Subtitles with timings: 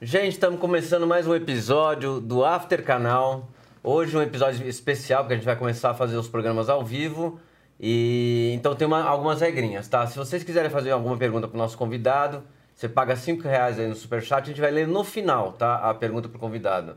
[0.00, 3.48] Gente, estamos começando mais um episódio do After Canal.
[3.82, 7.40] Hoje um episódio especial, porque a gente vai começar a fazer os programas ao vivo.
[7.80, 10.06] E então tem uma- algumas regrinhas, tá?
[10.06, 13.88] Se vocês quiserem fazer alguma pergunta para o nosso convidado, você paga 5 reais aí
[13.88, 15.76] no Superchat, a gente vai ler no final, tá?
[15.76, 16.96] A pergunta para o convidado.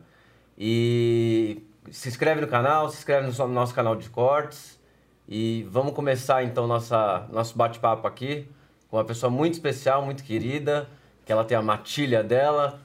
[0.58, 4.80] E se inscreve no canal, se inscreve no so- nosso canal de cortes.
[5.28, 8.48] E vamos começar então nossa, nosso bate-papo aqui
[8.90, 10.88] com uma pessoa muito especial, muito querida,
[11.26, 12.80] que ela tem a matilha dela.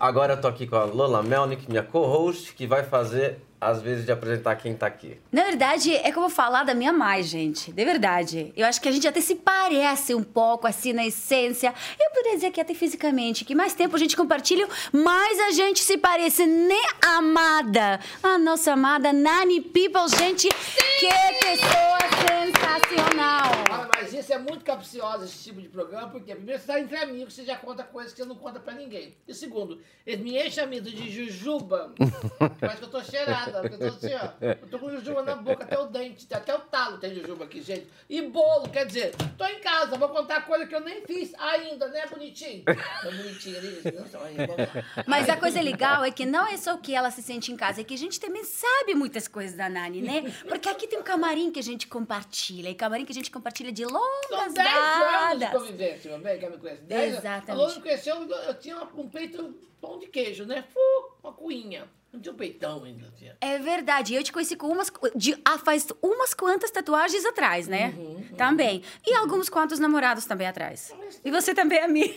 [0.00, 4.04] Agora eu tô aqui com a Lola Melnick, minha co-host, que vai fazer as vezes
[4.04, 5.18] de apresentar quem tá aqui.
[5.30, 7.72] Na verdade, é vou falar da minha mãe, gente.
[7.72, 8.52] De verdade.
[8.56, 11.72] Eu acho que a gente até se parece um pouco, assim, na essência.
[12.00, 13.44] Eu poderia dizer que até fisicamente.
[13.44, 16.74] Que mais tempo a gente compartilha, mais a gente se parece, né,
[17.04, 18.00] amada?
[18.22, 20.48] A nossa amada Nani People, gente.
[20.48, 21.08] Que
[21.44, 23.52] pessoa sensacional.
[23.70, 26.96] Ah, mas isso é muito capcioso, esse tipo de programa, porque primeiro você está entre
[26.96, 29.16] amigos, você já conta coisas que você não conta pra ninguém.
[29.26, 31.92] E segundo, eles me enchem a vida de jujuba,
[32.60, 35.36] parece que eu tô cheirada, porque eu tô assim, ó, eu tô com jujuba na
[35.36, 37.86] boca, até o dente, até o talo tem jujuba aqui, gente.
[38.08, 41.88] E bolo, quer dizer, tô em casa, vou contar coisa que eu nem fiz ainda,
[41.88, 42.64] né, bonitinho?
[42.64, 45.04] Tá bonitinho ali, vamos lá.
[45.06, 47.80] Mas a coisa legal é que não é só que ela se sente em casa,
[47.80, 50.24] é que a gente também sabe muitas coisas da Nani, né?
[50.48, 53.72] Porque aqui tem um camarim que a gente compartilha, e camarim que a gente compartilha
[53.72, 56.82] de São longas 10 anos de convivência, meu bem, que me conhece.
[56.82, 57.18] 10 anos.
[57.18, 57.50] Exatamente.
[57.50, 60.64] A Lola me conheceu, eu, eu tinha um peito pão de queijo, né?
[60.72, 60.80] Fu,
[61.22, 61.88] uma cuinha.
[62.16, 63.12] Não tinha um peitão ainda.
[63.14, 63.36] Tinha.
[63.42, 64.14] É verdade.
[64.14, 64.90] Eu te conheci com umas.
[65.14, 67.92] De, ah, faz umas quantas tatuagens atrás, né?
[67.94, 68.82] Uhum, Também.
[69.06, 70.94] E alguns quantos namorados também atrás.
[71.22, 72.14] E você também é minha.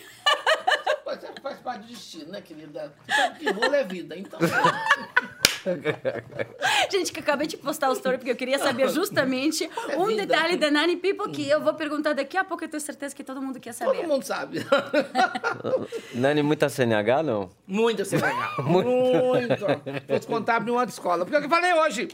[1.03, 2.93] Faz, faz parte do destino, né, querida?
[3.05, 4.39] Você sabe que rolo é vida, então.
[6.91, 10.05] Gente, que eu acabei de postar o story porque eu queria saber justamente É um
[10.07, 10.25] vida.
[10.25, 12.63] detalhe da Nani People que eu vou perguntar daqui a pouco.
[12.63, 13.97] Eu tenho certeza que todo mundo quer saber.
[13.97, 14.59] Todo mundo sabe.
[16.13, 17.49] Nani, muita CNH, não?
[17.67, 18.63] Muito assim, legal.
[18.63, 19.65] Muito.
[20.07, 21.25] Vou te contar abrir uma escola.
[21.25, 22.07] Porque é o que eu falei hoje.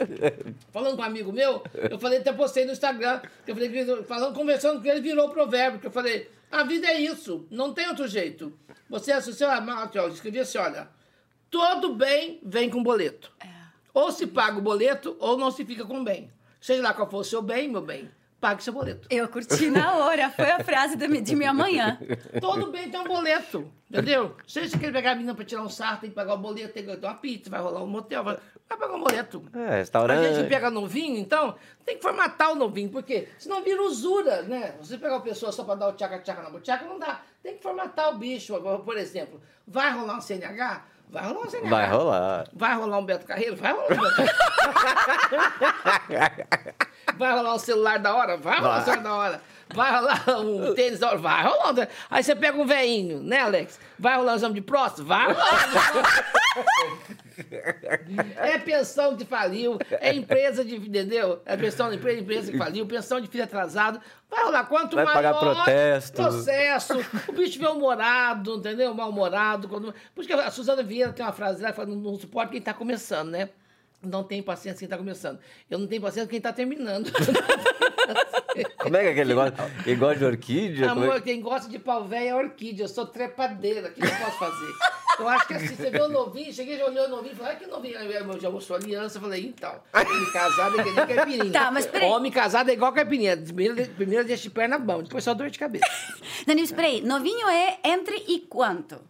[0.72, 4.02] Falando com um amigo meu, eu falei, até postei no Instagram, que eu falei, que-
[4.04, 7.88] falando, conversando com ele, virou provérbio, que eu falei, a vida é isso, não tem
[7.88, 8.52] outro jeito.
[8.88, 10.88] Você é amado, eu escrevi assim, olha,
[11.50, 13.32] todo bem vem com boleto.
[13.94, 16.30] Ou se paga o boleto, ou não se fica com bem.
[16.60, 19.06] Seja lá qual for o seu bem, meu bem, pague seu boleto.
[19.10, 20.28] Eu curti na hora.
[20.30, 21.98] Foi a frase de minha manhã.
[22.40, 24.36] Todo bem tem um boleto, entendeu?
[24.46, 26.74] Se você quer pegar a menina pra tirar um sarro, tem que pagar o boleto,
[26.74, 28.36] tem que ter uma pizza, vai rolar um motel, vai,
[28.68, 29.42] vai pagar um boleto.
[29.54, 30.34] É, A restaurante.
[30.34, 31.54] gente pega novinho, então,
[31.84, 34.74] tem que formatar o novinho, porque senão vira usura, né?
[34.80, 37.22] Você pegar uma pessoa só pra dar o tchaca-tchaca na boteca, não dá.
[37.42, 38.54] Tem que formatar o bicho.
[38.54, 40.84] Agora, Por exemplo, vai rolar um CNH?
[41.08, 41.68] Vai rolar um CNH.
[41.70, 42.44] Vai rolar.
[42.52, 43.56] Vai rolar um Beto Carreiro?
[43.56, 44.34] Vai rolar um Beto Carreiro.
[47.16, 48.36] Vai rolar um celular da hora?
[48.36, 49.40] Vai rolar um celular da hora.
[49.74, 51.18] Vai rolar um tênis da hora?
[51.18, 51.72] Vai rolar.
[51.72, 53.80] um- Aí você pega um veinho, né, Alex?
[53.98, 55.02] Vai rolar um exame de próstata?
[55.04, 56.24] Vai rolar.
[58.36, 61.40] É pensão que faliu, é empresa de, entendeu?
[61.44, 64.00] É pensão de empresa, empresa que faliu, pensão de filho atrasado.
[64.28, 66.22] Vai rolar quanto Vai maior pagar protesto.
[66.22, 66.94] processo,
[67.28, 68.94] o bicho vem humorado, entendeu?
[68.94, 69.68] Mal-humorado.
[69.68, 69.94] Quando...
[70.14, 72.60] Por isso que a Suzana Vieira tem uma frase lá que fala, não, suporta quem
[72.60, 73.50] tá começando, né?
[74.02, 75.38] Não tem paciência quem tá começando.
[75.70, 77.10] Eu não tenho paciência quem tá terminando.
[78.78, 79.54] Como é que é aquele negócio?
[79.86, 80.88] Igual de orquídia?
[80.88, 82.84] Como é Amor, que- quem gosta de pau velho é orquídea.
[82.84, 83.88] Eu sou trepadeira.
[83.88, 84.72] O que eu posso fazer?
[85.18, 87.52] Eu acho que assim, você vê o novinho, cheguei, já olhou o novinho e falei,
[87.52, 87.94] ah, que novinho.
[87.96, 89.16] Eu já mostrou aliança.
[89.18, 91.52] Eu falei, então, homem casado é que nem caipirinha.
[91.52, 92.08] Tá, mas peraí.
[92.08, 93.36] Homem casado é igual caipirinha.
[93.36, 95.86] Primeiro, primeiro deixa de perna bom, depois só dor de cabeça.
[96.46, 97.00] Nani, peraí.
[97.00, 99.00] Novinho é entre e quanto?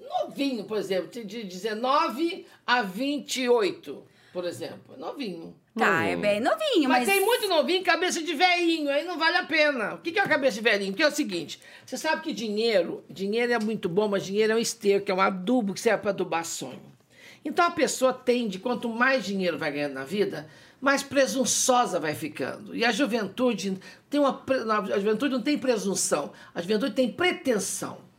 [0.00, 4.02] Novinho, por exemplo, de 19 a 28,
[4.32, 4.96] por exemplo.
[4.96, 5.54] Novinho.
[5.76, 7.08] Tá, é bem novinho, Mas, mas...
[7.08, 9.94] tem muito novinho, cabeça de velhinho, aí não vale a pena.
[9.94, 10.92] O que é uma cabeça de velhinho?
[10.92, 14.56] Porque é o seguinte, você sabe que dinheiro, dinheiro é muito bom, mas dinheiro é
[14.56, 16.90] um esterco, é um adubo que serve para adubar sonho.
[17.44, 20.48] Então a pessoa tende, quanto mais dinheiro vai ganhando na vida,
[20.80, 22.74] mais presunçosa vai ficando.
[22.74, 24.42] E a juventude tem uma
[24.92, 28.09] a juventude não tem presunção, a juventude tem pretensão.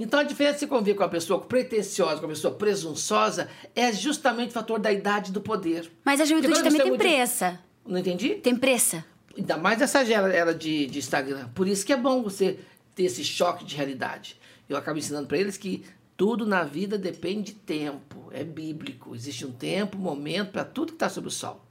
[0.00, 3.92] Então a diferença de você conviver com uma pessoa pretensiosa, com uma pessoa presunçosa, é
[3.92, 5.92] justamente o fator da idade e do poder.
[6.02, 7.60] Mas a juventude também tem muito- pressa.
[7.86, 8.30] Não entendi?
[8.36, 9.04] Tem pressa.
[9.36, 11.48] Ainda mais nessa era de, de Instagram.
[11.54, 12.58] Por isso que é bom você
[12.94, 14.40] ter esse choque de realidade.
[14.66, 15.84] Eu acabo ensinando para eles que
[16.16, 18.30] tudo na vida depende de tempo.
[18.32, 19.14] É bíblico.
[19.14, 21.62] Existe um tempo, um momento para tudo que está sob o sol.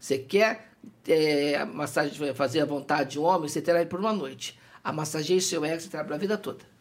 [0.00, 0.72] Você quer
[1.06, 4.58] é, massagem, fazer a vontade de um homem, você terá ele por uma noite.
[4.82, 6.75] A massageia seu ego, você terá para a vida toda.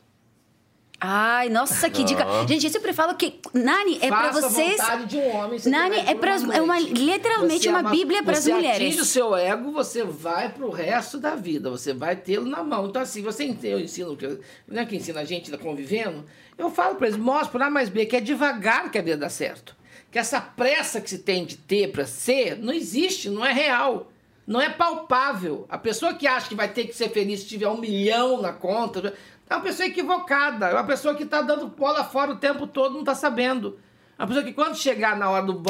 [0.99, 2.25] Ai, nossa, que dica.
[2.47, 4.77] Gente, eu sempre falo que Nani é pra Faça a vocês.
[4.77, 5.59] vontade de um homem.
[5.59, 8.77] você Nani é uma é uma- literalmente Você uma ama- bíblia pras você mulheres.
[8.87, 11.69] atinge o seu ego, você vai pro resto da vida.
[11.69, 12.87] Você vai tê-lo na mão.
[12.87, 16.23] Então, assim, você eu ensino, que eu- não é que ensina a gente tá convivendo,
[16.57, 19.17] Eu falo para eles, mostro por A mais B que é devagar que a vida
[19.17, 19.75] dá certo.
[20.09, 24.09] Que essa pressa que se tem de ter para ser não existe, não é real.
[24.47, 25.65] Não é palpável.
[25.67, 28.53] A pessoa que acha que vai ter que ser feliz se tiver um milhão na
[28.53, 29.13] conta
[29.49, 30.67] é uma pessoa equivocada.
[30.67, 33.79] É uma pessoa que está dando bola fora o tempo todo, não está sabendo.
[34.17, 35.61] É uma pessoa que quando chegar na hora do,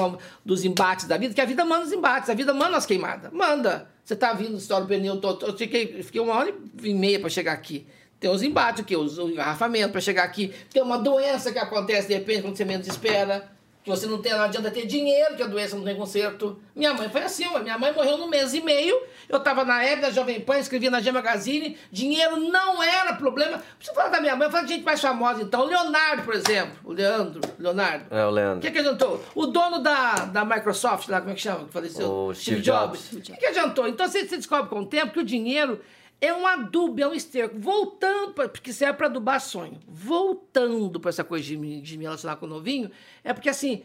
[0.44, 3.31] dos embates da vida, que a vida manda os embates, a vida manda as queimadas.
[3.31, 3.89] Manda.
[4.04, 7.54] Você está vindo, estoura o pneu, eu fiquei, fiquei uma hora e meia para chegar
[7.54, 7.88] aqui.
[8.19, 10.54] Tem os embates aqui, os, o engarrafamento para chegar aqui.
[10.72, 13.55] Tem uma doença que acontece de repente quando você menos espera
[13.86, 16.60] que você não tem, não adianta ter dinheiro, que a doença não tem conserto.
[16.76, 19.00] Minha mãe foi assim, minha mãe morreu no mês e meio,
[19.30, 23.62] eu estava na época da Jovem Pan, escrevia na G Magazine, dinheiro não era problema.
[23.78, 25.62] Preciso falar da minha mãe, falar de gente mais famosa então.
[25.62, 28.06] O Leonardo, por exemplo, o Leandro, Leonardo.
[28.10, 28.58] É, o Leandro.
[28.58, 29.24] O que, que adiantou?
[29.36, 32.12] O dono da, da Microsoft, lá, como é que chama, que faleceu?
[32.12, 33.14] O Steve, Steve Jobs.
[33.14, 33.88] O que, que adiantou?
[33.88, 35.80] Então você, você descobre com o tempo que o dinheiro
[36.25, 37.60] é um adubo, é um esterco.
[37.60, 39.80] Voltando, porque serve para adubar sonho.
[39.88, 42.89] Voltando para essa coisa de me, de me relacionar com o novinho,
[43.24, 43.83] é porque assim,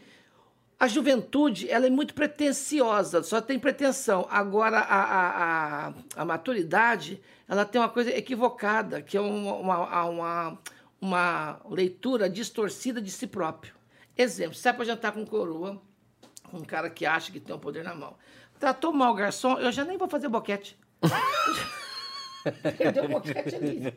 [0.79, 4.27] a juventude ela é muito pretensiosa, só tem pretensão.
[4.29, 10.05] Agora, a, a, a, a maturidade, ela tem uma coisa equivocada, que é uma, uma,
[10.05, 10.59] uma,
[10.99, 13.75] uma leitura distorcida de si próprio.
[14.17, 15.79] Exemplo, sai para jantar com coroa,
[16.49, 18.15] com um cara que acha que tem um poder na mão.
[18.59, 20.79] Tratou mal o garçom, eu já nem vou fazer boquete.
[22.77, 23.93] Perdeu o boquete ali.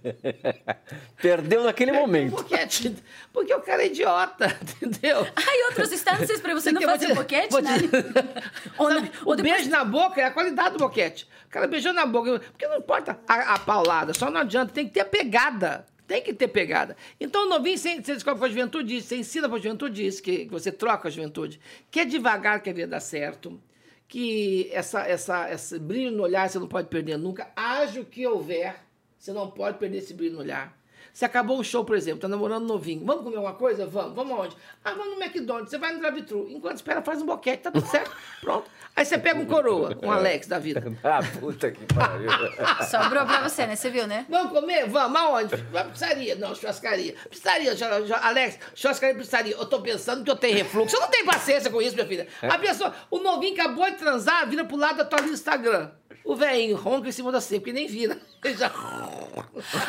[1.20, 2.32] Perdeu naquele Perdeu momento.
[2.34, 2.94] O boquete,
[3.32, 5.26] porque o cara é idiota, entendeu?
[5.34, 7.78] Ah, e outras instâncias para você não fazer te, boquete, né?
[7.78, 7.88] Te...
[7.88, 9.40] Sabe, o depois...
[9.42, 11.28] beijo na boca é a qualidade do boquete.
[11.46, 14.86] O cara beijou na boca, porque não importa a, a paulada, só não adianta, tem
[14.86, 15.86] que ter pegada.
[16.06, 16.94] Tem que ter pegada.
[17.18, 20.22] Então, o novinho, você descobre com a juventude isso, você ensina para a juventude isso,
[20.22, 21.58] que, que você troca a juventude,
[21.90, 23.58] que é devagar que a vida dá certo
[24.08, 27.50] que essa, essa, esse brilho no olhar você não pode perder nunca.
[27.56, 28.76] Haja o que houver,
[29.18, 30.78] você não pode perder esse brilho no olhar.
[31.14, 33.06] Se acabou o show, por exemplo, tá namorando novinho.
[33.06, 33.86] Vamos comer uma coisa?
[33.86, 34.16] Vamos.
[34.16, 34.56] Vamos aonde?
[34.84, 35.70] Ah, vamos no McDonald's.
[35.70, 36.48] Você vai no drive-thru.
[36.50, 38.10] Enquanto espera, faz um boquete, tá tudo certo.
[38.40, 38.68] Pronto.
[38.96, 40.82] Aí você pega um coroa, um Alex da vida.
[41.04, 42.28] ah, puta que pariu.
[42.90, 43.76] Sobrou pra você, né?
[43.76, 44.26] Você viu, né?
[44.28, 44.88] Vamos comer?
[44.88, 45.20] Vamos.
[45.20, 45.54] Aonde?
[45.70, 46.34] Vai pizzaria.
[46.34, 47.14] Não, churrascaria.
[47.30, 47.72] Pizzaria,
[48.20, 49.54] Alex, churrascaria, pizzaria.
[49.54, 50.96] Eu tô pensando que eu tenho refluxo.
[50.96, 52.26] Eu não tenho paciência com isso, minha filha.
[52.42, 55.90] A pessoa, o novinho acabou de transar, vira pro lado da tua Instagram.
[56.24, 58.18] O velhinho ronca em cima da ceia, porque nem vira.
[58.56, 58.70] Já...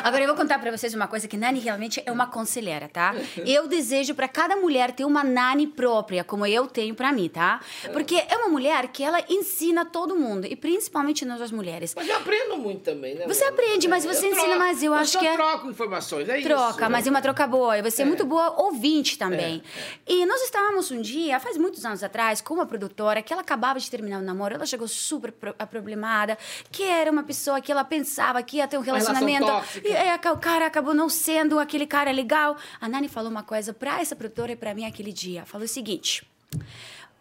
[0.02, 3.14] Agora eu vou contar para vocês uma coisa que Nani realmente é uma conselheira, tá?
[3.44, 7.60] Eu desejo para cada mulher ter uma Nani própria, como eu tenho para mim, tá?
[7.92, 11.94] Porque é uma mulher que ela ensina todo mundo, e principalmente nós as mulheres.
[11.94, 13.26] Mas eu aprendo muito também, né?
[13.26, 14.82] Você aprende, mas você eu ensina troco, mais.
[14.82, 15.34] Eu acho que é.
[15.34, 16.48] troco informações, é troca, isso.
[16.48, 17.78] Troca, mas é uma troca boa.
[17.78, 19.62] E você é, é muito boa ouvinte também.
[20.06, 20.16] É, é.
[20.16, 23.78] E nós estávamos um dia, faz muitos anos atrás, com uma produtora que ela acabava
[23.78, 25.32] de terminar o namoro, ela chegou super
[26.26, 26.38] problemada
[26.72, 29.46] que era uma pessoa que ela pensava que ia ter um relacionamento.
[29.84, 32.56] E aí, o cara acabou não sendo aquele cara legal.
[32.80, 35.44] A Nani falou uma coisa para essa produtora e para mim aquele dia.
[35.44, 36.26] Falou o seguinte: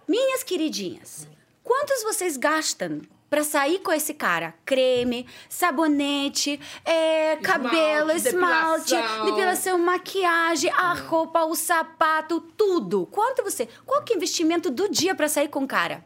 [0.07, 1.27] Minhas queridinhas,
[1.63, 4.53] quantos vocês gastam para sair com esse cara.
[4.63, 9.25] Creme, sabonete, é, esmalte, cabelo, esmalte, depilação.
[9.25, 9.79] depilação.
[9.79, 13.07] maquiagem, a roupa, o sapato, tudo.
[13.07, 13.67] Quanto você.
[13.85, 16.05] Qual que é o investimento do dia para sair com o cara?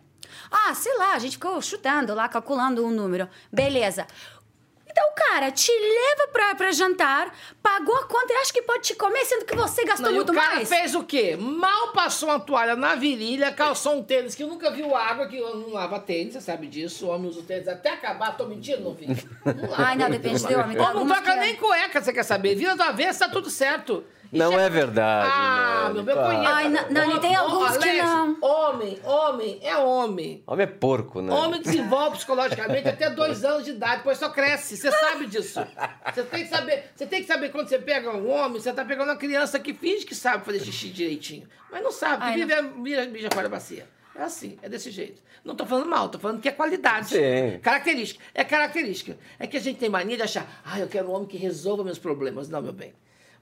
[0.51, 3.30] Ah, sei lá, a gente ficou chutando lá, calculando um número.
[3.51, 4.07] Beleza.
[4.92, 7.31] Então, cara, te leva pra, pra jantar,
[7.62, 10.34] pagou a conta e acha que pode te comer, sendo que você gastou não, muito
[10.34, 10.46] mais.
[10.46, 10.69] o cara mais.
[10.69, 11.38] fez o quê?
[11.40, 15.38] Mal passou uma toalha na virilha, calçou um tênis que eu nunca viu água, que
[15.38, 17.06] eu não lava tênis, você sabe disso.
[17.06, 18.35] O homem usa o tênis até acabar.
[18.35, 19.06] Tô mentindo, não vi.
[19.78, 20.78] Ai, não, depende do homem.
[20.78, 22.56] Ou não troca nem cueca, você quer saber.
[22.56, 24.04] Vira do avesso, tá tudo certo.
[24.31, 25.31] Não é verdade.
[25.33, 26.54] Ah, Nani, meu bem, conheço.
[26.54, 28.38] Ai, Nani, tem alguns Alex, que não.
[28.42, 30.44] Homem, homem é homem.
[30.45, 31.33] Homem é porco, né?
[31.33, 34.78] Homem desenvolve psicologicamente até dois anos de idade, depois só cresce.
[34.78, 35.59] Você sabe disso.
[36.14, 36.83] Você tem que saber.
[36.95, 39.74] Você tem que saber quando você pega um homem, você tá pegando uma criança que
[39.74, 41.48] finge que sabe fazer xixi direitinho.
[41.71, 42.71] Mas não sabe, Ai, vive não.
[42.78, 43.88] mija, mija fora da bacia.
[44.16, 45.21] É assim, é desse jeito.
[45.44, 47.09] Não tô falando mal, tô falando que é qualidade.
[47.09, 47.59] Sim.
[47.62, 48.24] Característica.
[48.33, 49.18] É característica.
[49.40, 51.83] É que a gente tem mania de achar, ah, eu quero um homem que resolva
[51.83, 52.50] meus problemas.
[52.50, 52.94] Não, meu bem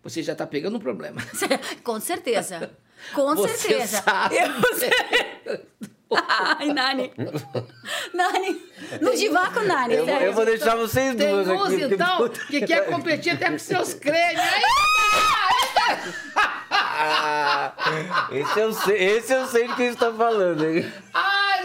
[0.10, 1.22] você já está pegando um problema.
[1.84, 2.72] Com certeza.
[3.14, 4.02] Com você certeza.
[4.02, 4.38] Sabe.
[6.10, 7.12] Ai, Nani.
[8.14, 8.62] Nani.
[9.02, 9.96] No divã com Nani.
[9.96, 11.84] Eu, eu vou deixar vocês tem duas aqui.
[11.94, 14.40] então, que quer competir até com seus cremes.
[18.32, 20.66] esse, eu sei, esse eu sei de quem está falando.
[20.66, 20.90] Hein?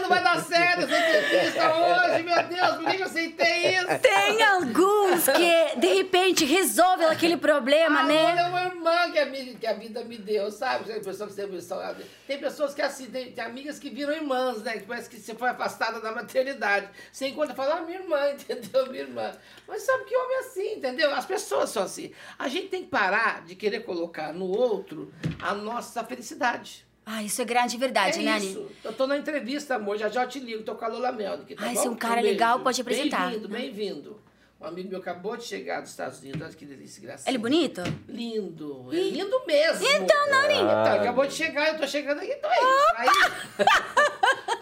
[0.03, 3.87] Não vai dar certo essa entrevista hoje, meu Deus, por que eu aceitei isso?
[4.01, 8.35] Tem alguns que, de repente, resolvem aquele problema, Amor né?
[8.41, 10.85] é uma irmã que a, mi- que a vida me deu, sabe?
[10.85, 11.95] Tem pessoas que, são-
[12.27, 14.73] tem pessoas que assim, tem, tem amigas que viram irmãs, né?
[14.73, 16.89] Que parece que você foi afastada da maternidade.
[17.11, 18.87] Você encontra e fala, ah, minha irmã, entendeu?
[18.91, 19.31] Minha irmã.
[19.65, 21.15] Mas sabe que homem é assim, entendeu?
[21.15, 22.11] As pessoas são assim.
[22.37, 26.85] A gente tem que parar de querer colocar no outro a nossa felicidade.
[27.05, 28.59] Ah, isso é grande verdade, é né, isso.
[28.61, 28.75] Nani?
[28.83, 31.55] Eu tô na entrevista, amor, já já eu te ligo, tô com a Lola Melnick,
[31.55, 31.81] tá Ai, bom?
[31.81, 32.29] se é um cara beijo.
[32.29, 33.29] legal, pode apresentar.
[33.29, 34.23] Bem-vindo, bem-vindo.
[34.61, 37.29] Um amigo meu acabou de chegar dos Estados Unidos, olha que delícia, gracinha.
[37.29, 37.81] Ele é bonito?
[38.07, 39.85] Lindo, é lindo mesmo.
[39.85, 40.53] Então, Nani.
[40.55, 42.93] Então, acabou de chegar, eu tô chegando aqui, então é isso.
[42.95, 43.09] Aí,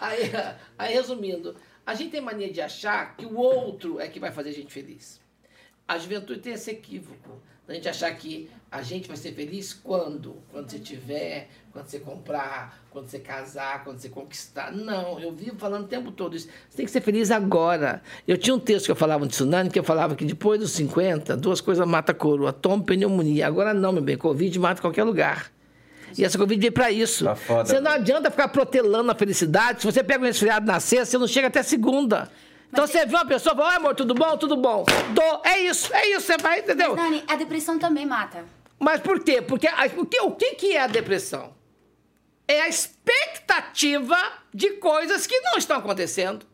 [0.00, 0.32] aí,
[0.76, 1.54] aí, resumindo,
[1.86, 4.72] a gente tem mania de achar que o outro é que vai fazer a gente
[4.72, 5.20] feliz.
[5.86, 7.40] A juventude tem esse equívoco.
[7.68, 10.42] A gente achar que a gente vai ser feliz quando?
[10.50, 14.70] Quando você tiver, quando você comprar, quando você casar, quando você conquistar.
[14.72, 16.46] Não, eu vivo falando o tempo todo isso.
[16.68, 18.02] Você tem que ser feliz agora.
[18.28, 20.72] Eu tinha um texto que eu falava de tsunami, que eu falava que depois dos
[20.72, 23.46] 50, duas coisas matam a coroa, toma pneumonia.
[23.46, 25.50] Agora não, meu bem, Covid mata em qualquer lugar.
[26.16, 27.24] E essa Covid veio pra isso.
[27.24, 27.64] Tá foda.
[27.64, 29.80] Você não adianta ficar protelando a felicidade.
[29.80, 32.30] Se você pega um resfriado na sexta, você não chega até segunda.
[32.70, 34.36] Então você vê uma pessoa e fala, oi amor, tudo bom?
[34.36, 34.84] Tudo bom.
[35.14, 35.42] Dou.
[35.42, 36.94] É isso, é isso, você vai, entendeu?
[36.94, 38.44] Mas, Nani, a depressão também mata.
[38.78, 39.40] Mas por quê?
[39.40, 41.50] Porque a- o que, o que que é a depressão?
[42.52, 44.14] É a expectativa
[44.52, 46.44] de coisas que não estão acontecendo.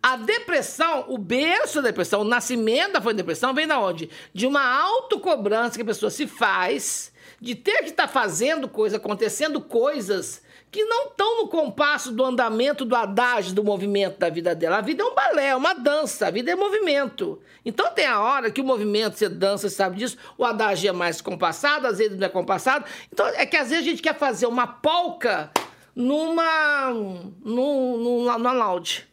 [0.00, 4.08] A depressão, o berço da depressão, o nascimento da depressão vem da onde?
[4.32, 9.60] De uma autocobrança que a pessoa se faz, de ter que estar fazendo coisas, acontecendo
[9.60, 14.78] coisas que não estão no compasso do andamento, do adágio, do movimento da vida dela.
[14.78, 17.40] A vida é um balé, é uma dança, a vida é movimento.
[17.64, 20.92] Então tem a hora que o movimento, você dança, você sabe disso, o adágio é
[20.92, 22.84] mais compassado, às vezes não é compassado.
[23.12, 25.50] Então é que às vezes a gente quer fazer uma polca
[25.94, 29.06] numa, num, num, numa lounge.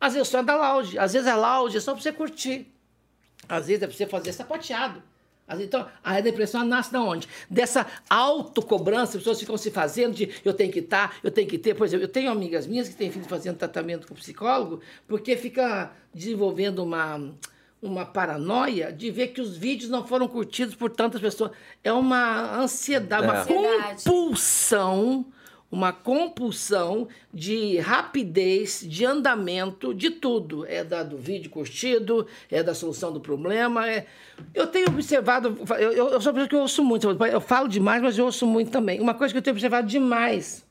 [0.00, 2.72] Às vezes só é da lounge, às vezes é lounge, é só pra você curtir.
[3.48, 5.02] Às vezes é pra você fazer sapateado.
[5.60, 7.28] Então, a depressão nasce da onde?
[7.50, 11.58] Dessa autocobrança, as pessoas ficam se fazendo de eu tenho que estar, eu tenho que
[11.58, 11.74] ter.
[11.74, 15.90] Por exemplo, eu tenho amigas minhas que têm filho fazendo tratamento com psicólogo, porque fica
[16.14, 17.32] desenvolvendo uma,
[17.80, 21.50] uma paranoia de ver que os vídeos não foram curtidos por tantas pessoas.
[21.82, 23.40] É uma ansiedade, uma É.
[23.40, 24.04] Ansiedade.
[24.04, 25.26] compulsão,
[25.72, 30.66] uma compulsão de rapidez, de andamento, de tudo.
[30.66, 33.88] É da, do vídeo curtido, é da solução do problema.
[33.88, 34.06] É...
[34.52, 37.68] Eu tenho observado, eu, eu, eu sou uma pessoa que eu ouço muito, eu falo
[37.68, 39.00] demais, mas eu ouço muito também.
[39.00, 40.62] Uma coisa que eu tenho observado demais,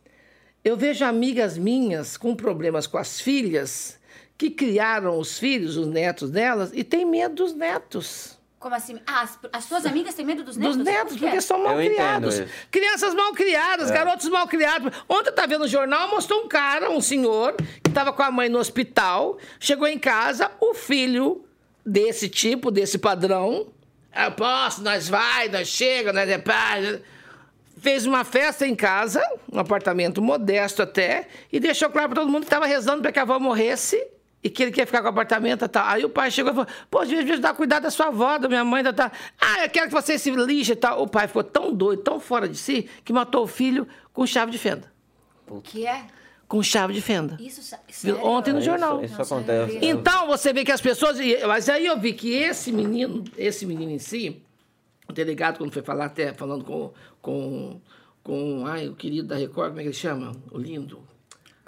[0.63, 3.99] eu vejo amigas minhas com problemas com as filhas,
[4.37, 8.37] que criaram os filhos, os netos delas, e tem medo dos netos.
[8.61, 8.99] Como assim?
[9.07, 10.77] Ah, as, as suas amigas têm medo dos netos?
[10.77, 12.43] Dos netos, porque são mal Eu criados.
[12.69, 14.95] Crianças mal criadas, garotos mal criados.
[15.09, 18.29] Ontem eu estava vendo no jornal, mostrou um cara, um senhor, que estava com a
[18.29, 21.43] mãe no hospital, chegou em casa, o filho
[21.83, 23.65] desse tipo, desse padrão,
[24.15, 27.01] eu posso, nós vai, nós chega, nós é pai.
[27.77, 32.41] Fez uma festa em casa, um apartamento modesto até, e deixou claro para todo mundo
[32.41, 33.99] que estava rezando para que a avó morresse
[34.43, 35.85] e que ele quer ficar com o apartamento e tal.
[35.85, 38.47] Aí o pai chegou e falou: Pô, devia devia dar cuidado da sua avó, da
[38.47, 39.11] minha mãe, da tal.
[39.39, 41.01] Ah, eu quero que você se lixe e tal.
[41.03, 44.51] O pai ficou tão doido, tão fora de si, que matou o filho com chave
[44.51, 44.91] de fenda.
[45.47, 46.05] O que é?
[46.47, 47.37] Com chave de fenda.
[47.39, 48.25] Isso, sério?
[48.25, 49.03] Ontem no Isso- jornal.
[49.03, 49.79] Isso, Nossa, acontece.
[49.79, 49.85] vi.
[49.87, 51.17] Então você vê que as pessoas.
[51.47, 54.41] Mas aí eu vi que esse menino, esse menino em si,
[55.07, 56.91] o delegado, quando foi falar, até falando com.
[57.21, 57.79] com,
[58.23, 60.31] com ai, o querido da Record, como é que ele chama?
[60.51, 61.01] O lindo.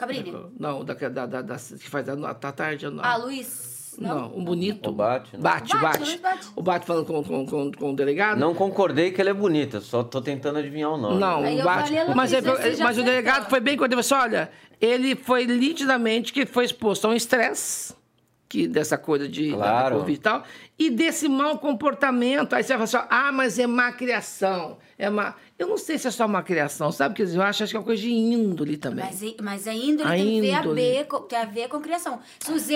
[0.08, 0.46] Cabrini.
[0.60, 2.90] Não, da, da, da, da- que faz a, a tarde.
[2.90, 3.04] Não.
[3.04, 3.96] Ah, Luiz.
[4.00, 4.38] Não, Não?
[4.38, 4.90] um bonito.
[4.90, 5.40] O Bate, né?
[5.44, 6.18] Bate, Bate, bate.
[6.18, 6.48] Bate.
[6.56, 8.40] O Bate falando com, com, com, com o delegado.
[8.40, 11.20] Não concordei que ele é bonito, só tô tentando adivinhar o nome.
[11.20, 11.92] Não, o Bate.
[12.16, 14.50] Mas, ele- você já mas o delegado foi bem quando ele falou assim: olha,
[14.82, 17.94] ele foi nitidamente que foi exposto a um estresse.
[18.54, 19.96] Que dessa coisa de da Claro.
[19.98, 20.44] Covid e tal,
[20.78, 22.54] e desse mau comportamento.
[22.54, 24.78] Aí você vai falar assim, ah, mas é má criação.
[24.96, 25.34] É má...
[25.58, 27.16] Eu não sei se é só má criação, sabe?
[27.16, 29.06] Porque eu acho, acho que é uma coisa de índole também.
[29.06, 30.82] Mas, i- mas a índole A tem, a ver a índole.
[30.84, 32.20] ver com, tem a ver com criação.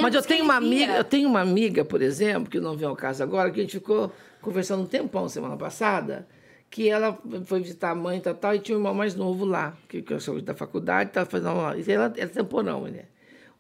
[0.02, 0.68] Mas eu tenho uma via.
[0.68, 3.64] amiga, eu tenho uma amiga, por exemplo, que não vem ao caso agora, que a
[3.64, 6.28] gente ficou conversando um tempão semana passada,
[6.72, 7.16] que ela
[7.46, 10.02] foi visitar a mãe e tal, tal, e tinha um irmão mais novo lá, que,
[10.02, 11.78] que eu sou da faculdade, estava fazendo uma.
[11.78, 13.04] e Ela é temporão, né?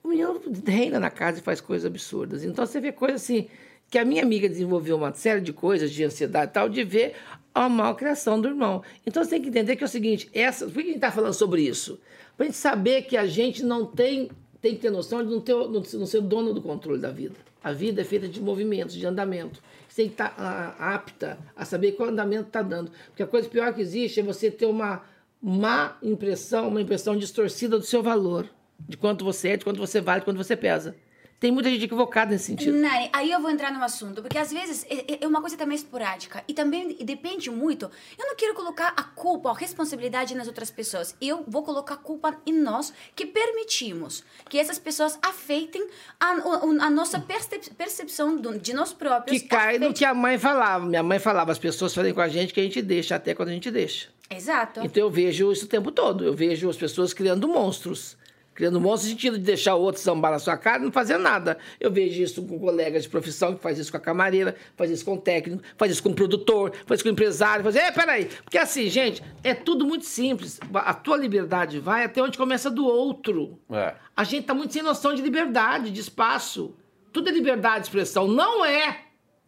[0.08, 2.42] O menino reina na casa e faz coisas absurdas.
[2.42, 3.50] Então você vê coisas assim,
[3.90, 7.14] que a minha amiga desenvolveu uma série de coisas de ansiedade e tal, de ver
[7.54, 8.82] a malcriação do irmão.
[9.06, 11.12] Então você tem que entender que é o seguinte: essa, por que a gente está
[11.12, 12.00] falando sobre isso?
[12.38, 15.42] Para a gente saber que a gente não tem, tem que ter noção de não,
[15.42, 17.36] ter, não, ser dono do controle da vida.
[17.62, 19.62] A vida é feita de movimentos, de andamento.
[19.90, 22.94] Você tem que estar ah, apta a saber qual andamento está dando.
[23.08, 25.04] Porque a coisa pior que existe é você ter uma
[25.42, 28.48] má impressão, uma impressão distorcida do seu valor.
[28.80, 30.96] De quanto você é, de quanto você vale, de quanto você pesa.
[31.40, 32.76] Tem muita gente equivocada nesse sentido.
[32.76, 35.76] Nani, aí eu vou entrar no assunto, porque às vezes é, é uma coisa também
[35.76, 37.92] esporádica e também depende muito.
[38.18, 41.16] Eu não quero colocar a culpa, a responsabilidade nas outras pessoas.
[41.22, 45.88] Eu vou colocar a culpa em nós que permitimos que essas pessoas afetem
[46.20, 49.40] a, a nossa percep percepção de nós próprios.
[49.40, 50.88] Que cai no que a mãe falava.
[50.88, 53.50] Minha mãe falava, as pessoas fazem com a gente que a gente deixa até quando
[53.50, 54.10] a gente deixa.
[54.28, 54.82] Exato.
[54.84, 56.24] Então eu vejo isso o tempo todo.
[56.24, 58.18] Eu vejo as pessoas criando monstros
[58.58, 61.20] criando um de sentido de deixar o outro sambar na sua cara e não fazer
[61.20, 61.60] nada.
[61.80, 65.06] Eu vejo isso com colegas de profissão que faz isso com a camareira, faz isso
[65.06, 67.92] com o técnico, faz isso com o produtor, faz isso com o empresário, faz é,
[67.92, 68.26] peraí.
[68.26, 70.60] Porque assim, gente, é tudo muito simples.
[70.74, 73.60] A tua liberdade vai até onde começa do outro.
[73.70, 73.94] É.
[74.16, 76.76] A gente tá muito sem noção de liberdade, de espaço.
[77.14, 78.28] Tudo é liberdade de expressão.
[78.28, 79.02] Não é.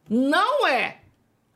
[0.07, 0.98] Não é.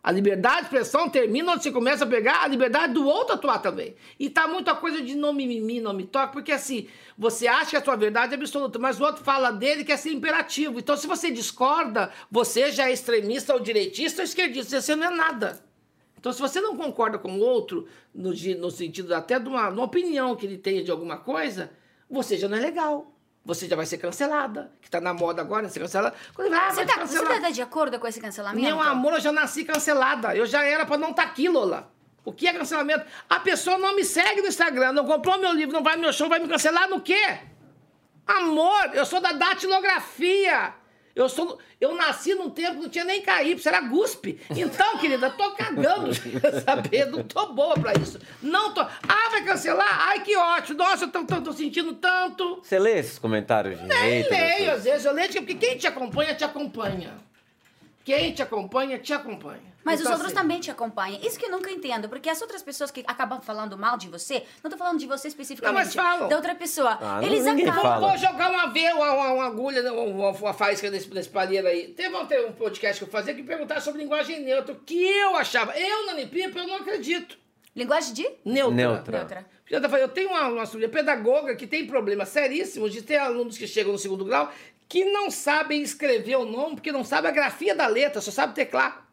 [0.04, 3.60] A liberdade de expressão termina onde você começa a pegar a liberdade do outro atuar
[3.60, 3.96] também.
[4.20, 7.78] E tá muita coisa de não mimimi, não me toque, porque assim, você acha que
[7.78, 10.78] a sua verdade é absoluta, mas o outro fala dele que é ser imperativo.
[10.78, 15.10] Então, se você discorda, você já é extremista ou direitista ou esquerdista, você não é
[15.10, 15.64] nada.
[16.20, 19.76] Então, se você não concorda com o outro, no, no sentido até de uma, de
[19.76, 21.72] uma opinião que ele tenha de alguma coisa,
[22.10, 23.13] você já não é legal
[23.46, 24.72] você já vai ser cancelada.
[24.82, 26.16] Que tá na moda agora, ser cancelada.
[26.34, 28.66] Quando ah, você, tá, você tá de acordo com esse cancelamento?
[28.66, 30.36] Meu amor, eu já nasci cancelada.
[30.36, 31.92] Eu já era pra não estar tá aqui, Lola.
[32.24, 33.06] O que é cancelamento?
[33.30, 36.14] A pessoa não me segue no Instagram, não comprou meu livro, não vai no meu
[36.14, 37.40] show, vai me cancelar no quê?
[38.26, 40.74] Amor, eu sou da datilografia.
[41.16, 44.40] Eu, sou, eu nasci num tempo que não tinha nem KY, era GUSP.
[44.50, 46.10] Então, querida, tô cagando,
[46.66, 48.20] saber, não tô boa pra isso.
[48.42, 48.82] Não tô.
[48.82, 50.08] Ah, vai cancelar?
[50.08, 50.80] Ai, que ótimo.
[50.80, 52.60] Nossa, eu tô, tô, tô sentindo tanto.
[52.64, 55.06] Você lê esses comentários de Nem leio, às vezes.
[55.06, 57.14] Eu leio porque quem te acompanha, te acompanha.
[58.04, 59.74] Quem te acompanha, te acompanha.
[59.84, 61.20] Mas então, os outros assim, também te acompanham.
[61.22, 64.44] Isso que eu nunca entendo, porque as outras pessoas que acabam falando mal de você,
[64.64, 65.74] não tô falando de você especificamente.
[65.74, 66.30] Não, mas falam.
[66.30, 66.98] Da outra pessoa.
[67.02, 67.82] Ah, eles acabam.
[67.82, 68.08] Fala.
[68.08, 71.90] Vou jogar uma veia, uma, uma, uma, agulha, uma, uma faísca nesse, nesse palheiro aí.
[71.90, 75.78] Teve um, um podcast que eu fazia que perguntava sobre linguagem neutra, que eu achava.
[75.78, 77.38] Eu, Nani Pipa, eu não acredito.
[77.76, 78.30] Linguagem de?
[78.46, 78.76] Neutra.
[78.76, 79.20] Neutra.
[79.20, 80.00] Neutra.
[80.00, 83.98] Eu tenho uma, uma pedagoga que tem problemas seríssimos de ter alunos que chegam no
[83.98, 84.52] segundo grau
[84.94, 88.54] que não sabem escrever o nome porque não sabe a grafia da letra, só sabe
[88.54, 89.10] teclar.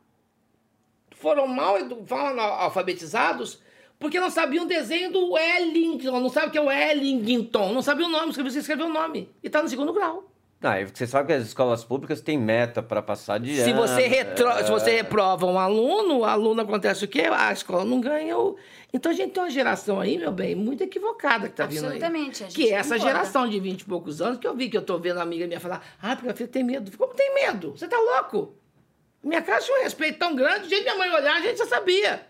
[1.13, 1.77] Foram mal
[2.59, 3.63] alfabetizados
[3.99, 7.81] porque não sabiam o desenho do Wellington, não sabe o que é o Wellington, não
[7.81, 9.35] sabia o nome, escreveu, escreveu o nome.
[9.43, 10.30] E está no segundo grau.
[10.63, 13.81] Ah, você sabe que as escolas públicas têm meta para passar de se ano.
[13.81, 14.47] Você retro...
[14.47, 14.65] É...
[14.65, 17.23] Se você reprova um aluno, o aluno acontece o quê?
[17.33, 18.37] A escola não ganha.
[18.37, 18.59] O...
[18.93, 22.03] Então a gente tem uma geração aí, meu bem, muito equivocada que está vindo aí.
[22.03, 22.45] Absolutamente.
[22.45, 24.99] Que é essa geração de 20 e poucos anos que eu vi que eu estou
[25.01, 26.97] vendo a amiga minha falar: ah, porque a filha tem medo.
[26.99, 27.71] Como tem medo?
[27.71, 28.55] Você está louco?
[29.23, 32.30] Minha casa tinha um respeito tão grande, gente, minha mãe olhar, a gente já sabia.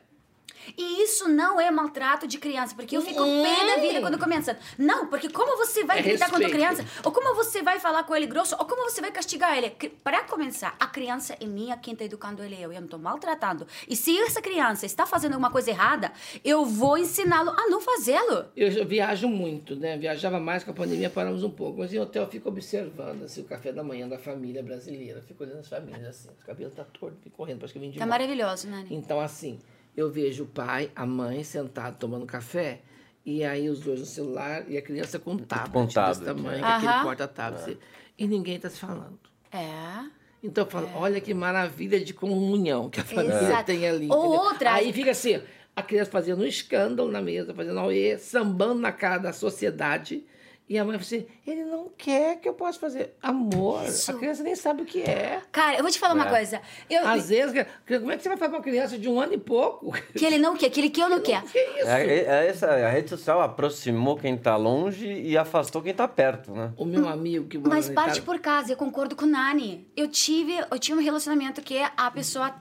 [0.76, 4.58] E isso não é maltrato de criança, porque eu fico pé da vida quando começa.
[4.78, 6.84] Não, porque como você vai é gritar com a criança?
[7.04, 8.54] Ou como você vai falar com ele grosso?
[8.58, 9.70] Ou como você vai castigar ele?
[10.02, 12.72] Para começar, a criança é minha, quem está educando ele é eu.
[12.72, 13.66] Eu não estou maltratando.
[13.88, 16.12] E se essa criança está fazendo alguma coisa errada,
[16.44, 18.46] eu vou ensiná-lo a não fazê-lo.
[18.56, 19.96] Eu viajo muito, né?
[19.96, 21.78] Viajava mais com a pandemia, paramos um pouco.
[21.80, 25.22] Mas em hotel eu fico observando assim, o café da manhã da família brasileira.
[25.22, 26.28] Fico olhando as famílias assim.
[26.28, 28.88] O cabelo tá torto, fico correndo, parece que eu vim de Tá maravilhoso, Nani.
[28.90, 29.58] Então, assim
[29.96, 32.80] eu vejo o pai, a mãe sentado tomando café,
[33.24, 36.24] e aí os dois no celular e a criança com um tablet, com tablet desse
[36.24, 36.68] tamanho, é.
[36.68, 37.72] aquele porta-tablet.
[37.72, 37.76] É.
[38.18, 39.18] E ninguém está se falando.
[39.52, 40.04] É.
[40.42, 40.92] Então eu falo, é.
[40.94, 43.64] olha que maravilha de comunhão que a família Exato.
[43.64, 44.08] tem ali.
[44.10, 44.74] Ou outra.
[44.74, 45.40] Aí fica assim,
[45.76, 50.24] a criança fazendo um escândalo na mesa, fazendo auê, sambando na cara da sociedade.
[50.70, 53.16] E a mãe falou assim: ele não quer que eu possa fazer.
[53.20, 54.08] Amor, Isso.
[54.08, 55.42] a criança nem sabe o que é.
[55.50, 56.16] Cara, eu vou te falar é.
[56.16, 56.62] uma coisa.
[56.88, 57.08] Eu...
[57.08, 59.38] Às vezes, como é que você vai falar pra uma criança de um ano e
[59.38, 59.92] pouco?
[60.20, 61.42] Que ele não quer, que ele quer ou não, não quer.
[61.42, 61.88] Que isso?
[61.88, 66.06] É, é, é, essa, a rede social aproximou quem tá longe e afastou quem tá
[66.06, 66.72] perto, né?
[66.76, 69.88] O meu amigo que Mas parte por casa, eu concordo com o Nani.
[69.96, 72.54] Eu tive, eu tinha um relacionamento que a pessoa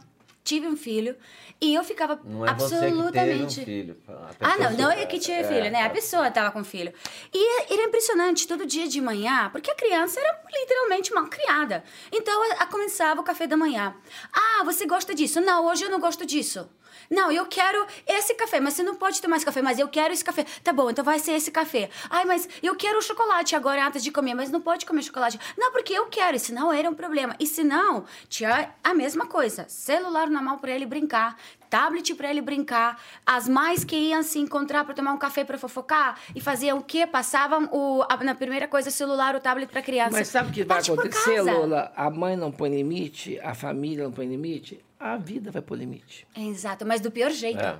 [0.49, 1.15] tive um filho
[1.61, 2.95] e eu ficava não é absolutamente.
[2.95, 3.97] Você que teve um filho.
[4.39, 5.83] Ah, não, não eu que tive é, filho, né?
[5.83, 6.91] A pessoa estava com filho.
[7.31, 11.83] E era impressionante, todo dia de manhã, porque a criança era literalmente mal criada.
[12.11, 13.95] Então, a começava o café da manhã.
[14.33, 15.39] Ah, você gosta disso?
[15.39, 16.67] Não, hoje eu não gosto disso.
[17.09, 20.13] Não, eu quero esse café, mas você não pode tomar esse café, mas eu quero
[20.13, 20.45] esse café.
[20.63, 21.89] Tá bom, então vai ser esse café.
[22.09, 25.39] Ai, mas eu quero o chocolate agora antes de comer, mas não pode comer chocolate.
[25.57, 27.35] Não, porque eu quero, e senão era um problema.
[27.39, 29.65] E se não, tinha a mesma coisa.
[29.67, 31.35] Celular na mão para ele brincar,
[31.69, 33.01] tablet para ele brincar.
[33.25, 36.83] As mães que iam se encontrar para tomar um café para fofocar e faziam o
[36.83, 37.05] quê?
[37.05, 40.11] Passavam o, a, na primeira coisa o celular, o tablet para criança.
[40.11, 41.91] Mas sabe o que vai acontecer, Lola?
[41.95, 46.27] A mãe não põe limite, a família não põe limite a vida vai pôr limite.
[46.35, 47.63] Exato, mas do pior jeito.
[47.63, 47.79] É.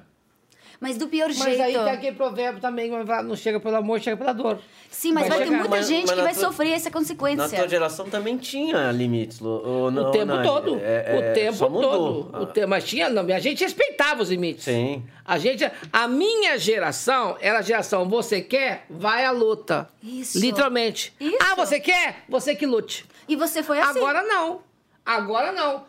[0.81, 1.61] Mas do pior Mas jeito.
[1.61, 4.59] aí tem aquele provérbio também, não chega pelo amor, chega pela dor.
[4.89, 7.47] Sim, mas Vai vai, ter muita Mas- gente mas que vai tua- sofrer essa consequência.
[7.47, 10.47] Na tua geração também tinha limites, ou não, o tempo Nani?
[10.47, 10.79] todo.
[10.81, 12.23] É, é, o tempo só mudou.
[12.31, 12.43] todo.
[12.43, 12.65] O te...
[12.65, 14.63] Mas tinha, não, a gente respeitava os limites.
[14.63, 15.03] Sim.
[15.25, 18.85] A gente, a minha geração era a geração, você quer?
[18.89, 19.89] Vai à luta.
[20.01, 20.39] Isso.
[20.39, 21.13] Literalmente.
[21.19, 21.37] Isso.
[21.41, 22.23] Ah, você quer?
[22.29, 23.05] Você que lute.
[23.27, 23.99] E você foi assim.
[23.99, 24.61] Agora não.
[25.05, 25.83] Agora não.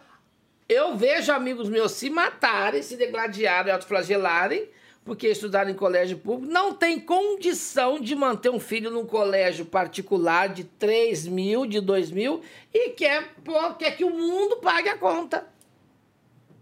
[0.69, 4.69] Eu vejo amigos meus se matarem, se degladiarem, autoflagelarem,
[5.11, 10.49] porque estudaram em colégio público, não tem condição de manter um filho num colégio particular
[10.49, 12.43] de 3 mil, de 2 mil,
[12.73, 15.49] e quer, pô, quer que o mundo pague a conta.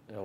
[0.08, 0.16] É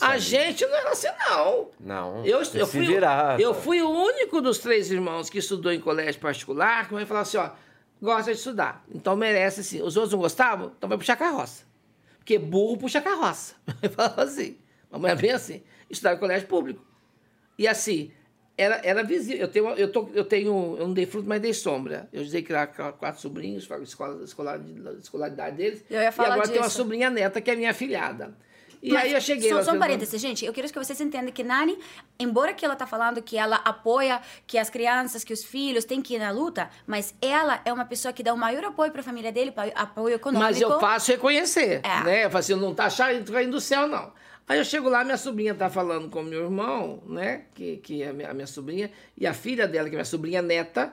[0.00, 1.70] A gente não era assim, não.
[1.78, 2.26] Não.
[2.26, 3.38] Eu, eu, fui, virar.
[3.38, 7.20] eu fui o único dos três irmãos que estudou em colégio particular que vai falar
[7.20, 7.50] assim, ó,
[8.02, 9.80] gosta de estudar, então merece sim.
[9.82, 10.72] Os outros não gostavam?
[10.76, 11.62] Então vai puxar carroça.
[12.18, 13.54] Porque burro puxa carroça.
[13.80, 14.58] Eu falava assim.
[14.90, 15.62] Mamãe é bem assim.
[15.88, 16.87] Estudar em colégio público.
[17.58, 18.12] E assim,
[18.56, 19.42] era, era visível.
[19.42, 22.08] Eu tenho, eu, tô, eu tenho, eu não dei fruto, mas dei sombra.
[22.12, 24.60] Eu que era quatro sobrinhos, escola, escolar,
[25.00, 25.84] escolaridade deles.
[25.90, 26.76] Eu ia falar e agora tem uma disso.
[26.76, 28.36] sobrinha neta, que é minha filhada.
[28.82, 29.48] E Mas aí eu cheguei...
[29.50, 30.44] Só, só um parênteses, gente.
[30.44, 31.78] Eu quero que vocês entendam que Nani,
[32.18, 36.00] embora que ela tá falando que ela apoia que as crianças, que os filhos têm
[36.00, 39.00] que ir na luta, mas ela é uma pessoa que dá o maior apoio para
[39.00, 40.44] a família dele, apoio econômico.
[40.48, 42.04] Mas eu faço reconhecer, É.
[42.04, 42.24] né?
[42.24, 44.12] Eu falo assim, não tá achando caindo do céu, não.
[44.48, 47.42] Aí eu chego lá, minha sobrinha tá falando com meu irmão, né?
[47.54, 50.04] Que, que é a minha, a minha sobrinha, e a filha dela, que é minha
[50.04, 50.92] sobrinha neta,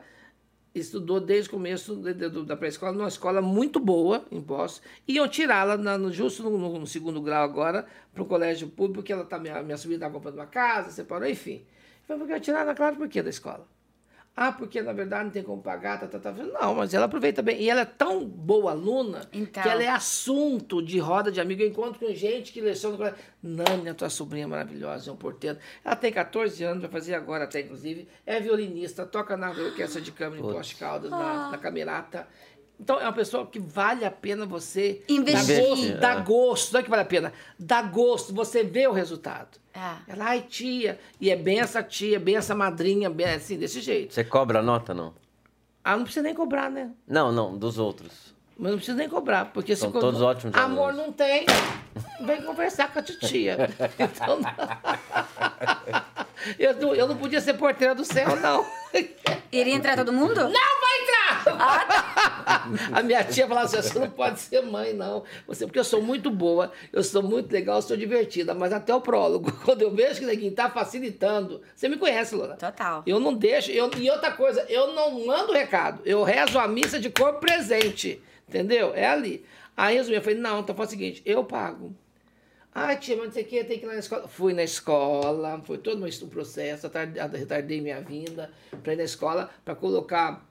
[0.76, 4.82] estudou desde o começo da pré-escola numa escola muito boa, em Poços.
[5.08, 5.78] Iam tirá-la
[6.12, 9.78] justo no, no- segundo grau agora para o colégio público, porque ela tá, minha, minha
[9.78, 11.66] sobrinha estava comprando uma casa, separou, enfim.
[12.08, 13.66] Falei, porque eu tirar ela, claro, por quê da escola?
[14.38, 16.32] Ah, porque na verdade não tem como pagar, tá, tá, tá.
[16.34, 17.62] Não, mas ela aproveita bem.
[17.62, 19.63] E ela é tão boa aluna Então.
[19.63, 21.62] que ela é assunto de roda de amigo.
[21.62, 23.19] Eu encontro com gente que leciona no colégio.
[23.41, 25.58] Nani, a tua sobrinha é maravilhosa, é um porteiro.
[25.86, 28.08] Ela tem 14 anos, vai fazer agora até, inclusive.
[28.26, 32.28] É violinista, toca na orquestra de câmara em Poste Caldas, na, na Camerata.
[32.80, 35.58] Então, é uma pessoa que vale a pena você Investir.
[35.58, 35.98] dar gosto, É.
[35.98, 36.74] dá gosto.
[36.74, 39.58] Não é que vale a pena, dá gosto, você vê o resultado.
[39.74, 40.12] É.
[40.14, 41.00] Ela, ai, tia.
[41.20, 44.14] E é bem essa tia, bem essa madrinha, bem assim, desse jeito.
[44.14, 45.14] Você cobra a nota, não?
[45.84, 46.92] Ah, não precisa nem cobrar, né?
[47.08, 48.34] Não, não, dos outros.
[48.58, 51.46] Mas não precisa nem cobrar, porque São se todos ótimos Amor não tem,
[52.22, 53.58] vem conversar com a titia.
[54.00, 54.40] Então,
[56.60, 58.66] eu, não, eu não podia ser porteira do céu, não.
[59.52, 60.36] Iria entrar todo mundo?
[60.36, 61.44] Não vai entrar!
[61.60, 62.70] Ah, tá.
[62.94, 65.24] A minha tia falava assim: você não pode ser mãe, não.
[65.48, 68.94] Você, porque eu sou muito boa, eu sou muito legal, eu sou divertida, mas até
[68.94, 71.62] o prólogo, quando eu vejo que ninguém tá facilitando.
[71.76, 72.56] Você me conhece, Lola.
[72.56, 73.04] Total.
[73.06, 73.72] Eu não deixo.
[73.72, 76.02] Eu, e outra coisa, eu não mando recado.
[76.06, 78.22] Eu rezo a missa de corpo presente.
[78.48, 78.94] Entendeu?
[78.94, 79.46] É ali.
[79.76, 81.94] Aí eu falei, não, então faz o seguinte, eu pago.
[82.78, 84.28] Ah, tia, mas não sei o que, tem que ir lá na escola.
[84.28, 86.92] Fui na escola, foi todo um processo,
[87.32, 88.52] retardei minha vinda
[88.84, 90.46] para ir na escola, para colocar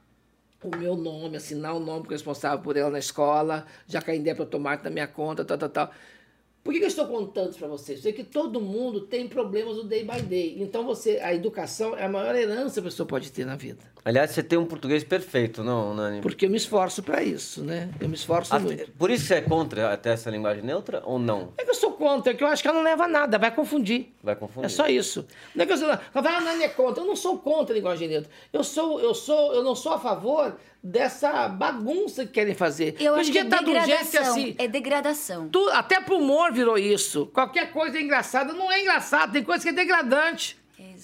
[0.63, 3.67] o meu nome, assinar o nome responsável por ela na escola,
[4.09, 5.91] em débito automático na minha conta, tal, tal, tal.
[6.63, 8.01] Por que, que eu estou contando isso para vocês?
[8.01, 10.57] Porque que todo mundo tem problemas do day by day.
[10.63, 13.94] Então, você, a educação é a maior herança que a pessoa pode ter na vida.
[14.05, 16.21] Aliás, você tem um português perfeito, não, Nani?
[16.21, 17.88] Porque eu me esforço para isso, né?
[17.99, 18.90] Eu me esforço Até- muito.
[18.93, 21.55] por isso você é contra até essa linguagem neutra ou não?
[21.57, 23.38] É que eu sou contra, é que eu acho que ela não leva a nada,
[23.38, 24.14] vai confundir.
[24.23, 24.67] Vai confundir.
[24.67, 25.27] É só isso.
[25.55, 27.03] Não é que eu sou, ah, não é contra.
[27.03, 28.31] Eu não sou contra a linguagem neutra.
[28.53, 32.97] Eu sou, eu sou, eu não sou a favor dessa bagunça que querem fazer.
[33.01, 34.21] Eu acho que é tá um degradação.
[34.23, 35.49] assim, É degradação.
[35.49, 37.25] Tu- até pro humor virou isso.
[37.33, 38.53] Qualquer coisa é engraçada.
[38.53, 40.59] Não é engraçado, tem coisa que é degradante.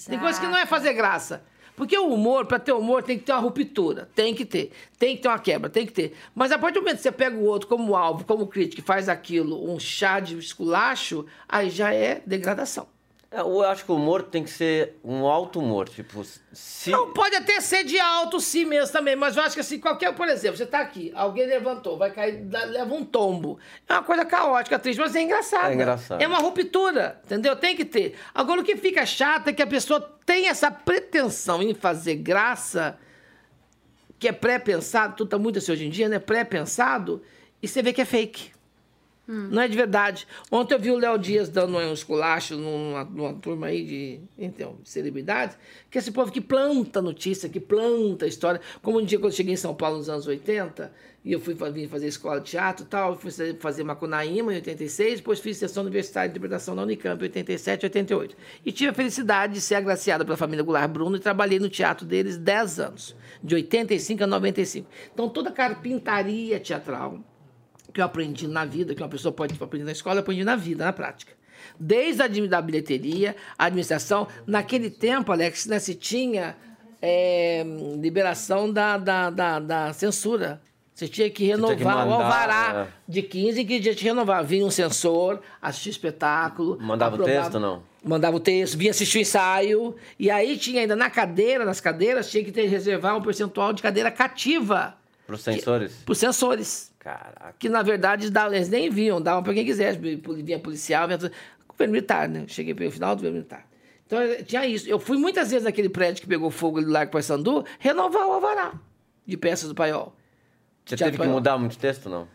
[0.07, 1.43] Tem coisa que não é fazer graça.
[1.81, 4.07] Porque o humor, para ter humor, tem que ter uma ruptura.
[4.15, 4.71] Tem que ter.
[4.99, 6.13] Tem que ter uma quebra, tem que ter.
[6.35, 8.85] Mas a partir do momento que você pega o outro como alvo, como crítico, e
[8.85, 12.87] faz aquilo um chá de esculacho, aí já é degradação.
[13.33, 15.89] É, Eu acho que o humor tem que ser um alto humor.
[15.89, 16.91] Tipo, se.
[16.91, 20.13] Não, pode até ser de alto sim mesmo também, mas eu acho que assim, qualquer,
[20.15, 23.59] por exemplo, você tá aqui, alguém levantou, vai cair, leva um tombo.
[23.89, 25.71] É uma coisa caótica, triste, mas é engraçado.
[25.71, 26.21] É engraçado.
[26.21, 27.55] É uma ruptura, entendeu?
[27.55, 28.17] Tem que ter.
[28.35, 32.99] Agora, o que fica chato é que a pessoa tem essa pretensão em fazer graça,
[34.19, 36.19] que é pré-pensado, tudo tá muito assim hoje em dia, né?
[36.19, 37.23] Pré-pensado,
[37.63, 38.51] e você vê que é fake.
[39.31, 40.27] Não é de verdade.
[40.51, 44.79] Ontem eu vi o Léo Dias dando um esculacho numa, numa turma aí de, então,
[44.83, 45.57] de celebridades,
[45.91, 48.61] que esse povo que planta notícia, que planta história.
[48.83, 50.93] Como um dia quando eu cheguei em São Paulo nos anos 80,
[51.25, 55.21] e eu fui vim fazer escola de teatro e tal, fui fazer- Macunaíma em 86,
[55.21, 58.37] depois fiz sessão universitária de interpretação na Unicamp em 87 e 88.
[58.65, 62.07] E tive a felicidade de ser agraciada pela família Goulart Bruno e trabalhei no teatro
[62.07, 64.89] deles 10 anos, de 85 a 95.
[65.13, 67.21] Então toda a carpintaria teatral,
[67.93, 70.57] que eu aprendi na vida, que uma pessoa pode aprender na escola, eu aprendi na
[70.57, 71.33] vida, na prática.
[71.79, 74.27] Desde a da bilheteria, a administração.
[74.47, 76.57] Naquele tempo, Alex, né, se tinha
[77.01, 77.65] é,
[77.99, 80.61] liberação da, da, da, da censura.
[80.95, 82.87] Você tinha que tinha que renovar o alvará.
[82.89, 82.93] é.
[83.09, 84.45] De 15 em 15 dias te renovar.
[84.45, 86.79] Vinha um censor, assistia o espetáculo.
[86.81, 87.83] Mandava o aprovava- texto, não?
[88.05, 89.95] Mandava o texto, vinha assistir o ensaio.
[90.19, 93.83] E aí tinha ainda na cadeira, nas cadeiras, tinha que ter, reservar um percentual de
[93.83, 94.95] cadeira cativa
[95.27, 95.93] Para os sensores?
[96.05, 96.90] para os sensores.
[97.01, 97.55] Caraca.
[97.59, 99.99] Que na verdade dava- eles nem viam, davam para quem quisesse.
[99.99, 101.33] Vinha policial, vinha tudo.
[101.67, 102.45] governo militar, né?
[102.47, 103.67] Cheguei pelo final do governo militar.
[104.07, 104.87] Então eh, tinha isso.
[104.89, 108.33] Eu fui muitas vezes naquele prédio que pegou fogo ali do Largo Paissandu renovar o
[108.33, 108.75] alvará
[109.27, 110.15] de peças do paiol.
[110.85, 112.29] Você teve que mudar muito texto, não?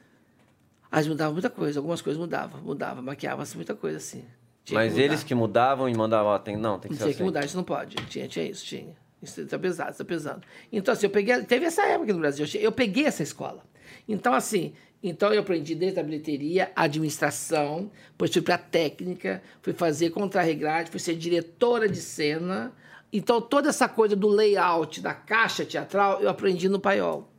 [0.90, 4.24] Mas mudava muita coisa, algumas coisas mudavam, mudava, maquiava-se muita coisa assim.
[4.64, 5.04] Tinha Mas mudar.
[5.04, 7.18] eles que mudavam e mandavam, ó, tem, não, tem que ser Tinha assim.
[7.18, 7.96] que mudar, isso não pode.
[8.08, 8.96] Tinha, tinha isso, tinha.
[9.22, 10.42] Isso está pesado, está pesando.
[10.72, 11.44] Então, assim, eu peguei.
[11.44, 12.46] Teve essa época aqui no Brasil.
[12.60, 13.64] Eu peguei essa escola.
[14.08, 20.10] Então, assim, então eu aprendi desde a bilheteria, administração, depois fui para técnica, fui fazer
[20.10, 22.74] contrarregragem, fui ser diretora de cena.
[23.14, 27.30] Então, toda essa coisa do layout da caixa teatral, eu aprendi no paiol.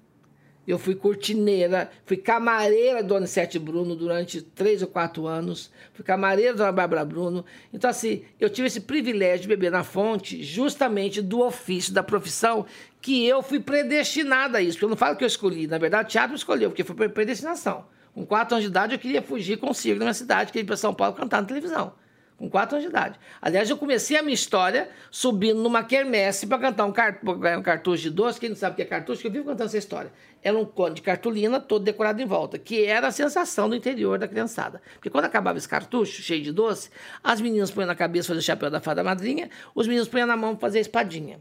[0.67, 6.55] Eu fui cortineira, fui camareira do Anicete Bruno durante três ou quatro anos, fui camareira
[6.55, 7.45] da Bárbara Bruno.
[7.73, 12.67] Então, assim, eu tive esse privilégio de beber na fonte justamente do ofício, da profissão,
[13.01, 14.85] que eu fui predestinada a isso.
[14.85, 17.87] Eu não falo que eu escolhi, na verdade, o teatro escolheu, porque foi predestinação.
[18.13, 20.65] Com quatro anos de idade, eu queria fugir com o circo da minha cidade, queria
[20.65, 21.93] ir para São Paulo cantar na televisão.
[22.39, 23.19] Com quatro anos de idade.
[23.41, 27.19] Aliás, eu comecei a minha história subindo numa quermesse para cantar um, car-
[27.59, 28.39] um cartucho de doce.
[28.39, 30.13] Quem não sabe o que é cartucho, que eu vivo cantando essa história.
[30.43, 34.19] Era um cone de cartolina todo decorado em volta, que era a sensação do interior
[34.19, 34.83] da criançada.
[34.95, 36.91] Porque quando acabava esse cartucho, cheio de doce,
[37.25, 40.37] as meninas põem na cabeça fazer o chapéu da fada madrinha, os meninos põem na
[40.37, 41.41] mão fazer a espadinha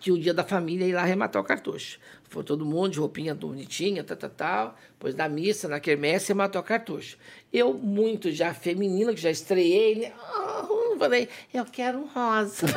[0.00, 1.98] que o dia da família ia ir lá arrematar o cartucho.
[2.28, 4.78] Foi todo mundo de roupinha bonitinha, tal, tal, tal.
[4.90, 7.16] Depois da missa, na quermesse, arrematou o cartucho.
[7.54, 10.12] Eu, muito já feminina, que já estreiei, né?
[10.18, 10.66] Ah,
[10.98, 12.66] falei, eu quero um rosa.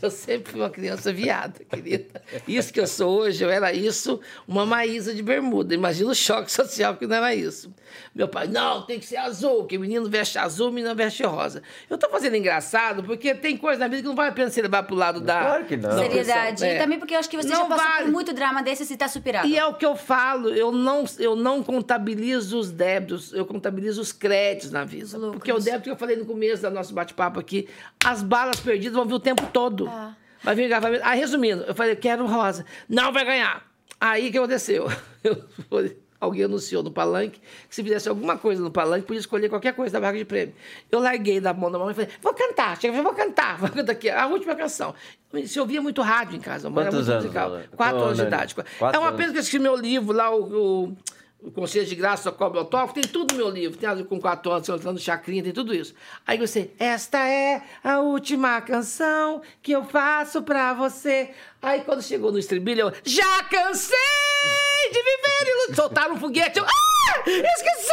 [0.00, 2.22] Eu sempre fui uma criança viada, querida.
[2.48, 5.74] Isso que eu sou hoje, eu era isso, uma Maísa de bermuda.
[5.74, 7.72] Imagina o choque social que não era isso.
[8.14, 11.62] Meu pai, não, tem que ser azul, que menino veste azul, menina veste rosa.
[11.90, 14.62] Eu tô fazendo engraçado porque tem coisa na vida que não vale a pena você
[14.62, 15.40] levar pro lado da...
[15.40, 15.90] Claro que não.
[15.90, 16.46] da Seriedade.
[16.56, 16.68] pressão.
[16.68, 16.78] E É.
[16.78, 18.04] também porque eu acho que você Não já passou vale.
[18.06, 19.46] por muito drama desses e tá superado.
[19.46, 24.00] E é o que eu falo, eu não, eu não contabilizo os débitos, eu contabilizo
[24.00, 25.32] os créditos na lucros.
[25.32, 27.68] Porque o débito que eu falei no começo do nosso bate-papo aqui,
[28.04, 29.88] as balas perdidas vão vir o tempo todo.
[29.88, 30.14] Ah.
[30.42, 31.04] Vai vir gravamento.
[31.04, 32.64] Aí, resumindo, eu falei, quero rosa.
[32.88, 33.66] Não vai ganhar.
[34.00, 34.88] Aí, o que aconteceu?
[35.22, 35.36] Eu
[36.22, 39.94] Alguém anunciou no palanque que se fizesse alguma coisa no palanque, podia escolher qualquer coisa
[39.94, 40.54] da barra de prêmio.
[40.88, 43.90] Eu larguei da mão da mão e falei, vou cantar, chega, vou cantar, vou cantar
[43.90, 44.94] aqui, a última canção.
[45.46, 47.60] Se ouvia muito rádio em casa, eu era muito anos, musical.
[47.74, 48.54] Quatro anos de idade.
[48.54, 49.20] quatro é uma anos.
[49.20, 50.96] pena que eu escrevi meu livro lá, o, o,
[51.42, 53.76] o Conselho de Graça, o Autógrafo, tem tudo no meu livro.
[53.76, 55.94] Tem ali com quatro anos, cantando chacrinha, tem tudo isso.
[56.26, 61.30] Aí você, esta é a última canção que eu faço pra você.
[61.60, 63.96] Aí quando chegou no estribilho, eu, já cansei
[64.92, 65.74] de viver e.
[65.74, 67.92] Soltaram um foguete, eu, ah, esqueci!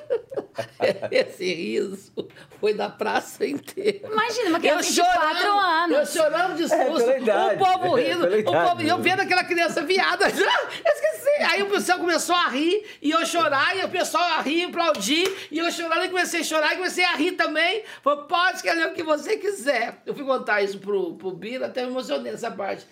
[1.10, 2.28] Esse riso
[2.60, 4.08] foi da praça inteira.
[4.10, 5.96] Imagina, uma criança Eu de quatro chorando, anos.
[5.96, 7.04] Eu chorando de É, susto.
[7.06, 7.62] pela idade.
[7.62, 8.28] o povo É, rindo.
[8.28, 10.26] pela o povo, eu vendo aquela criança viada.
[10.28, 11.42] Esqueci.
[11.50, 13.76] Aí o pessoal começou a rir e eu chorar.
[13.76, 15.48] E o pessoal a rir, aplaudir.
[15.50, 17.82] E eu chorando e comecei a chorar e comecei a rir também.
[18.02, 20.00] Falei, pode escrever o que você quiser.
[20.06, 22.86] Eu fui contar isso pro, pro Bira, até me emocionei nessa parte.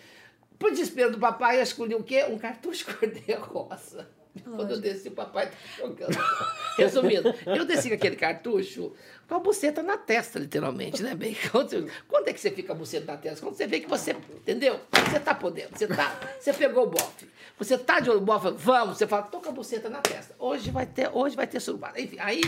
[0.58, 2.24] Por desespero do papai, eu escolhi o quê?
[2.28, 4.08] Um cartucho cor-de-rosa.
[4.42, 6.16] Quando eu desci, o papai tá jogando.
[6.76, 8.92] Resumindo, eu desci com aquele cartucho
[9.28, 11.36] com a buceta na testa, literalmente, né, bem?
[11.50, 13.40] Quando, quando é que você fica a buceta na testa?
[13.44, 14.80] Quando você vê que você, entendeu?
[15.08, 17.28] Você tá podendo, você tá, você pegou o bofe.
[17.58, 20.34] Você tá de olho no bofe, vamos, você fala, tô com a buceta na testa.
[20.38, 22.00] Hoje vai ter, hoje vai ter surubada.
[22.00, 22.40] Enfim, aí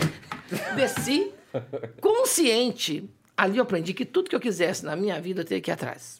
[0.75, 1.33] desci
[2.01, 3.09] consciente.
[3.35, 5.73] Ali eu aprendi que tudo que eu quisesse na minha vida eu teria que ir
[5.73, 6.19] atrás.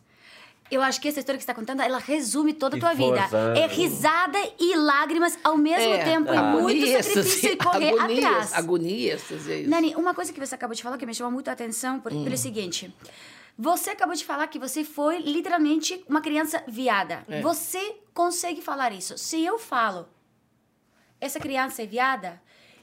[0.69, 3.21] Eu acho que essa história que você está contando, ela resume toda a tua vida.
[3.55, 6.33] É risada e lágrimas ao mesmo É, tempo.
[6.33, 8.53] E muito agonia, sacrifício e correr atrás.
[8.53, 9.69] Agonia, êxtase, é isso.
[9.69, 12.11] Nani, uma coisa que você acabou de falar que me chamou muito a atenção por,
[12.11, 12.23] Hum.
[12.23, 12.93] pelo seguinte.
[13.57, 17.23] Você acabou de falar que você foi literalmente uma criança viada.
[17.27, 17.41] É.
[17.41, 19.17] Você consegue falar isso?
[19.17, 20.07] Se eu falo,
[21.19, 22.39] essa criança é viada,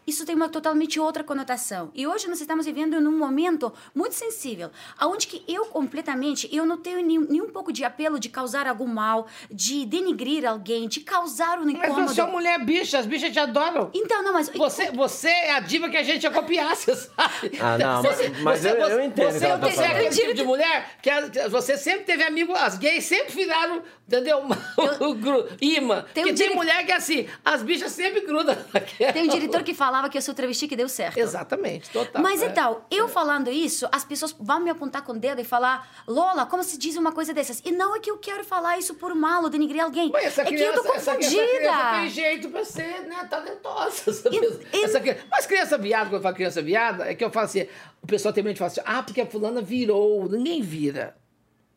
[0.06, 1.90] isso tem uma totalmente outra conotação.
[1.94, 6.76] E hoje nós estamos vivendo num momento muito sensível, aonde que eu completamente, eu não
[6.76, 11.58] tenho nenhum, nenhum pouco de apelo de causar algum mal, de denigrir alguém, de causar
[11.58, 12.08] um Mas incômodo.
[12.14, 13.90] você é mulher bicha, as bichas te adoram.
[13.94, 17.52] Então, não, mas Você, você é a diva que a gente ia copiar, você sabe?
[17.60, 19.90] Ah, não, mas- mas eu- eu entendo o Você, tá você é falando.
[19.92, 24.42] aquele tipo de mulher que a- você sempre teve amigo, as gays sempre viraram, entendeu?
[25.00, 26.04] O gru- imã.
[26.14, 28.54] Tem um Porque tem dire- mulher que é assim, as bichas sempre grudam
[29.12, 31.16] tem um diretor que falava que eu sou travesti que deu certo.
[31.18, 32.20] Exatamente, total.
[32.20, 32.46] Mas é.
[32.46, 36.44] então, eu falando isso, as pessoas vão me apontar com o dedo e falar, Lola,
[36.46, 37.62] como se diz uma coisa dessas?
[37.64, 40.10] E não é que eu quero falar isso por mal ou denigrir alguém.
[40.10, 41.46] Mas essa é que criança, eu tô essa, essa confundida.
[41.46, 44.10] criança tem jeito pra ser né, talentosa.
[44.10, 47.24] Essa E- e- essa criança- mas criança viada, quando eu falo criança viada, é que
[47.24, 47.66] eu falo assim,
[48.02, 50.28] o pessoal tem medo de falar assim, ah, porque a fulana virou.
[50.28, 51.16] Ninguém vira.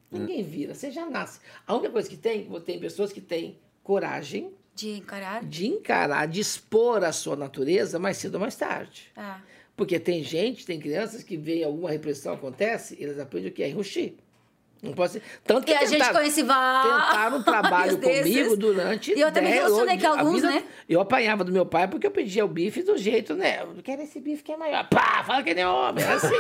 [0.09, 1.39] Ninguém vira, você já nasce.
[1.67, 5.43] A única coisa que tem, tem pessoas que têm coragem De encarar.
[5.43, 9.11] de encarar, de expor a sua natureza mais cedo ou mais tarde.
[9.15, 9.41] Ah.
[9.75, 13.69] Porque tem gente, tem crianças que veem alguma repressão acontece, eles aprendem o que é
[13.69, 14.13] enruxir.
[14.81, 15.21] Não pode ser.
[15.43, 18.21] Tanto que E a gente tentaram- conhece vários Tentaram um trabalho desses.
[18.23, 19.11] comigo durante.
[19.13, 20.63] E eu também 10 relacionei com alguns, vida- né?
[20.87, 23.61] Eu apanhava do meu pai porque eu pedia o bife do jeito, né?
[23.63, 24.87] Eu quero esse bife que é maior.
[24.87, 26.03] Pá, fala que nem homem.
[26.03, 26.35] Era assim.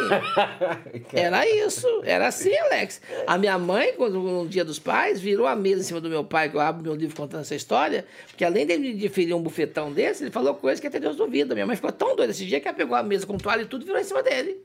[1.13, 1.87] Era isso.
[2.03, 3.01] Era assim, Alex.
[3.25, 6.23] A minha mãe, quando no dia dos pais, virou a mesa em cima do meu
[6.23, 9.41] pai, que eu abro meu livro contando essa história, porque além de me diferir um
[9.41, 11.53] bufetão desse, ele falou coisas que até Deus duvida.
[11.53, 13.65] Minha mãe ficou tão doida esse dia que ela pegou a mesa com toalha e
[13.65, 14.57] tudo e virou em cima dele.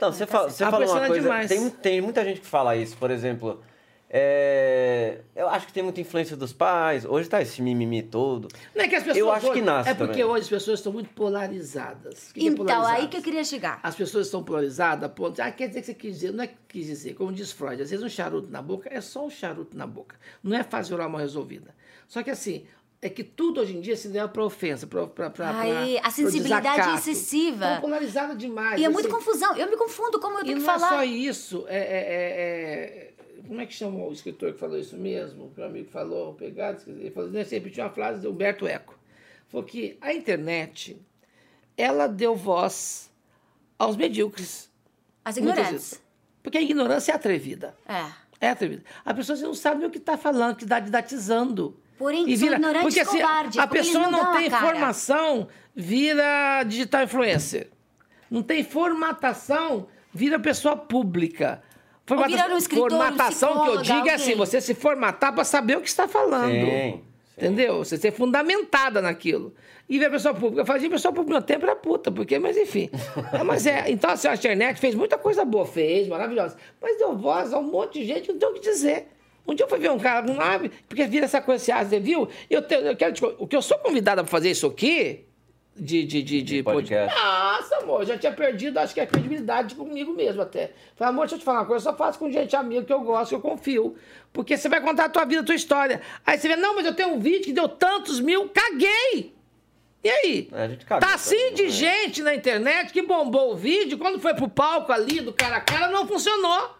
[0.00, 1.22] Não, você, fala, você A falou pessoa uma é coisa.
[1.22, 1.48] demais.
[1.48, 3.62] Tem, tem muita gente que fala isso, por exemplo.
[4.12, 7.04] é, eu acho que tem muita influência dos pais.
[7.04, 8.48] Hoje tá esse mimimi todo.
[8.74, 10.24] Não é que as pessoas Eu acho hoje- que nasce É porque também.
[10.26, 12.32] hoje as pessoas estão muito polarizadas.
[12.32, 13.10] Que que é Então, aí polarizadas?
[13.10, 13.78] que eu queria chegar.
[13.82, 16.32] As pessoas estão polarizadas a ponto de, ah, quer dizer que você quis dizer.
[16.32, 17.14] Não é que quis dizer.
[17.14, 20.16] Como diz Freud, às vezes um charuto na boca é só um charuto na boca.
[20.42, 21.74] Não é fácil oral mal resolvida.
[22.08, 22.64] Só que assim,
[23.02, 27.64] é que tudo hoje em dia se leva para ofensa, para Ai, a sensibilidade excessiva.
[27.66, 28.78] Estão polarizadas demais.
[28.78, 28.92] E é assim.
[28.92, 29.56] muita confusão.
[29.56, 31.06] Eu me confundo como eu E tenho não que é só falar.
[31.06, 31.64] isso.
[31.68, 33.10] É, é- é- é-
[33.48, 35.50] Como é que chama o escritor que falou isso mesmo?
[35.54, 36.98] Que o amigo falou, pegado, esqueci.
[37.00, 38.96] ele falou, sempre tinha uma frase de Humberto Eco.
[39.48, 41.00] Falou que a internet,
[41.76, 43.10] ela deu voz
[43.78, 44.70] aos medíocres.
[45.24, 46.02] As Muitas ignorantes.
[46.42, 47.74] Porque a ignorância é atrevida.
[47.88, 48.04] É.
[48.46, 48.84] É atrevida.
[49.04, 51.76] A pessoa não sabe o que está falando, que está didatizando.
[52.00, 57.02] Porém, E vira- ignorantes porque assim, covardes, a pessoa não não, tem formação, vira digital
[57.02, 57.68] influencer.
[58.30, 61.62] Não tem formatação, vira pessoa pública.
[62.26, 65.76] virar um escritor, um formatação que eu digo é assim, você se formatar para saber
[65.76, 66.50] o que está falando.
[66.50, 67.04] Sim, sim.
[67.36, 67.84] Entendeu?
[67.84, 69.52] Você ser fundamentada naquilo.
[69.86, 70.62] E ver a pessoa pública.
[70.62, 72.88] Eu fazia pessoa pública meu tempo era puta, porque, mas enfim.
[73.30, 76.56] É, mas é, então assim, a internet fez muita coisa boa, fez, maravilhosa.
[76.80, 79.08] Mas deu voz a um monte de gente que não tem o que dizer.
[79.50, 81.98] Um dia eu fui ver um cara, abre, porque vira essa coisa assim, ah, você
[81.98, 82.28] viu?
[82.48, 85.24] Eu, te- eu quero te, o que eu sou convidada para fazer isso aqui,
[85.74, 87.12] de, de, de, de, podcast.
[87.12, 90.70] Nossa, amor, já tinha perdido, acho que a credibilidade comigo mesmo até.
[90.94, 92.92] Falei, amor, deixa eu te falar uma coisa, eu só faço com gente amiga que
[92.92, 93.96] eu gosto, que eu confio.
[94.32, 96.00] Porque você vai contar a tua vida, a tua história.
[96.24, 99.34] Aí você vê, não, mas eu tenho um vídeo que deu tantos mil, caguei!
[100.04, 100.48] E aí?
[100.52, 101.68] É, a gente caga tá assim de né?
[101.70, 105.60] gente na internet que bombou o vídeo, quando foi pro palco ali, do cara a
[105.60, 106.79] cara, não funcionou.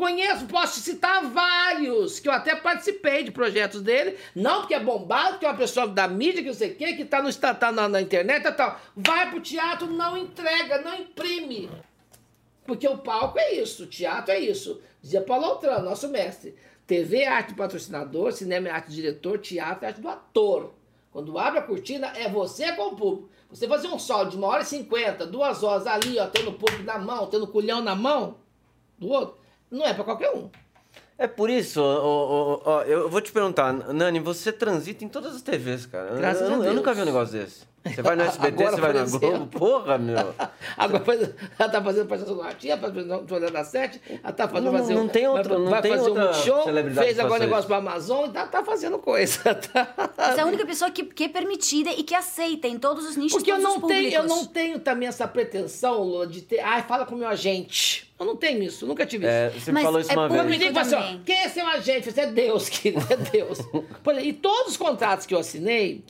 [0.00, 4.16] Conheço, posso citar vários, que eu até participei de projetos dele.
[4.34, 6.94] Não porque é bombado, que é uma pessoa da mídia, que não sei o quê,
[6.94, 8.80] que tá, no, tá, na, na internet e tal.
[8.96, 11.70] Vai pro teatro, não entrega, não imprime.
[12.64, 14.80] Porque o palco é isso, o teatro é isso.
[15.02, 16.54] Dizia Paulo Altran, nosso mestre.
[16.86, 20.72] TV é arte do patrocinador, cinema é arte do diretor, teatro é arte do ator.
[21.12, 23.28] Quando abre a cortina, é você com o público.
[23.50, 26.54] Você fazer um sol de uma hora e cinquenta, duas horas ali, ó, tendo o
[26.54, 28.38] público na mão, tendo o culhão na mão
[28.98, 29.39] do outro,
[29.70, 30.48] não é pra qualquer um.
[31.18, 35.36] É por isso, ó, ó, ó, eu vou te perguntar, Nani, você transita em todas
[35.36, 36.08] as TVs, cara.
[36.12, 36.74] Eu- Graças eu, a eu Deus.
[36.76, 37.68] nunca vi um negócio desse.
[37.82, 39.04] Você vai no SBT, Agora, você vai na.
[39.38, 40.34] Globo, porra, meu.
[40.76, 42.42] Agora faz- ela tá fazendo participação do
[42.76, 45.70] tá fazendo da Sete, ela tá fazendo Não, fazer não um- tem outro- vai, não
[45.70, 48.62] vai tem fazer outra um show, celebridade fez agora negócio pra Amazon e tá, tá
[48.62, 49.54] fazendo coisa.
[49.54, 50.10] tá?
[50.14, 53.16] Você é a única pessoa que, que é permitida e que aceita em todos os
[53.16, 56.42] nichos, Porque eu todos os não, tenho, eu não tenho também essa pretensão, Lula, de
[56.42, 56.60] ter.
[56.60, 58.12] Ai, fala com o meu agente.
[58.20, 59.60] Eu não tenho isso, nunca tive É, isso.
[59.64, 60.46] você me Mas falou isso é uma me vez.
[60.50, 62.12] liga e fala assim, ó, quem é seu agente?
[62.12, 63.58] Você é Deus, querido, é Deus.
[64.04, 66.04] Por exemplo, e todos os contratos que eu assinei,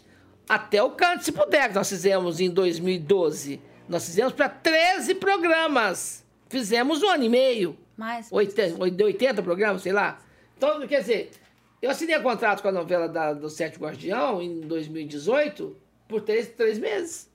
[0.51, 6.25] até o Cante Se Puder, que nós fizemos em 2012, nós fizemos para 13 programas.
[6.49, 7.79] Fizemos um ano e meio.
[7.97, 10.19] Mas, 80, 80 programas, sei lá.
[10.57, 11.31] Então, quer dizer,
[11.81, 15.77] eu assinei um contrato com a novela da, do Sete Guardião em 2018
[16.09, 17.31] por três, três meses.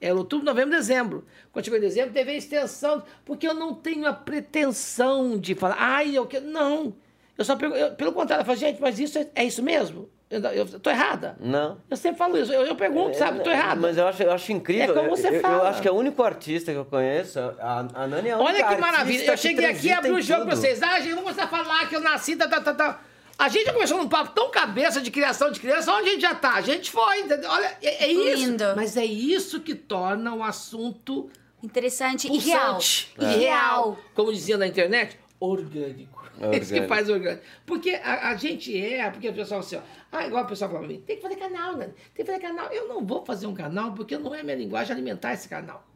[0.00, 1.26] Era outubro, novembro, dezembro.
[1.52, 5.76] Quando chegou em dezembro, teve a extensão, porque eu não tenho a pretensão de falar,
[5.78, 6.46] ai, eu quero.
[6.46, 6.94] Não.
[7.36, 10.08] Eu só pergunto, eu- pelo contrário, eu falo, gente, mas isso é, é isso mesmo?
[10.30, 11.36] Eu, eu tô errada?
[11.40, 11.78] Não.
[11.90, 12.52] Eu sempre falo isso.
[12.52, 13.40] Eu, eu pergunto, sabe?
[13.40, 13.80] Tô errada.
[13.80, 14.96] Mas eu acho, eu acho incrível.
[14.96, 15.64] É como você eu, fala.
[15.64, 18.38] Eu acho que é o único artista que eu conheço, a, a Nani é a
[18.38, 19.32] única Olha que maravilha.
[19.32, 20.80] Eu cheguei aqui e abri o jogo pra vocês.
[20.82, 23.00] Ah, gente, vamos começar a falar que eu nasci, tá, tá, tá, tá.
[23.36, 26.20] A gente já começou num papo tão cabeça de criação de criança, onde a gente
[26.20, 26.54] já tá?
[26.54, 27.50] A gente foi, entendeu?
[27.50, 28.44] Olha, é, é isso.
[28.44, 28.64] Lindo.
[28.76, 31.30] Mas é isso que torna o assunto
[31.62, 32.78] Interessante e real.
[33.18, 33.98] E real.
[34.14, 36.19] Como dizia na internet, orgânico.
[36.40, 37.44] É Esse que faz orgânico.
[37.66, 39.80] Porque a, a gente é, porque o pessoal assim, ó,
[40.10, 41.86] ah, igual o pessoal fala pra mim, tem que fazer canal, né?
[42.14, 42.72] Tem que fazer canal.
[42.72, 45.86] Eu não vou fazer um canal porque não é minha linguagem alimentar esse canal.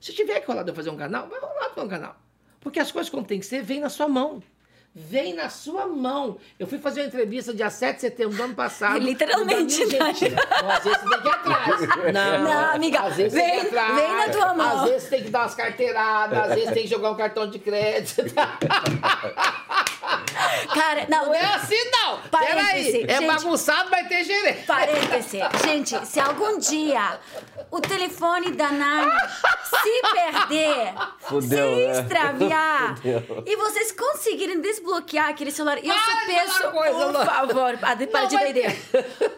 [0.00, 2.16] Se tiver que rolar de eu fazer um canal, vai rolar pra um canal.
[2.60, 4.42] Porque as coisas quando tem que ser, vem na sua mão.
[4.96, 6.36] Vem na sua mão.
[6.56, 8.98] Eu fui fazer uma entrevista dia 7 de setembro do ano passado.
[9.02, 9.84] Literalmente.
[9.86, 11.80] Não, às vezes você tem que ir atrás.
[12.14, 13.94] Não, Não, amiga, às vezes vem- tem que ir atrás.
[13.96, 14.84] vem na tua mão.
[14.84, 17.58] Às vezes tem que dar umas carteiradas, às vezes tem que jogar um cartão de
[17.58, 18.22] crédito.
[20.74, 22.18] Cara, não, Não é assim, não.
[22.30, 23.04] Peraí.
[23.08, 23.26] É gente.
[23.26, 24.64] bagunçado, vai ter gerente.
[24.66, 25.38] Parêntese.
[25.64, 27.18] Gente, se algum dia
[27.70, 29.10] o telefone da Nani
[29.64, 32.00] se perder, Fudeu, se né?
[32.00, 33.42] extraviar, Fudeu.
[33.46, 34.83] e vocês conseguirem desbloquear
[35.28, 37.24] aquele celular, eu Para só falar coisa, por Lu.
[37.24, 38.76] favor, para Não, de doideira.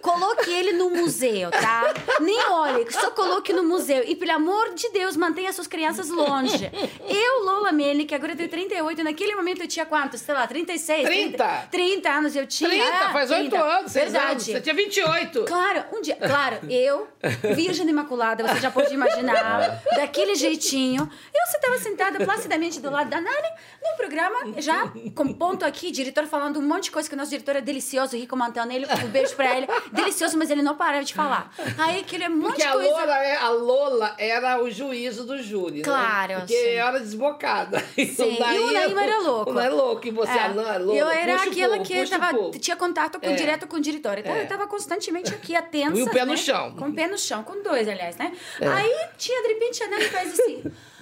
[0.00, 1.94] Coloque ele no museu, tá?
[2.20, 4.02] Nem olhe, só coloque no museu.
[4.06, 6.70] E, pelo amor de Deus, mantenha suas crianças longe.
[7.08, 10.20] Eu, Lola Mene, que agora eu tenho 38, naquele momento eu tinha quantos?
[10.20, 11.06] Sei lá, 36?
[11.06, 11.68] 30.
[11.70, 12.70] 30 anos eu tinha.
[12.70, 13.64] 30, ah, faz 8 30.
[13.64, 14.30] anos, 6 Verdade.
[14.30, 14.44] anos.
[14.44, 15.44] Você tinha 28.
[15.44, 16.16] Claro, um dia.
[16.16, 17.08] Claro, eu,
[17.54, 21.08] Virgem Imaculada, você já pode imaginar, daquele jeitinho.
[21.34, 23.48] Eu estava sentada placidamente do lado da Nani,
[23.82, 27.30] num programa, já com ponto aqui, diretor falando um monte de coisa que o nosso
[27.30, 29.66] diretor é delicioso, Rico Mantanelli, um beijo pra ele.
[29.92, 31.52] Delicioso, mas ele não para de falar.
[31.78, 32.90] Aí aquele é um monte Porque de a coisa.
[32.90, 36.38] Lola, é- a Lola era o juízo do júri, Claro, né?
[36.40, 36.68] Porque sim.
[36.70, 37.78] era desbocada.
[37.96, 39.50] Sim, e o Naima era louco.
[39.50, 40.06] O Naima é louco.
[40.06, 40.48] E você, É.
[40.48, 41.00] Nan, é louca.
[41.00, 43.32] eu era puxa aquela povo, que tava, tinha contato com, É.
[43.34, 44.18] direto com o diretor.
[44.18, 44.42] Então É.
[44.42, 45.96] eu tava constantemente aqui, atensa.
[45.98, 46.36] E o pé no né?
[46.36, 46.72] chão.
[46.76, 48.32] Com o pé no chão, com dois, aliás, né?
[48.60, 48.66] É.
[48.68, 50.62] Aí tinha, de repente, a Nani faz assim.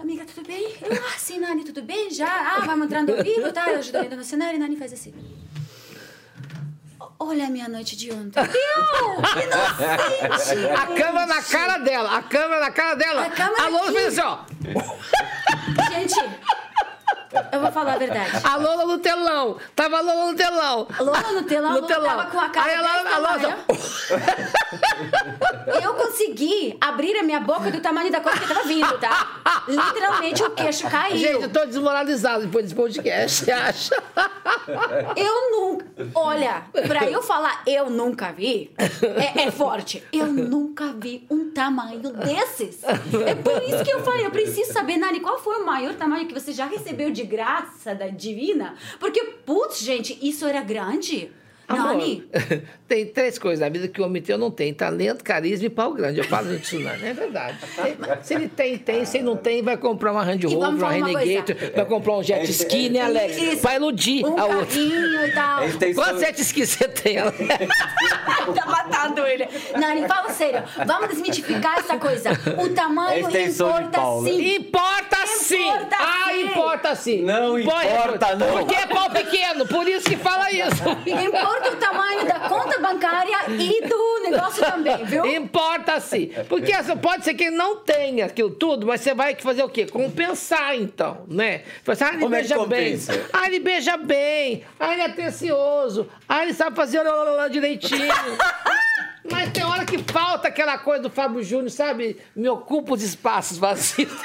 [0.00, 0.76] Amiga, tudo bem?
[0.80, 2.08] Eu, ah, sim, Nani, tudo bem?
[2.10, 2.28] Já?
[2.28, 3.68] Ah, vamos entrando ao vivo, tá?
[3.68, 5.12] Eu ajudando no cenário e Nani faz assim.
[7.18, 8.40] Olha a minha noite de ontem.
[8.40, 10.66] Eu, inocente.
[10.72, 13.26] A câmera na cara dela, a câmera na cara dela.
[13.26, 13.92] A câmera a aqui.
[13.92, 14.38] fez assim, ó.
[15.90, 16.14] Gente,
[17.52, 18.30] eu vou falar a verdade.
[18.44, 19.56] A Lola no telão.
[19.74, 20.86] Tava a Lola no telão.
[21.00, 22.16] Lola no telão, No Lola telão.
[22.16, 23.58] tava com a cara Aí a Lola- a Lola-.
[25.82, 29.62] Eu consegui abrir a minha boca do tamanho da coisa que tava vindo, tá?
[29.68, 31.16] Literalmente o queixo caiu.
[31.16, 34.02] Gente, eu tô desmoralizado depois desse podcast, você acha?
[35.16, 35.86] Eu nunca.
[36.14, 38.72] Olha, pra eu falar eu nunca vi,
[39.36, 40.02] é, é forte.
[40.12, 42.80] Eu nunca vi um tamanho desses.
[42.84, 46.26] É por isso que eu falei, eu preciso saber, Nani, qual foi o maior tamanho
[46.26, 48.76] que você já recebeu de graça da divina?
[48.98, 51.30] Porque, putz, gente, isso era grande.
[51.68, 52.24] Amor, Nani.
[52.88, 55.70] tem três coisas na vida que o homem tem ou não tem: talento, carisma e
[55.70, 56.18] pau grande.
[56.18, 57.58] Eu falo isso, não é verdade.
[58.22, 59.04] Se ele tem, tem.
[59.04, 61.44] Se ele não tem, vai comprar uma Range Rover, uma coisa.
[61.76, 63.36] vai comprar um jet ski, né, Alex?
[63.36, 63.62] Isso.
[63.62, 64.78] Vai iludir Um a outra.
[64.78, 65.60] e tal.
[65.94, 67.36] Quantos jet ski você tem, Alex?
[68.54, 69.46] tá matando ele.
[69.78, 70.62] Nani, fala sério.
[70.86, 72.30] Vamos desmitificar essa coisa.
[72.62, 74.30] O tamanho de importa pau, né?
[74.30, 74.54] sim.
[74.56, 75.68] Importa sim!
[75.68, 76.42] Importa ah, sim.
[76.42, 77.22] importa sim!
[77.22, 78.58] Não Pode- importa, não.
[78.58, 80.82] Porque é pau pequeno, por isso que fala isso.
[81.06, 85.26] Importa o tamanho da conta bancária e do negócio também, viu?
[85.26, 86.30] Importa sim.
[86.48, 89.68] Porque assim, pode ser que ele não tenha aquilo tudo, mas você vai fazer o
[89.68, 89.86] quê?
[89.86, 91.62] Compensar, então, né?
[91.86, 92.90] Assim, ah, ele Como é que beija bem.
[92.90, 93.26] compensa?
[93.32, 94.64] Ah, ele beija bem.
[94.78, 96.08] Ah, ele é atencioso.
[96.28, 98.08] Ah, ele sabe fazer lá direitinho.
[99.30, 102.16] Mas tem hora que falta aquela coisa do Fábio Júnior, sabe?
[102.34, 104.10] Me ocupa os espaços vazios.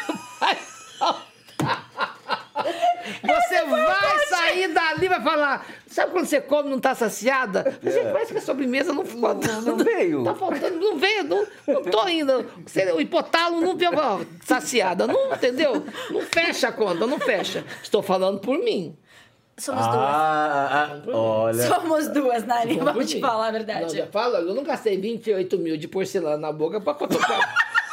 [3.22, 5.66] Você vai sair dali e vai falar.
[5.94, 7.78] Sabe quando você come e não tá saciada?
[7.82, 9.48] Você parece que a sobremesa não falta.
[9.50, 9.62] É.
[9.62, 10.24] Não veio.
[10.24, 12.46] Tá faltando, não veio, não, não tô indo.
[12.66, 15.86] Você- O hipotálamo não veio ó, saciada, não, entendeu?
[16.10, 17.64] Não fecha a conta, não fecha.
[17.84, 18.98] Estou falando por mim.
[19.56, 19.96] Somos duas.
[20.00, 21.68] Ah, ah, olha.
[21.68, 22.44] Somos duas.
[22.44, 23.96] Por Vamos te falar a Não, verdade.
[23.98, 27.08] já falo, eu não gastei 28 mil de porcelana na boca pra, pra,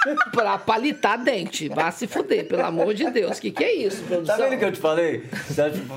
[0.33, 1.69] pra palitar dente.
[1.69, 3.39] Vá se fuder, pelo amor de Deus.
[3.39, 4.37] O que, que é isso, Tá produção?
[4.39, 5.25] vendo o que eu te falei?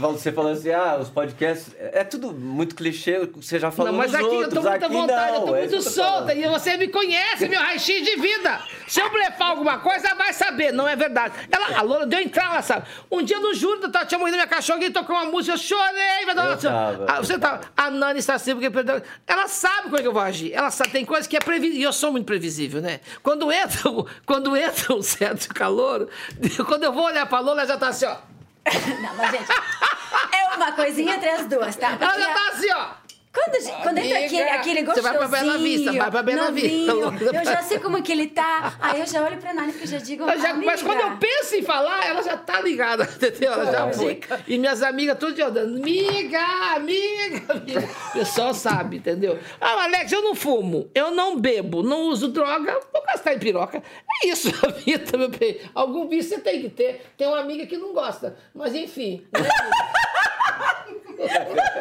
[0.01, 1.73] Você falando assim, ah, os podcasts.
[1.79, 4.53] É tudo muito clichê, você já falou Não, mas aqui outros.
[4.53, 6.11] eu tô muita aqui vontade, não, eu tô é muito eu tô solta.
[6.27, 6.37] falando.
[6.37, 8.59] E você me conhece, meu raio-x de vida.
[8.87, 11.33] Se eu blefar alguma coisa, vai saber, não é verdade.
[11.51, 12.85] Ela, a Lola deu entrar, ela sabe.
[13.11, 16.25] Um dia no júri, eu tinha morrido minha cachorra e tocou uma música, eu chorei.
[16.25, 17.05] vai dar uma- tava.
[17.07, 17.61] Ah, você tava.
[17.75, 19.01] A Nani está assim, porque perdeu.
[19.27, 20.53] Ela sabe como é que eu vou agir.
[20.53, 21.79] Ela sabe, tem coisa que é previsível.
[21.79, 22.99] E eu sou muito previsível, né?
[23.21, 23.89] Quando entra,
[24.25, 26.07] quando entra um certo calor,
[26.67, 28.15] quando eu vou olhar pra Lola, ela já tá assim, ó.
[29.01, 29.51] Não, mas gente,
[30.31, 31.87] é uma coisinha entre as duas, tá?
[31.89, 33.02] Ela Porque já tá assim, ó.
[33.33, 36.51] Quando, gente- quando entra aquele, aquele você gostosinho, vai pra Bela Vista, vai pra Bela
[36.51, 36.93] Vista.
[36.93, 38.75] novinho, Eu já sei como que ele tá.
[38.79, 41.17] Aí eu já olho pra Nani porque eu já digo, Eu já- mas quando eu
[41.17, 43.51] penso em falar, ela já tá ligada, entendeu?
[43.53, 44.19] Ela já foi.
[44.47, 46.39] E minhas amigas tudo dia dando, amiga,
[46.75, 47.89] amiga, amiga.
[48.09, 49.39] O pessoal sabe, entendeu?
[49.59, 53.81] Ah, Alex, eu não fumo, eu não bebo, não uso droga, vou gastar em piroca.
[54.23, 55.59] É isso a vida, meu bem.
[55.73, 57.03] Algum vício você tem que ter.
[57.17, 59.25] Tem uma amiga que não gosta, mas enfim.
[59.33, 59.49] né?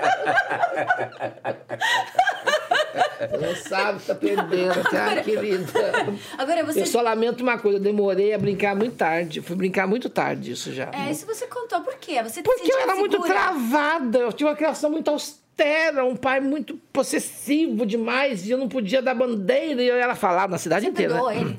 [3.40, 5.72] Não sabe, tá perdendo, tá, querida?
[6.36, 6.82] Agora você...
[6.82, 9.40] Eu só lamento uma coisa, eu demorei a brincar muito tarde.
[9.40, 10.90] Fui brincar muito tarde isso já.
[10.92, 11.80] É, isso você contou.
[11.80, 12.22] Por quê?
[12.22, 13.32] Você Porque eu era muito segura?
[13.32, 18.68] travada, eu tinha uma criação muito austera, um pai muito possessivo demais, e eu não
[18.68, 21.14] podia dar bandeira, e eu era falado na cidade Você inteira.
[21.14, 21.40] perdoou né?
[21.40, 21.58] ele?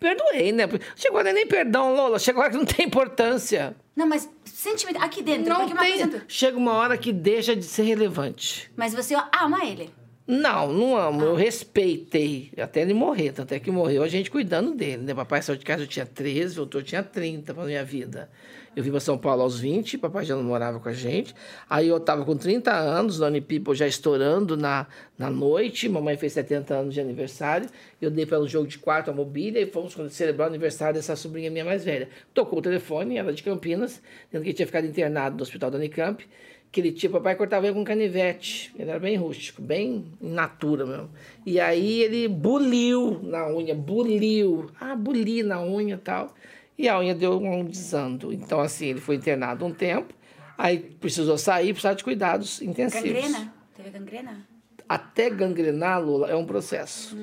[0.00, 0.64] Perdoei, né?
[0.96, 2.18] Chegou nem perdão, Lola.
[2.18, 3.74] Chegou agora que não tem importância.
[3.96, 5.02] Não, mas sentimento...
[5.02, 5.98] Aqui dentro, Não uma tem.
[5.98, 6.22] coisa...
[6.28, 8.70] Chega uma hora que deixa de ser relevante.
[8.76, 9.90] Mas você ama ele.
[10.26, 11.22] Não, não amo.
[11.22, 13.32] Eu respeitei até ele morrer.
[13.32, 15.02] Tanto é que morreu a gente cuidando dele.
[15.02, 15.14] Né?
[15.14, 18.30] Papai saiu de casa, eu tinha 13, voltou, eu tinha 30 pra minha vida.
[18.78, 21.34] Eu vim para São Paulo aos 20, papai já não morava com a gente.
[21.68, 24.86] Aí eu estava com 30 anos, Noni People já estourando na,
[25.18, 25.88] na noite.
[25.88, 27.68] Mamãe fez 70 anos de aniversário.
[28.00, 30.94] Eu dei para ela um jogo de quarto, a mobília, e fomos celebrar o aniversário
[30.94, 32.08] dessa sobrinha minha mais velha.
[32.32, 36.24] Tocou o telefone, ela de Campinas, dizendo que tinha ficado internado no hospital da Unicamp
[36.70, 38.72] que ele tinha, papai cortava ele com canivete.
[38.78, 41.10] Ele era bem rústico, bem in natura mesmo.
[41.44, 44.70] E aí ele buliu na unha, buliu.
[44.78, 46.34] Ah, buli na unha e tal.
[46.78, 48.32] E a unha deu um desando.
[48.32, 50.14] Então, assim, ele foi internado um tempo,
[50.56, 53.10] aí precisou sair, precisava de cuidados intensivos.
[53.10, 53.52] Gangrena?
[53.76, 54.46] Teve gangrena?
[54.88, 57.16] Até gangrenar, Lula, é um processo.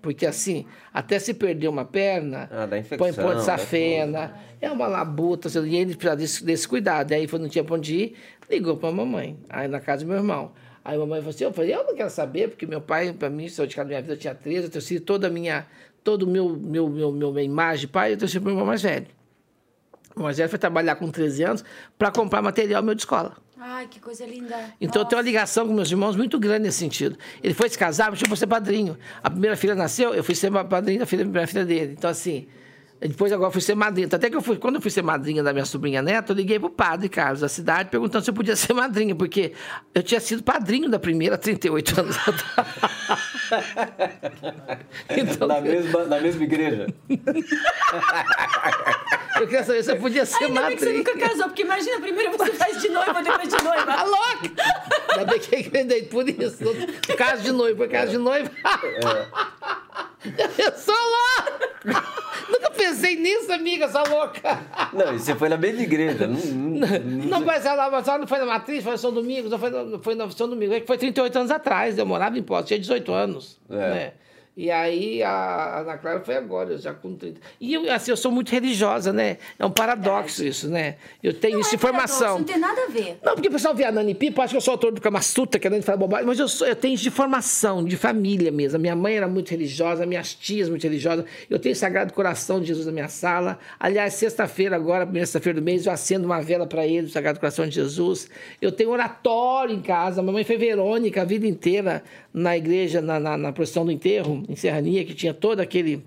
[0.00, 5.48] Porque assim, até se perder uma perna, Ah, põe pó de safena, é uma labuta,
[5.48, 7.12] assim, e ele precisava desse, desse cuidado.
[7.12, 8.14] Aí foi, não tinha pra onde ir,
[8.48, 10.52] ligou pra mamãe, aí na casa do meu irmão.
[10.82, 13.28] Aí a mamãe falou assim, eu falei, eu não quero saber, porque meu pai, pra
[13.28, 15.66] mim, saiu de casa da minha vida, eu tinha 13, eu torci toda a minha,
[16.02, 18.66] todo o meu, meu, meu, meu, minha imagem de pai, eu torci pro meu irmão
[18.66, 19.06] mais velho.
[20.16, 21.64] O mais velho foi trabalhar com 13 anos
[21.98, 23.36] para comprar material meu de escola.
[23.58, 24.56] Ai, que coisa linda.
[24.80, 27.18] Então eu tenho uma ligação com meus irmãos muito grande nesse sentido.
[27.42, 28.96] Ele foi se casar, mas eu vou ser padrinho.
[29.22, 31.94] A primeira filha nasceu, eu fui ser padrinho da filha, primeira filha dele.
[31.96, 32.48] Então, assim,
[33.08, 34.08] depois agora fui ser madrinha.
[34.10, 36.58] Até que eu fui, quando eu fui ser madrinha da minha sobrinha neta, eu liguei
[36.58, 39.52] pro padre Carlos da cidade perguntando se eu podia ser madrinha, porque
[39.94, 42.68] eu tinha sido padrinho da primeira há 38 anos atrás.
[45.10, 46.86] Então, na, mesma, na mesma igreja.
[49.40, 50.98] eu queria saber se eu podia ser Ainda bem que você madrinha.
[51.14, 54.02] nunca casou, porque imagina, primeiro você faz de noiva, depois de Tá noiva.
[54.04, 54.50] louca?
[55.10, 56.64] Ainda bem que eu emendei por isso.
[57.16, 58.50] Caso de noivo, foi caso de noivo.
[60.58, 60.99] Eu sou louca!
[63.10, 64.60] Pensei nisso, amiga, sua louca.
[64.92, 66.26] Não, e você foi na mesma igreja.
[66.26, 69.50] Não, não, Não, mas ela, mas ela não foi na matriz, foi na São Domingos,
[69.50, 70.76] não foi foi na São Domingos.
[70.76, 73.60] É que foi 38 anos atrás, eu morava em Poços, tinha 18 anos.
[73.68, 73.74] É.
[73.74, 74.12] Né?
[74.56, 77.40] E aí a Ana Clara foi agora, eu já com 30.
[77.60, 79.38] E eu, assim, eu sou muito religiosa, né?
[79.58, 80.96] É um paradoxo isso, né?
[81.22, 82.38] Eu tenho Não isso é de formação.
[82.38, 83.18] Não tem nada a ver.
[83.22, 85.22] Não, porque o pessoal vê a Nani Pipa, acha que eu sou autor do Kama
[85.22, 87.96] Sutra, que a Nani fala bobagem, mas eu, sou, eu tenho isso de formação, de
[87.96, 88.76] família mesmo.
[88.76, 91.24] A minha mãe era muito religiosa, minhas tias muito religiosas.
[91.48, 93.58] Eu tenho o Sagrado Coração de Jesus na minha sala.
[93.78, 97.38] Aliás, sexta-feira, agora, primeira sexta-feira do mês, eu acendo uma vela para ele, do Sagrado
[97.38, 98.28] Coração de Jesus.
[98.60, 100.20] Eu tenho oratório em casa.
[100.20, 104.39] A mamãe foi Verônica a vida inteira na igreja, na, na, na procissão do enterro,
[104.48, 106.04] em Serrania, que tinha todo aquele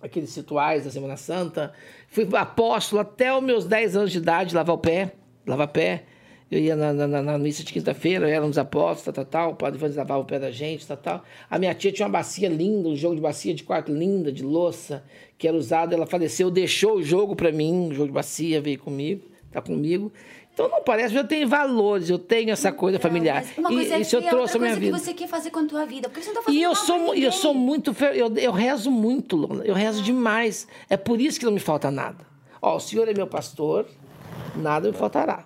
[0.00, 1.72] aqueles rituais da Semana Santa.
[2.08, 5.12] Fui apóstolo até os meus 10 anos de idade, lavar o pé,
[5.46, 6.04] lavar pé.
[6.50, 9.50] Eu ia na, na, na- missa de quinta-feira, dos apóstolos, tal, tal.
[9.52, 11.24] O padre Ivan lavava o pé da gente, tal, tal.
[11.50, 14.42] A minha tia tinha uma bacia linda, um jogo de bacia de quarto linda, de
[14.42, 15.02] louça,
[15.38, 15.94] que era usado.
[15.94, 20.12] Ela faleceu, deixou o jogo para mim, o jogo de bacia veio comigo, tá comigo.
[20.54, 23.42] Então não parece, eu tenho valores, eu tenho essa coisa familiar.
[23.44, 24.96] Mas uma E coisa é isso eu trouxe outra minha coisa vida.
[24.98, 26.08] que você quer fazer com a tua vida.
[26.08, 27.94] Por que você não tá fazendo E eu sou, e eu sou muito.
[28.14, 29.64] Eu, eu rezo muito, Lola.
[29.66, 30.68] Eu rezo demais.
[30.88, 32.24] É por isso que não me falta nada.
[32.62, 33.86] Ó, o Senhor é meu pastor,
[34.54, 35.44] nada me faltará.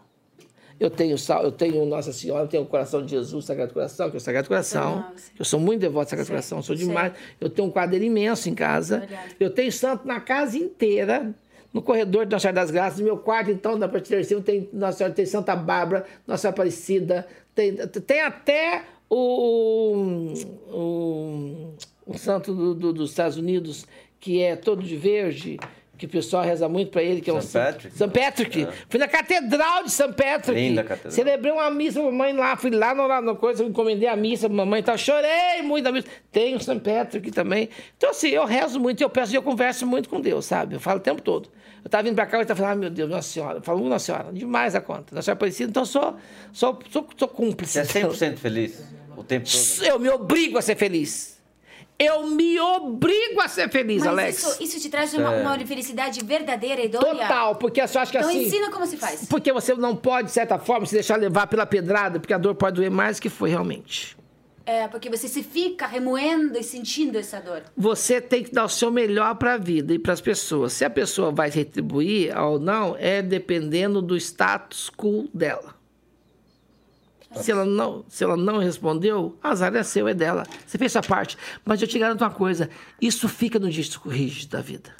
[0.78, 4.10] Eu tenho, sal- eu tenho Nossa Senhora, eu tenho o coração de Jesus, Sagrado Coração,
[4.10, 5.06] que é o Sagrado Coração.
[5.38, 7.14] Eu sou muito devoto do Sagrado Coração, sou demais.
[7.40, 9.08] Eu tenho um quadro imenso em casa.
[9.40, 11.34] Eu tenho santo na casa inteira.
[11.72, 14.40] No corredor de Nossa Senhora das Graças, no meu quarto, então, da prateleira de cima,
[14.40, 20.32] tem Nossa Senhora, tem Santa Bárbara, Nossa Senhora Aparecida, tem, tem até o,
[20.70, 21.74] o,
[22.06, 23.86] o santo do- do- dos Estados Unidos,
[24.20, 25.58] que é todo de verde,
[25.96, 27.58] que o pessoal reza muito para ele, que é um St.
[27.58, 27.90] Patrick?
[27.96, 28.08] St.
[28.08, 28.68] Patrick.
[28.88, 30.12] Fui na catedral de St.
[30.12, 30.52] Patrick.
[30.60, 31.10] Linda catedral.
[31.12, 34.96] Celebrei uma missa, mamãe lá, fui lá no, no coisa, encomendei a missa, mamãe tal,
[34.96, 36.06] chorei muito da missa.
[36.30, 36.78] Tem o St.
[36.80, 37.68] Patrick também.
[37.96, 40.76] Então, assim, eu rezo muito, eu peço e eu converso muito com Deus, sabe?
[40.76, 41.48] Eu falo o tempo todo.
[41.84, 43.58] Eu tava vindo pra cá e tava falando, ah, meu Deus, Nossa Senhora.
[43.58, 45.14] Eu falo, Nossa Senhora, demais a conta.
[45.14, 46.16] Nossa Senhora Aparecida, então eu sou,
[46.52, 47.84] sou, sou, sou cúmplice.
[47.84, 48.82] Você é 100% feliz
[49.16, 49.86] o tempo todo?
[49.86, 51.38] Eu me obrigo a ser feliz.
[52.00, 54.38] Eu me obrigo a ser feliz, Mas Alex.
[54.38, 57.22] isso, isso te traz uma, uma felicidade verdadeira, idônea?
[57.26, 58.44] Total, porque eu só acho que Então assim.
[58.44, 59.26] ensina como se faz.
[59.28, 62.54] Porque você não pode, de certa forma, se deixar levar pela pedrada, porque a dor
[62.54, 64.16] pode doer mais do que foi realmente.
[64.68, 67.62] É, porque você se fica remoendo e sentindo essa dor.
[67.74, 70.74] Você tem que dar o seu melhor para a vida e para as pessoas.
[70.74, 75.74] Se a pessoa vai retribuir ou não, é dependendo do status quo dela.
[77.36, 80.44] Se ela não, se ela não respondeu, azar é seu, é dela.
[80.66, 81.38] Você fez sua parte.
[81.64, 82.68] Mas eu te garanto uma coisa:
[83.00, 84.94] isso fica no disco rígido da vida.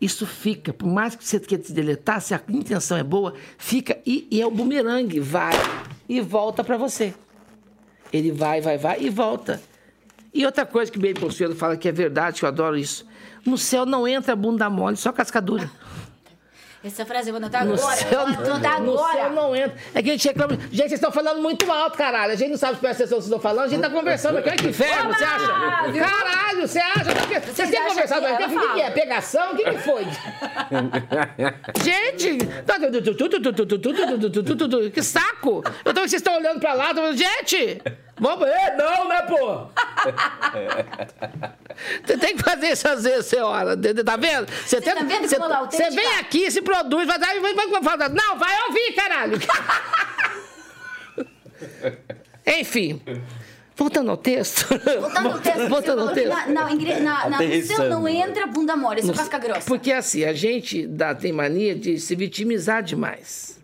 [0.00, 3.98] Isso fica, por mais que você queira se deletar, se a intenção é boa, fica
[4.06, 5.52] e, e é o bumerangue, vai
[6.08, 7.12] e volta para você.
[8.16, 9.60] Ele vai, vai, vai e volta.
[10.32, 13.06] E outra coisa que o Baby Consuelo fala que é verdade, que eu adoro isso.
[13.44, 15.70] No céu não entra bunda mole, só cascadura.
[16.84, 17.96] Essa frase eu vou anotar No agora.
[17.96, 19.12] céu, vou anotar no agora.
[19.12, 19.76] céu não entra.
[19.92, 20.52] É que a gente reclama.
[20.56, 22.32] Gente, vocês estão falando muito alto, caralho.
[22.32, 23.64] A gente não sabe se presta atenção se estão falando.
[23.64, 24.48] A gente tá conversando aqui.
[24.50, 25.46] Olha que inferno, você acha?
[25.98, 27.04] Caralho, você acha?
[27.04, 28.56] Vocês Vocês têm conversado que tempo?
[28.56, 28.90] O que, que é?
[28.90, 29.52] Pegação?
[29.52, 30.04] O que, que foi?
[31.82, 32.38] gente!
[34.92, 35.64] Que saco!
[35.84, 37.82] Eu tô, vocês estão olhando pra lá, gente!
[38.18, 38.48] Vamos.
[38.48, 39.66] É, não, né, pô?
[42.04, 43.76] Você tem que fazer isso às vezes, senhora.
[44.04, 44.50] Tá vendo?
[44.64, 45.90] Você tá vendo é Você autêntica?
[45.90, 48.08] vem aqui, se produz, vai dar e vai, vai, vai.
[48.08, 49.38] Não, vai ouvir, caralho!
[52.46, 53.00] Enfim.
[53.74, 54.66] Voltando ao texto.
[55.00, 56.28] Voltando ao texto, Voltando ao você texto.
[56.34, 59.66] na, na, ingre- na, na, no céu não entra bunda mole, isso é casca grossa.
[59.66, 63.55] Porque assim, a gente dá, tem mania de se vitimizar demais.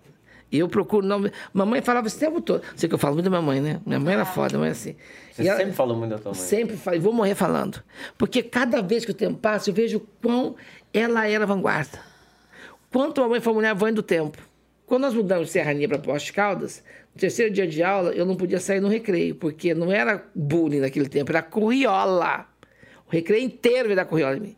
[0.53, 1.25] Eu procuro não.
[1.53, 2.63] Mamãe falava esse tempo todo.
[2.77, 3.81] Sei que eu falo muito da mamãe, né?
[3.87, 4.95] Minha mãe era foda, mas assim.
[5.33, 6.41] Você E ela- sempre falou muito da tua mãe.
[6.41, 7.83] Sempre falei, vou morrer falando.
[8.19, 10.55] Porque cada vez que o tempo passa, eu vejo o quão
[10.93, 11.99] ela era vanguarda.
[12.91, 14.37] Quanto a mãe foi mulher avante do tempo.
[14.85, 16.85] Quando nós mudamos de Serrania para Poste Caldas,
[17.15, 20.81] no terceiro dia de aula, eu não podia sair no recreio, porque não era bullying
[20.81, 22.47] naquele tempo, era corriola.
[23.07, 24.57] O recreio inteiro veio dar corriola em mim.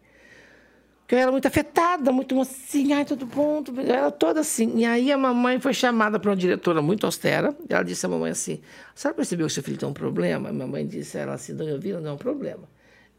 [1.04, 3.86] Porque eu era muito afetada, muito assim, ai, tudo bom, tudo bem.
[3.86, 4.78] Eu era toda assim.
[4.78, 7.54] E aí a mamãe foi chamada para uma diretora muito austera.
[7.68, 8.62] E ela disse à mamãe assim:
[8.94, 10.48] a senhora percebeu que seu filho tem um problema?
[10.48, 12.66] A mamãe disse a ela assim: Dona Elvira, não é um problema.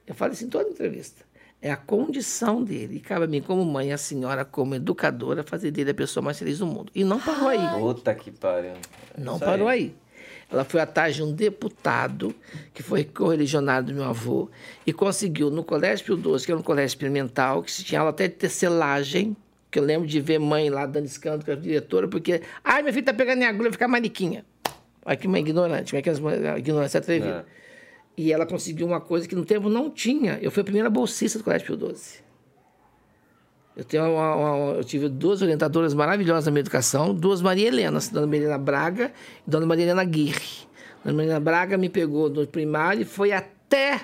[0.08, 1.24] Eu falei assim em toda entrevista.
[1.62, 2.98] É a condição dele.
[2.98, 6.40] E cabe a mim, como mãe, a senhora, como educadora, fazer dele a pessoa mais
[6.40, 6.92] feliz do mundo.
[6.94, 7.60] E não parou aí.
[7.80, 8.74] Puta que pariu.
[9.16, 9.96] Não Isso parou aí.
[10.52, 12.34] Ela foi atrás de um deputado,
[12.74, 14.50] que foi correligionário do meu avô,
[14.86, 18.12] e conseguiu no Colégio Pio XII, que era um colégio experimental, que se tinha aula
[18.12, 19.36] até de tecelagem,
[19.72, 22.94] que eu lembro de ver mãe lá dando escândalo com a diretora, porque, ai, minha
[22.94, 24.46] filha tá pegando em agulha, ficar mariquinha.
[25.04, 27.46] Olha que mãe ignorante, como é que as mães, a ignorância atrevida.
[27.50, 27.66] É.
[28.18, 30.40] E ela conseguiu uma coisa que no tempo não tinha.
[30.42, 32.25] Eu fui a primeira bolsista do Colégio Pio XII.
[33.76, 38.08] Eu, tenho uma- uma- eu tive duas orientadoras maravilhosas na minha educação, duas Maria Helenas,
[38.10, 39.12] Dona Maria Helena Braga
[39.46, 40.66] e Dona Maria Helena Aguirre.
[41.04, 44.00] Dona Maria Helena Braga me pegou no primário e foi até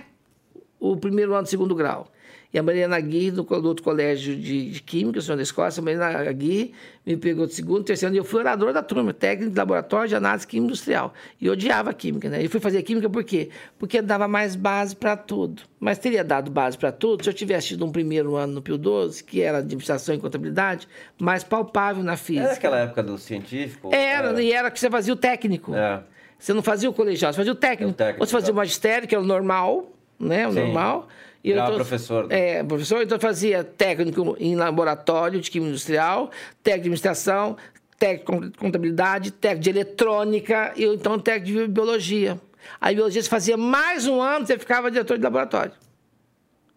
[0.79, 2.10] o primeiro ano do segundo grau.
[2.53, 5.69] E a Mariana Aguirre, do, do outro colégio de, de Química, o senhor da escola,
[5.75, 6.73] a Mariana Aguirre
[7.05, 10.09] me pegou do segundo, terceiro ano, e eu fui orador da turma, técnico de laboratório
[10.09, 11.13] de análise química industrial.
[11.39, 12.43] E eu odiava química, né?
[12.43, 13.49] E fui fazer química por quê?
[13.79, 15.63] Porque dava mais base para tudo.
[15.79, 18.77] Mas teria dado base para tudo se eu tivesse tido um primeiro ano no Pio
[18.77, 20.87] 12, que era administração e contabilidade,
[21.17, 22.43] mais palpável na física.
[22.43, 23.89] Era aquela época do científico?
[23.93, 25.73] Era, e era que você fazia o técnico.
[25.73, 26.03] É.
[26.37, 27.91] Você não fazia o colegial, você fazia o técnico.
[27.91, 28.61] O técnico, Ou você fazia o tá.
[28.61, 30.47] magistério, que era o normal, né?
[30.47, 30.59] O Sim.
[30.59, 31.07] normal.
[31.43, 32.59] Virava professor, né?
[32.59, 33.01] É, professor.
[33.01, 36.29] Então eu fazia técnico em laboratório de química industrial,
[36.63, 37.57] técnico de administração,
[37.97, 42.39] técnico de contabilidade, técnico de eletrônica e então técnico de biologia.
[42.79, 45.73] Aí biologia você fazia mais um ano, você ficava diretor de laboratório.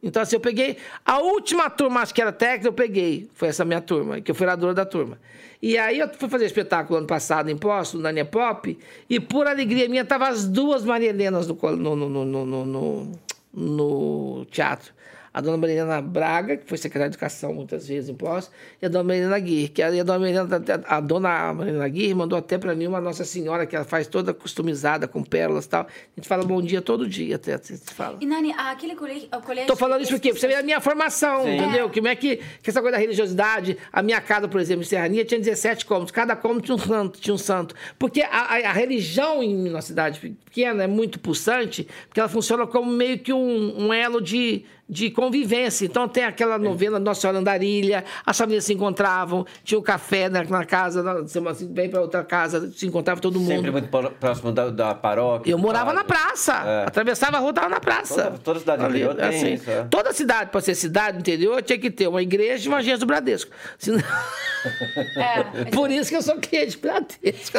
[0.02, 0.76] Então, assim, eu peguei.
[1.02, 3.30] A última turma, acho que era técnica, eu peguei.
[3.34, 5.18] Foi essa minha turma, que eu fui oradora da turma.
[5.62, 9.46] E aí eu fui fazer espetáculo ano passado em Poço, na Nia Pop, e por
[9.46, 13.12] alegria minha, estavam as duas Maria Helenas no, no, no, no,
[13.54, 14.92] no, teatro.
[15.34, 18.88] A dona Marilena Braga, que foi secretária de Educação muitas vezes em Poço, e a
[18.88, 20.48] dona Marilena Aguirre, que a, a dona Marilena,
[20.86, 24.32] a dona Marilena Aguirre mandou até para mim uma Nossa Senhora, que ela faz toda
[24.32, 25.82] customizada, com pérolas e tal.
[25.82, 28.18] A gente fala bom dia todo dia, até, a gente fala.
[28.20, 29.28] E Nani, aquele colégio.
[29.66, 31.56] Tô falando isso porque você vê a minha formação, Sim.
[31.56, 31.90] entendeu?
[31.90, 35.24] Como é que, que essa coisa da religiosidade, a minha casa, por exemplo, em Serrania,
[35.24, 37.74] tinha 17 cômodos, cada cômodo tinha um santo, tinha um santo.
[37.98, 42.66] Porque a, a- a religião em uma cidade pequena é muito pulsante, porque ela funciona
[42.66, 45.86] como meio que um, um elo de, de convivência.
[45.86, 50.44] Então tem aquela novena Nossa Senhora Andarilha, as famílias se encontravam, tinha o café na,
[50.44, 51.12] na casa, na,
[51.50, 53.48] assim, vem para outra casa, se encontrava todo mundo.
[53.54, 53.88] Sempre muito
[54.20, 55.50] próximo da, da paróquia.
[55.50, 56.22] Eu morava na padre.
[56.24, 56.52] praça.
[56.66, 56.84] É.
[56.86, 58.24] Atravessava a rua, tava na praça.
[58.24, 59.84] Toda- toda cidade interior tem isso, é.
[59.84, 63.06] Toda cidade, para ser cidade interior, tinha que ter uma igreja e uma agência do
[63.06, 63.50] Bradesco.
[63.78, 64.02] Senão-
[65.16, 67.58] É, Por isso que eu sou cliente Bradesco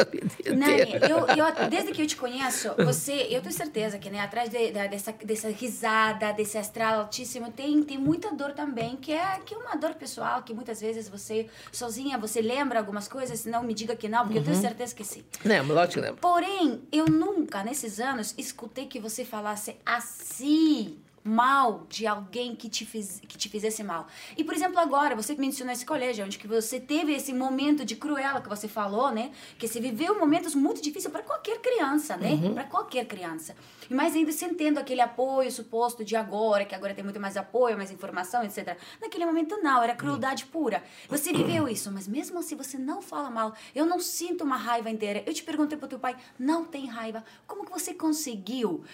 [0.56, 4.48] Nani, eu, eu- desde que eu te conheço, você, eu tenho certeza que né, atrás
[4.50, 9.40] de- da- dessa, dessa risada, desse astral altíssimo, tem, tem muita dor também, que é,
[9.44, 13.62] que é uma dor pessoal, que muitas vezes você, sozinha, você lembra algumas coisas, não
[13.62, 15.24] me diga que não, porque eu tenho certeza que sim.
[15.44, 16.20] Lembra, lógico que lembra.
[16.20, 22.86] Porém, eu nunca, nesses anos, escutei que você falasse assim mal de alguém que te,
[22.86, 24.06] fiz, que te fizesse mal.
[24.36, 27.84] E, por exemplo, agora, você que mencionou esse colégio, onde que você teve esse momento
[27.84, 29.32] de cruela que você falou, né?
[29.58, 32.36] Que você viveu momentos muito difíceis para qualquer criança, né?
[32.54, 33.56] Para qualquer criança.
[33.90, 37.36] E mais ainda sem tendo aquele apoio suposto de agora, que agora tem muito mais
[37.36, 38.76] apoio, mais informação, etc.
[39.00, 40.82] Naquele momento, não, era crueldade pura.
[41.08, 43.54] Você viveu isso, mas mesmo assim você não fala mal.
[43.74, 45.22] Eu não sinto uma raiva inteira.
[45.26, 47.24] Eu te perguntei pro teu pai, não tem raiva.
[47.46, 48.84] Como que você conseguiu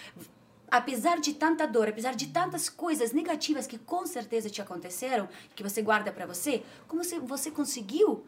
[0.73, 5.63] apesar de tanta dor, apesar de tantas coisas negativas que com certeza te aconteceram, que
[5.63, 8.25] você guarda pra você, como você, você conseguiu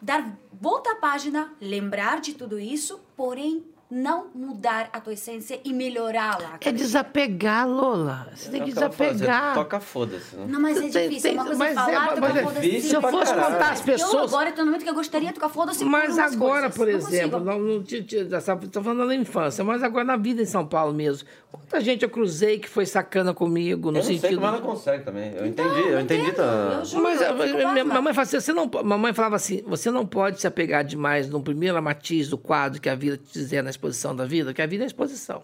[0.00, 5.72] dar volta à página, lembrar de tudo isso, porém não mudar a tua essência e
[5.72, 6.58] melhorá-la?
[6.60, 8.28] É desapegar, Lola.
[8.34, 9.48] Você tem que Eu desapegar.
[9.54, 10.46] Você toca foda-se, né?
[10.48, 11.30] Não, mas é Tem- difícil.
[11.30, 12.80] é uma tem- coisa mas falar, é- tocar mas é foda-se.
[12.82, 13.52] Se eu fosse caralho.
[13.54, 14.32] contar as Eu pessoas.
[14.34, 16.76] agora tô no momento que eu gostaria de tocar foda-se Mas agora, coisas.
[16.76, 20.92] por exemplo, não, não, estou falando na infância, mas agora na vida em São Paulo
[20.92, 21.26] mesmo.
[21.50, 24.36] Quanta gente eu cruzei que foi sacana comigo, no Eu não sei sentido.
[24.40, 25.32] como ela consegue também.
[25.34, 26.32] Eu entendi, Não, eu entendi.
[26.32, 26.82] Tá...
[26.92, 27.00] Eu.
[27.00, 30.04] Mas eu a- fico minha mamãe falava assim, você não, mamãe falava assim, você não
[30.04, 33.70] pode se apegar demais no primeiro matiz do quadro que a vida te dizer na
[33.78, 35.42] exposição da vida, que a vida é exposição.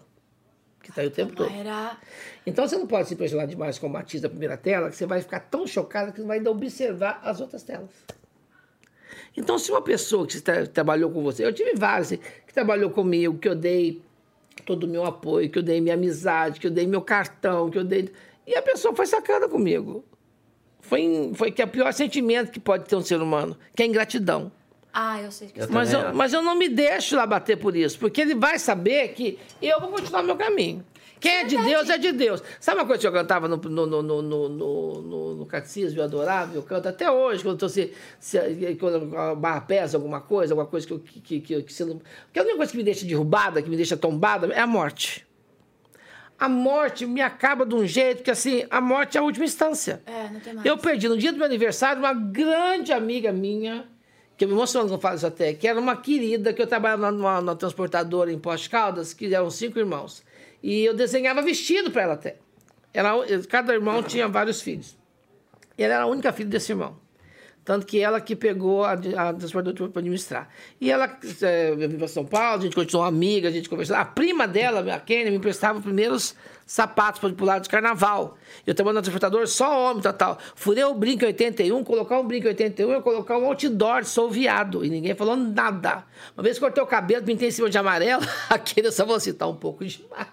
[0.83, 1.49] Que está aí o tempo todo.
[2.45, 5.05] Então você não pode se impressionar demais com o matiz da primeira tela, que você
[5.05, 7.89] vai ficar tão chocada que você vai ainda observar as outras telas.
[9.37, 12.89] Então, se uma pessoa que tra- trabalhou com você, eu tive vários assim, que trabalhou
[12.89, 14.01] comigo, que eu dei
[14.65, 17.77] todo o meu apoio, que eu dei minha amizade, que eu dei meu cartão, que
[17.77, 18.11] eu dei.
[18.45, 20.05] E a pessoa foi sacana comigo.
[20.81, 23.85] Foi, foi que é o pior sentimento que pode ter um ser humano, que é
[23.85, 24.51] a ingratidão.
[24.97, 25.73] Ah, eu sei que Eu você...
[25.73, 29.09] Mas eu, mas eu não me deixo lá bater por isso, porque ele vai saber
[29.09, 30.85] que eu vou continuar meu caminho.
[31.19, 32.41] Quem é de Deus é de Deus.
[32.61, 35.99] Sabe uma coisa que eu cantava no, no, no, no, no, no, no- no catecismo,
[35.99, 38.37] eu adorava, eu canto até hoje, quando eu se, se
[38.79, 40.99] quando a barra pesa alguma coisa, alguma coisa que eu.
[40.99, 43.75] Que, que, que, que, se porque a única coisa que me deixa derrubada, que me
[43.75, 45.25] deixa tombada, é a morte.
[46.37, 50.01] A morte me acaba de um jeito que, assim, a morte é a última instância.
[50.05, 50.65] É, não tem mais.
[50.65, 53.85] Eu perdi no dia do meu aniversário uma grande amiga minha,
[54.37, 57.11] que eu me emociono quando falo isso até, que era uma querida, que eu trabalhava
[57.11, 60.23] numa, numa transportadora em Poste Caldas, que eram cinco irmãos.
[60.61, 62.37] E eu desenhava vestido para ela até.
[62.93, 64.97] Ela, cada irmão tinha vários filhos.
[65.77, 66.97] E ela era a única filha desse irmão.
[67.63, 70.49] Tanto que ela que pegou a, a transportadora para administrar.
[70.79, 73.95] E ela é, veio para São Paulo, a gente continuou amiga, a gente conversou.
[73.95, 76.35] A prima dela, a Kênia, me emprestava os primeiros
[76.65, 78.37] sapatos para pular de carnaval.
[78.65, 80.37] Eu trabalhando na transportadora, só homem, tal, tal.
[80.55, 84.29] Furei o brinco em 81, colocar um brinco em 81, eu colocar um outdoor, sou
[84.31, 84.83] viado.
[84.83, 86.03] E ninguém falou nada.
[86.35, 89.55] Uma vez cortei o cabelo, pintei em cima de amarelo, aquele só vou citar um
[89.55, 90.27] pouco demais.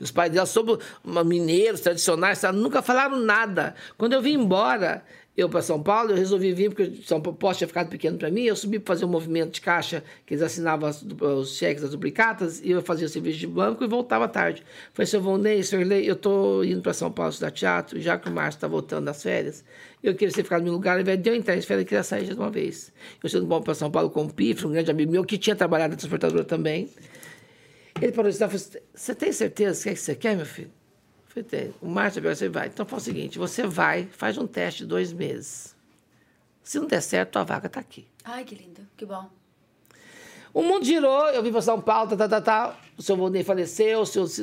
[0.00, 2.52] Os pais dela, sobre uma- mineiros tradicionais, tá?
[2.52, 3.74] nunca falaram nada.
[3.98, 5.04] Quando eu vim embora,
[5.36, 8.42] eu para São Paulo, eu resolvi vir, porque São Paulo tinha ficado pequeno para mim,
[8.42, 11.90] eu subi para fazer um movimento de caixa, que eles assinavam as- os cheques das
[11.92, 14.62] duplicatas, e eu fazia serviço de banco e voltava tarde.
[14.92, 18.28] Falei, seu Volney, senhor Lei, eu tô indo para São Paulo estudar teatro, já que
[18.28, 19.64] o Márcio está voltando das férias,
[20.02, 22.02] eu queria você ficar no meu lugar, ao invés eu entrar em férias, eu queria
[22.02, 22.92] sair de uma vez.
[23.22, 25.56] Eu sendo bom para São Paulo com o Pifre, um grande amigo meu, que tinha
[25.56, 26.90] trabalhado na transportadora também.
[28.00, 30.70] Ele parou e falou assim, você tem certeza que é que você quer, meu filho?
[31.32, 31.74] Falei, tem.
[31.80, 32.66] O Márcio agora você vai.
[32.68, 35.74] Então faz o seguinte, você vai, faz um teste de dois meses.
[36.62, 38.06] Se não der certo, tua vaga está aqui.
[38.22, 38.86] Ai, que lindo.
[38.96, 39.30] Que bom.
[40.52, 42.78] O mundo girou, eu vim para São Paulo, tá, tá, tá, tá.
[42.98, 44.38] O seu Volney faleceu, os seus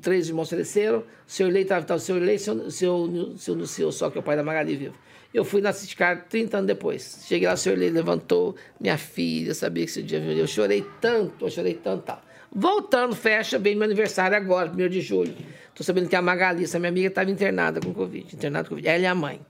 [0.00, 3.90] três irmãos faleceram, o senhor Lei estava, o senhor Lei, o seu, seu, seu Nucil,
[3.90, 4.94] só que é o pai da Magali vivo.
[5.34, 7.24] Eu fui na Citicar 30 anos depois.
[7.26, 11.44] Cheguei lá, o senhor Lei levantou minha filha, sabia que esse dia eu chorei tanto,
[11.44, 12.22] eu chorei tanto, tal.
[12.54, 15.34] Voltando, fecha, bem meu aniversário agora, 1 de julho.
[15.74, 18.88] Tô sabendo que a Magali, essa minha amiga, estava internada com Covid, internada com Covid.
[18.88, 19.40] Ela é a mãe.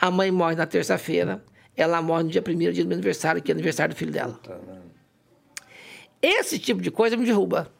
[0.00, 1.42] A mãe morre na terça-feira,
[1.76, 4.38] ela morre no dia 1 dia do meu aniversário, que é aniversário do filho dela.
[6.20, 7.72] Esse tipo de coisa me derruba.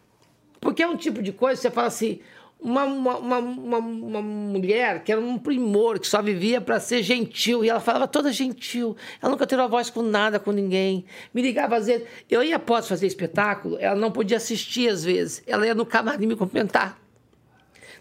[0.60, 2.20] Porque é um tipo de coisa que você fala assim,
[2.62, 7.02] uma, uma, uma, uma, uma mulher que era um primor, que só vivia para ser
[7.02, 11.04] gentil, e ela falava toda gentil, ela nunca teve a voz com nada, com ninguém.
[11.34, 15.42] Me ligava às vezes, eu ia após fazer espetáculo, ela não podia assistir às vezes,
[15.46, 16.98] ela ia no camarim me cumprimentar.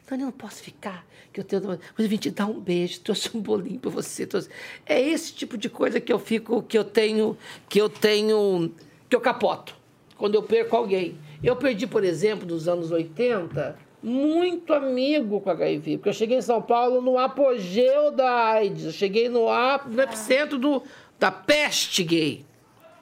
[0.09, 1.63] Não, eu não posso ficar, que eu tenho.
[1.65, 4.27] Mas eu vim te dar um beijo, trouxe um bolinho para você.
[4.27, 4.49] Trouxe...
[4.85, 7.37] É esse tipo de coisa que eu fico, que eu tenho,
[7.69, 8.73] que eu tenho,
[9.09, 9.73] que eu capoto
[10.17, 11.17] quando eu perco alguém.
[11.41, 16.41] Eu perdi, por exemplo, nos anos 80, muito amigo com HIV, porque eu cheguei em
[16.41, 19.47] São Paulo no apogeu da AIDS, eu cheguei no,
[19.87, 20.83] no epicentro do,
[21.19, 22.45] da peste gay.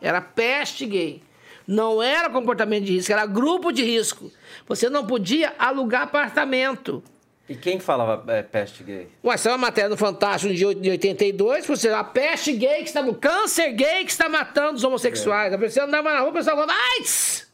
[0.02, 1.22] Era peste gay.
[1.68, 4.32] Não era comportamento de risco, era grupo de risco.
[4.68, 7.04] Você não podia alugar apartamento.
[7.48, 9.08] E quem falava é, peste gay?
[9.24, 13.16] Ué, saiu uma matéria no Fantástico de 82, você a peste gay que está o
[13.16, 15.52] câncer gay que está matando os homossexuais.
[15.52, 15.56] É.
[15.56, 17.52] A pessoa andava na rua, o pessoal falava, AIDS!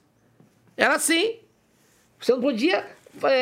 [0.75, 1.37] Era assim.
[2.19, 2.94] Você não podia é,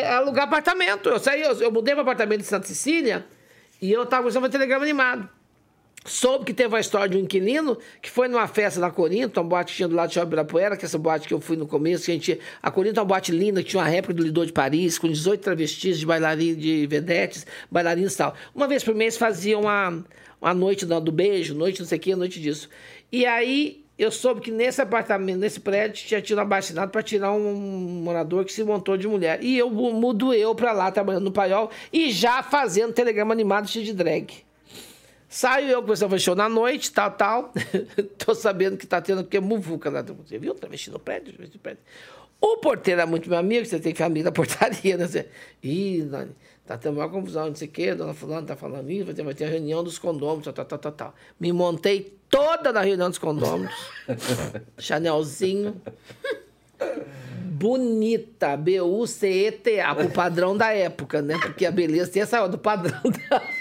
[0.09, 1.09] alugar apartamento.
[1.09, 3.25] Eu saí, eu, eu mudei para apartamento de Santa Cecília
[3.81, 5.29] e eu estava usando um telegrama animado.
[6.05, 9.47] Soube que teve uma história de um inquilino que foi numa festa na Corinto, uma
[9.47, 11.55] boate que tinha do lado de Shopping Ibirapuera, que é essa boate que eu fui
[11.55, 12.39] no começo, que a gente...
[12.61, 15.07] A Corinto é uma boate linda, que tinha uma réplica do Lidor de Paris, com
[15.07, 18.35] 18 travestis de bailarinos, de vedetes, bailarinos e tal.
[18.53, 20.03] Uma vez por mês fazia uma,
[20.41, 22.69] uma noite do, do beijo, noite não sei o que, noite disso.
[23.09, 27.53] E aí eu soube que nesse apartamento, nesse prédio, tinha tido abaixinado para tirar um
[28.03, 29.43] morador que se montou de mulher.
[29.43, 33.85] E eu mudo eu para lá, trabalhando no paiol, e já fazendo telegrama animado cheio
[33.85, 34.43] de drag.
[35.27, 37.53] Saio eu, começou a show na noite, tal, tal.
[38.23, 40.03] Tô sabendo que tá tendo, porque muvuca lá.
[40.03, 40.53] Você viu?
[40.53, 41.81] Travesti no prédio, travesti no prédio.
[42.39, 45.07] O porteiro é muito meu amigo, você tem família da portaria, né?
[45.63, 46.35] Ih, Nani,
[46.65, 49.23] tá tendo uma confusão, não sei o quê, dona fulano tá falando isso, vai ter,
[49.23, 51.15] vai ter a reunião dos condôminos, tal, tal, tal, tal.
[51.39, 53.73] Me montei toda na reunião dos condôminos.
[54.77, 55.81] Chanelzinho.
[57.41, 61.37] Bonita, B-U-C-E-T-A, pro padrão da época, né?
[61.37, 63.41] Porque a beleza tem essa do padrão da...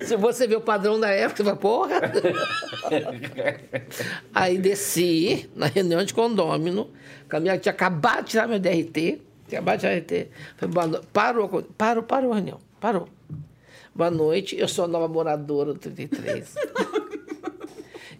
[0.00, 2.00] Se você vê o padrão da época, você fala, porra!
[4.34, 6.90] Aí desci na reunião de condômino,
[7.28, 9.20] a minha tinha acabado de tirar meu DRT,
[9.50, 10.28] acabado de.
[10.56, 12.40] Falei, parou, parou, parou a
[12.80, 13.08] parou.
[13.94, 16.54] Boa noite, eu sou a nova moradora do 33.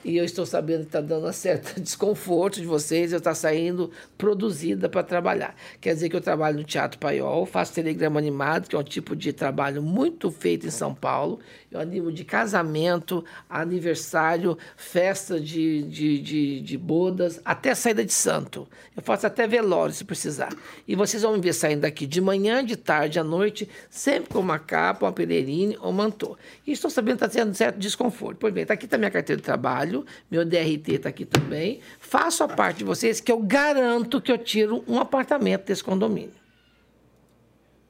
[0.05, 3.91] e eu estou sabendo que está dando um certo desconforto de vocês, eu estou saindo
[4.17, 5.55] produzida para trabalhar.
[5.81, 9.15] Quer dizer que eu trabalho no Teatro Paiol, faço telegrama animado, que é um tipo
[9.15, 11.39] de trabalho muito feito em São Paulo.
[11.71, 18.67] Eu animo de casamento, aniversário, festa de, de, de, de bodas, até saída de santo.
[18.97, 20.51] Eu faço até velório, se precisar.
[20.89, 24.41] E vocês vão me ver saindo daqui de manhã, de tarde, à noite, sempre com
[24.41, 26.37] uma capa, uma pelerine ou mantô.
[26.67, 28.39] E estou sabendo que está tendo certo desconforto.
[28.39, 31.81] Pois bem, está aqui está minha carteira de trabalho trabalho, meu DRT está aqui também.
[31.99, 36.35] Faço a parte de vocês que eu garanto que eu tiro um apartamento desse condomínio.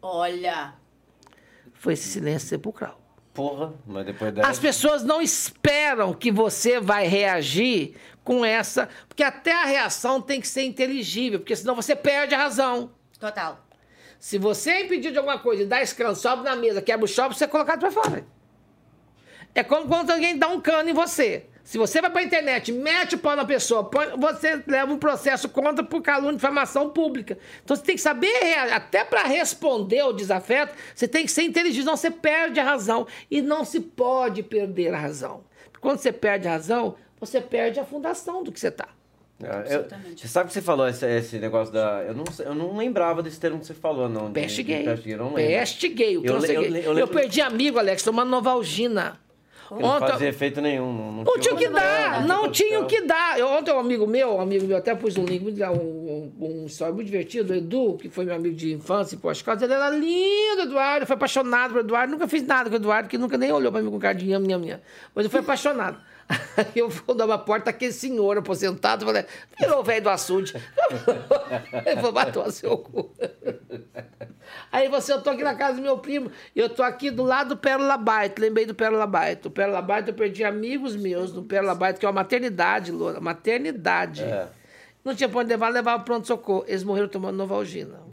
[0.00, 0.74] Olha.
[1.74, 2.98] Foi esse silêncio sepulcral.
[3.34, 4.46] Porra, mas depois da.
[4.46, 7.94] As pessoas não esperam que você vai reagir
[8.24, 8.88] com essa.
[9.06, 12.90] Porque até a reação tem que ser inteligível, porque senão você perde a razão.
[13.18, 13.66] Total.
[14.18, 17.08] Se você é impedido de alguma coisa e dá escravo, sobe na mesa, quebra o
[17.08, 18.26] shopping, você é colocado para fora.
[19.54, 21.46] É como quando alguém dá um cano em você.
[21.62, 23.88] Se você vai para a internet, mete o pau na pessoa,
[24.18, 27.38] você leva um processo contra por calúnia de difamação pública.
[27.62, 31.84] Então você tem que saber, até para responder o desafeto, você tem que ser inteligente,
[31.84, 33.06] não você perde a razão.
[33.30, 35.44] E não se pode perder a razão.
[35.80, 38.88] Quando você perde a razão, você perde a fundação do que você está.
[39.42, 39.86] É, eu,
[40.16, 42.02] você sabe que você falou esse, esse, negócio da.
[42.02, 44.30] Eu não, eu não lembrava desse termo que você falou, não.
[44.30, 44.84] Peste gay.
[44.84, 46.18] Peste gay, peste gay.
[46.18, 49.18] O eu, eu, eu, eu, perdi amigo, Alex, tomando Novalgina.
[49.78, 50.92] Não fazia efeito nenhum.
[50.92, 53.38] Não, não, não tinha o que dar, não tinha o que dar.
[53.38, 56.92] Eu, ontem um amigo meu, um amigo meu, até pus um link, um, um, um
[56.92, 60.62] muito divertido, o Edu, que foi meu amigo de infância em pós-casa, ele era lindo,
[60.62, 63.70] Eduardo, foi apaixonado por Eduardo, nunca fiz nada com o Eduardo, que nunca nem olhou
[63.70, 64.80] pra mim com cara de nham, nham, nham.
[65.14, 65.98] Mas eu fui apaixonado.
[66.56, 69.24] Aí eu vou dar uma porta, aquele senhor aposentado, falei,
[69.58, 70.54] virou o velho do açude.
[71.84, 73.12] Ele falou, matou seu cu.
[74.70, 77.50] Aí você, eu tô aqui na casa do meu primo, eu tô aqui do lado
[77.50, 79.48] do Pérola Baito, lembrei do Pérola Baito.
[79.48, 83.20] O Pérola Baito eu perdi amigos meus no Pérola Baito, que é uma maternidade, Loura,
[83.20, 84.22] maternidade.
[84.22, 84.48] É.
[85.04, 86.64] Não tinha pra onde levar, levava pronto-socorro.
[86.68, 88.09] Eles morreram tomando Novalgina.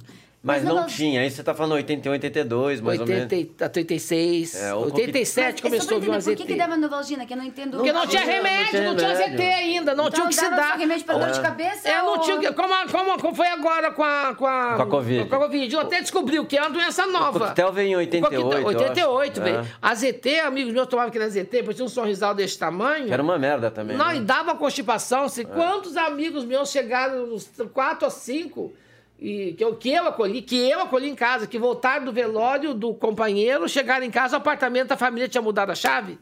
[0.48, 3.60] Mas, não, tinha, aí você tá falando 81, 82, mais 80, ou menos.
[3.60, 6.30] 86, é, 87 começou a vir um AZT.
[6.30, 7.72] Por que, que dava Novalgina, que eu não entendo?
[7.76, 10.50] Porque não, não tinha remédio, não tinha, AZT ainda, não então, tinha o que se
[10.50, 10.78] dar.
[10.78, 11.90] remédio para dor de cabeça?
[11.90, 12.16] É, ou...
[12.16, 14.36] não tinha como, como, como foi agora com a...
[14.36, 15.26] Com a, com a Covid.
[15.26, 15.76] Com a Covid.
[15.76, 17.38] Eu até descobriu que é uma doença nova.
[17.38, 19.58] O coquetel veio em 88, 88, veio.
[19.58, 19.66] É.
[19.82, 23.12] AZT, amigos meus tomavam aquele AZT, depois tinha um sorrisal desse tamanho.
[23.12, 23.98] Era uma merda também.
[23.98, 24.16] Não, né?
[24.16, 25.26] e dava constipação.
[25.26, 25.44] Assim, é.
[25.44, 28.74] Quantos amigos meus chegaram, uns 4 ou 5
[29.20, 32.74] e que eu, que eu acolhi, que eu acolhi em casa, que voltaram do velório
[32.74, 36.20] do companheiro, chegaram em casa, o apartamento da família tinha mudado a chave.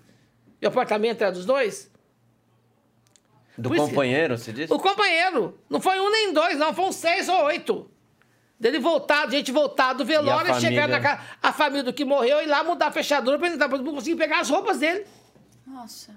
[0.61, 1.91] E o apartamento era dos dois.
[3.57, 4.73] Do Por companheiro, você disse?
[4.73, 5.57] O companheiro.
[5.69, 7.89] Não foi um nem dois, não, foram seis ou oito.
[8.57, 11.17] Dele voltar, gente voltar do velório, E a chegar na família?
[11.17, 14.15] casa, a família do que morreu, ir lá mudar a fechadura pra ele não conseguir
[14.15, 15.05] pegar as roupas dele.
[15.67, 16.15] Nossa.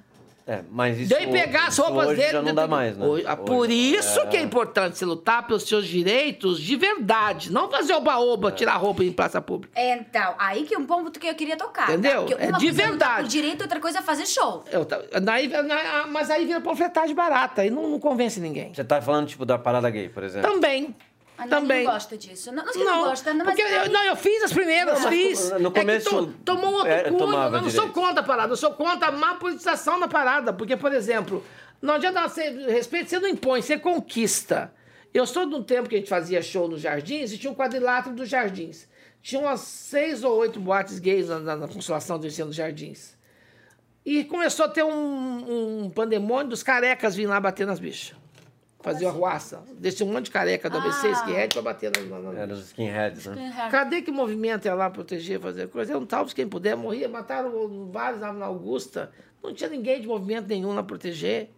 [0.50, 2.32] É, mas isso, Daí pegar as roupas hoje dele.
[2.32, 3.06] já não dá mais, né?
[3.06, 7.52] Hoje- ah, por Hoje- isso que é importante você lutar pelos seus direitos de verdade.
[7.52, 9.78] Não fazer oba-oba, tirar roupa em praça pública.
[9.78, 11.90] Então, aí que é um ponto que eu queria tocar.
[11.90, 12.24] Entendeu?
[12.24, 12.34] Tá?
[12.38, 13.22] É de lutar verdade.
[13.24, 14.64] por direito, outra coisa é fazer show.
[14.72, 14.86] Eu
[15.20, 18.72] daí- na- mas aí vira panfletagem barata e não, não convence ninguém.
[18.72, 20.50] Você tá falando, tipo, da parada gay, por exemplo?
[20.50, 20.96] Também.
[21.38, 21.84] A Também.
[21.84, 22.50] não gosta disso.
[22.52, 23.54] Não, não não gosta, não, mas...
[23.54, 25.50] porque eu, não, eu fiz as primeiras, Não, fiz.
[25.52, 27.20] no É que começo, to- tomou outro é, cunho.
[27.20, 27.92] Eu não sou direito.
[27.92, 30.52] contra a parada, eu sou contra a má politização da parada.
[30.52, 31.44] Porque, por exemplo,
[31.80, 34.74] não adianta você respeito, você não impõe, você conquista.
[35.14, 37.54] Eu sou de um tempo que a gente fazia show nos jardins e tinha um
[37.54, 38.88] quadrilátero dos jardins.
[39.22, 43.16] Tinha umas seis ou oito boates gays na, na, na Consolação do Ensino dos Jardins.
[44.04, 48.16] E começou a ter um, um pandemônio dos carecas vindo lá bater nas bichas.
[48.92, 49.62] Fazia arruaça.
[49.78, 51.10] Deixa um monte de careca do ABC, Ah.
[51.12, 53.68] skinhead, pra bater na, na, na, Era os skinheads, né?
[53.70, 55.92] Cadê que movimento ia lá proteger, fazer coisa?
[55.92, 57.08] Eu não tava, quem puder, morria.
[57.08, 59.10] Mataram vários lá na Augusta.
[59.42, 61.50] Não tinha ninguém de movimento nenhum lá proteger.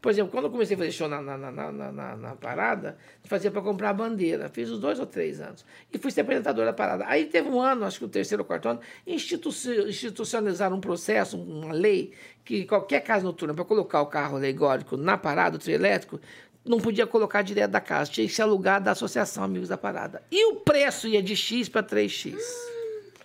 [0.00, 2.96] Por exemplo, quando eu comecei a fazer show na, na, na, na, na- na parada,
[3.24, 4.48] fazia para comprar bandeira.
[4.48, 5.66] Fiz os dois ou três anos.
[5.92, 7.04] E fui ser apresentador da parada.
[7.08, 9.50] Aí teve um ano, acho que o terceiro ou quarto ano, institu-
[9.88, 12.12] institucionalizaram um processo, uma lei,
[12.44, 16.20] que qualquer casa noturna, para colocar o carro alegórico na parada, o trio elétrico,
[16.68, 20.22] não podia colocar direto da casa, tinha que se alugar da Associação Amigos da Parada.
[20.30, 22.36] E o preço ia de X para 3X.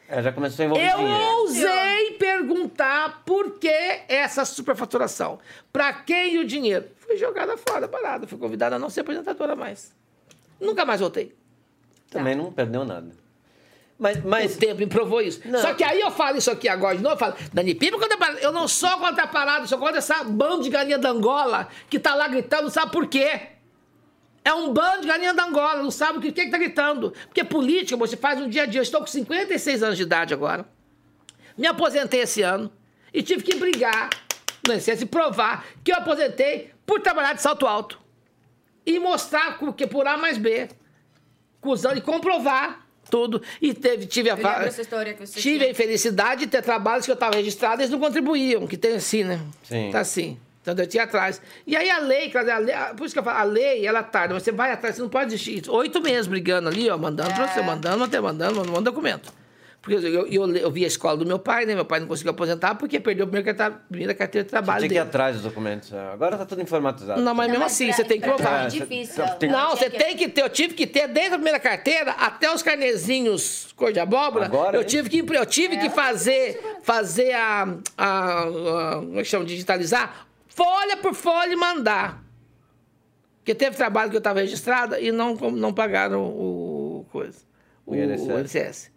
[0.08, 1.24] É, já começou a envolver Eu dinheiro.
[1.38, 3.68] ousei perguntar por que
[4.08, 5.40] essa superfaturação.
[5.72, 6.86] Para quem o dinheiro?
[6.98, 8.28] Fui jogada fora, parada.
[8.28, 9.92] Fui convidada a não ser apresentadora mais.
[10.60, 11.36] Nunca mais voltei.
[12.12, 13.23] Também não perdeu nada.
[14.04, 15.40] Mas, mas O tempo me provou isso.
[15.46, 15.62] Não.
[15.62, 18.34] Só que aí eu falo isso aqui agora de novo, eu falo, Dani Pipa, contra
[18.42, 21.70] eu não sou contra a parada, eu sou contra essa bando de galinha da Angola
[21.90, 23.40] que tá lá gritando, não sabe por quê.
[24.44, 27.14] É um bando de galinha da Angola, não sabe o que, que, que tá gritando.
[27.28, 28.80] Porque política, você faz no dia a dia.
[28.80, 30.66] Eu estou com 56 anos de idade agora.
[31.58, 32.70] Me aposentei esse ano
[33.14, 34.10] e tive que brigar
[34.68, 38.02] na licença e provar que eu aposentei por trabalhar de salto alto.
[38.86, 40.68] E mostrar que por A mais B.
[41.62, 43.42] Cusando e comprovar tudo.
[43.62, 44.36] E teve, tive a
[45.42, 45.68] Tive tinha.
[45.68, 48.96] a infelicidade de ter trabalhos que eu estava registrado e eles não contribuíam, que tem
[48.96, 49.40] assim, né?
[49.64, 49.90] Sim.
[49.92, 50.38] Tá assim.
[50.62, 51.42] Então eu tinha atrás.
[51.68, 54.34] E aí a lei, a lei, por isso que eu falo, a lei, ela tarda,
[54.34, 55.70] você vai atrás, você não pode desistir.
[55.70, 57.64] Oito meses brigando ali, ó, mandando pra você, É.
[57.64, 59.32] mandando, até mandando, mandando documento.
[59.84, 61.76] Porque eu, eu, eu vi a escola do meu pai, né?
[61.76, 64.90] Meu pai não conseguiu aposentar porque perdeu a primeira carteira, primeira carteira de trabalho tinha
[64.90, 65.94] que ir atrás dos documentos.
[65.94, 67.22] Agora tá tudo informatizado.
[67.22, 68.64] Não, mas Não, mesmo mas assim, pra- você tem que pra- provar.
[68.64, 69.24] É difícil.
[69.38, 70.42] Tem- Não, você tem que ter.
[70.42, 74.46] Eu tive que ter desde a primeira carteira até os carnezinhos cor de abóbora.
[74.46, 74.88] Agora, eu hein?
[74.88, 80.26] tive que eu tive que fazer fazer a, a, a como é que chama digitalizar
[80.48, 82.24] folha por folha e mandar.
[83.40, 87.40] Porque teve trabalho que eu estava registrada e não não pagaram o coisa.
[87.86, 88.28] O INSS.
[88.30, 88.93] o INSS.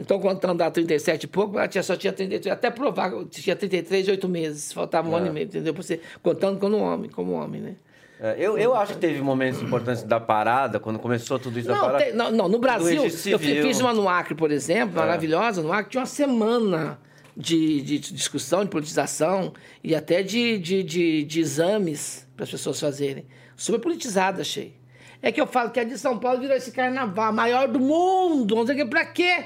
[0.00, 4.08] Então, contando da 37 e pouco, ela tinha, só tinha 33, até provar, tinha 33
[4.08, 5.18] e 8 meses, faltava um É.
[5.18, 5.74] ano e meio, entendeu?
[5.74, 7.74] Você, contando como homem, como homem, né?
[8.18, 11.74] É, eu, eu acho que teve momentos importantes da parada, quando começou tudo isso da
[11.74, 12.04] Não, parada.
[12.04, 15.00] tem- não, não, no Brasil, eu fiz uma no Acre, por exemplo, É.
[15.00, 16.98] maravilhosa, no Acre tinha uma semana
[17.36, 19.52] de, de discussão, de politização
[19.84, 23.24] e até de, de, de, de exames para as pessoas fazerem.
[23.56, 24.74] Super politizada, achei.
[25.22, 28.54] É que eu falo que a de São Paulo virou esse carnaval, maior do mundo.
[28.62, 29.44] Dizer que pra quê?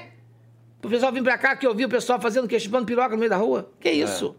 [0.85, 3.17] O pessoal vir pra cá que eu vi o pessoal fazendo que chupando piroca no
[3.17, 3.71] meio da rua?
[3.79, 4.35] Que isso?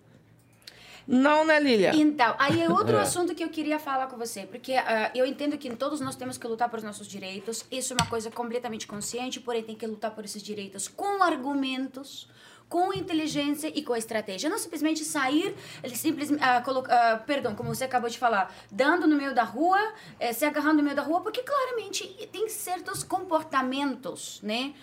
[1.05, 1.90] Não, né, Lília?
[1.94, 3.01] Então, aí é outro É.
[3.01, 6.38] assunto que eu queria falar com você, porque ah, eu entendo que todos nós temos
[6.38, 9.86] que lutar por os nossos direitos, isso é uma coisa completamente consciente, porém tem que
[9.88, 12.28] lutar por esses direitos com argumentos,
[12.68, 14.49] com inteligência e com estratégia.
[14.49, 15.53] Não simplesmente sair,
[15.94, 19.80] simplesmente, ah, ah, perdão, como você acabou de falar, dando no meio da rua,
[20.20, 24.74] eh, se agarrando no meio da rua, porque claramente tem certos comportamentos, né?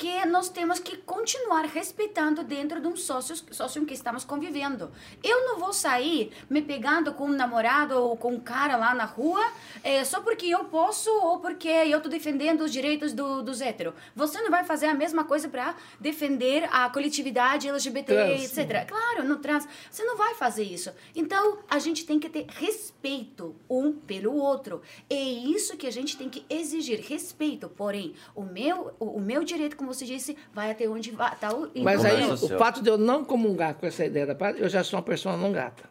[0.00, 4.90] Que nós temos que continuar respeitando dentro de um sócio, sócio em que estamos convivendo.
[5.22, 9.04] Eu não vou sair me pegando com um namorado ou com um cara lá na
[9.04, 9.46] rua
[9.84, 13.92] eh, só porque eu posso ou porque eu estou defendendo os direitos do, dos héteros.
[14.16, 18.58] Você não vai fazer a mesma coisa para defender a coletividade LGBT, Trans.
[18.58, 18.88] etc.
[18.88, 19.68] Claro, no trans.
[19.90, 20.90] Você não vai fazer isso.
[21.14, 24.80] Então, a gente tem que ter respeito um pelo outro.
[25.10, 27.68] É isso que a gente tem que exigir, respeito.
[27.68, 31.34] Porém, o meu, o, o meu direito, como você disse, vai até onde vai.
[31.36, 32.58] Tá o, Mas aí, o seu.
[32.58, 35.36] fato de eu não comungar com essa ideia da paz, eu já sou uma pessoa
[35.36, 35.88] não grata.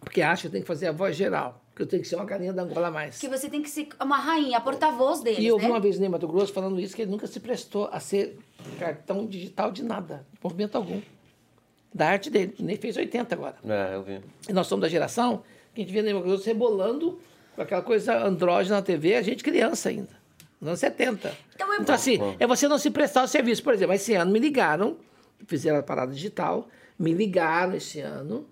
[0.00, 1.60] Porque acho que eu tenho que fazer a voz geral.
[1.74, 3.18] Que eu tenho que ser uma galinha da Angola a mais.
[3.18, 5.70] que você tem que ser uma rainha, a porta-voz deles, E eu vi né?
[5.70, 8.38] uma vez no Mato Grosso falando isso, que ele nunca se prestou a ser
[8.78, 11.00] cartão digital de nada, de movimento algum.
[11.92, 12.54] Da arte dele.
[12.60, 13.56] Nem fez 80 agora.
[13.66, 14.20] É, eu vi.
[14.48, 15.42] E nós somos da geração
[15.74, 17.18] que a gente vê no Mato Grosso rebolando
[17.56, 20.23] com aquela coisa andrógena na TV, a gente criança ainda.
[20.60, 21.32] Nos anos 70.
[21.54, 21.92] Então é bom.
[21.92, 23.62] assim, é você não se prestar o serviço.
[23.62, 24.96] Por exemplo, esse ano me ligaram,
[25.46, 28.46] fizeram a parada digital, me ligaram esse ano,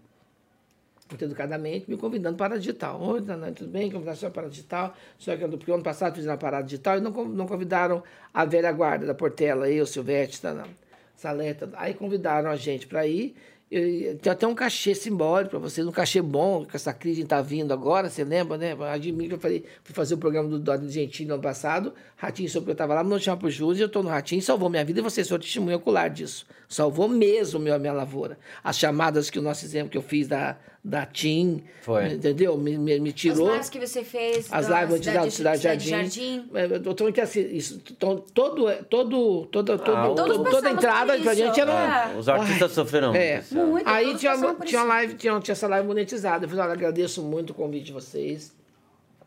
[1.09, 3.01] muito educadamente, me convidando para a digital.
[3.01, 3.91] Oi, Danane, tudo bem?
[3.91, 4.95] Convidar só para a digital.
[5.19, 8.73] Só que porque ano passado fizeram a parada digital e não, não convidaram a velha
[8.73, 10.69] guarda da Portela, eu, Silvete, não.
[11.17, 11.69] Saleta.
[11.75, 13.37] Aí convidaram a gente para ir.
[13.75, 17.41] E Tem até um cachê simbólico para vocês, um cachê bom, que essa crise está
[17.41, 18.77] vindo agora, você lembra, né?
[18.93, 22.67] Admiro que eu falei, fui fazer o programa do Gentili no ano passado, Ratinho soube
[22.67, 24.85] que eu estava lá, não chama para o Júlio, eu estou no Ratinho, salvou minha
[24.85, 26.45] vida e vocês são testemunha ocular disso.
[26.69, 28.39] Salvou mesmo meu, minha lavoura.
[28.63, 32.15] As chamadas que nós fizemos, que eu fiz da, da TIM, Foi.
[32.15, 32.57] entendeu?
[32.59, 33.53] Me, me, me As tirou.
[33.53, 34.49] lives que você fez.
[34.53, 35.89] As lives da Cidade, Jardim.
[35.89, 36.51] Jardim.
[36.55, 41.17] É, Eu tô que assim, isso, então, todo, todo, toda, todo, Ah, todo- toda entrada
[41.21, 41.73] pra gente era.
[42.11, 42.15] É.
[42.15, 43.43] um- Os artistas sofreram É.
[43.53, 43.89] muito.
[43.89, 46.45] Aí tinha, tinha, live, tinha, tinha essa live monetizada.
[46.47, 48.53] Eu falei, olha, agradeço muito o convite de vocês.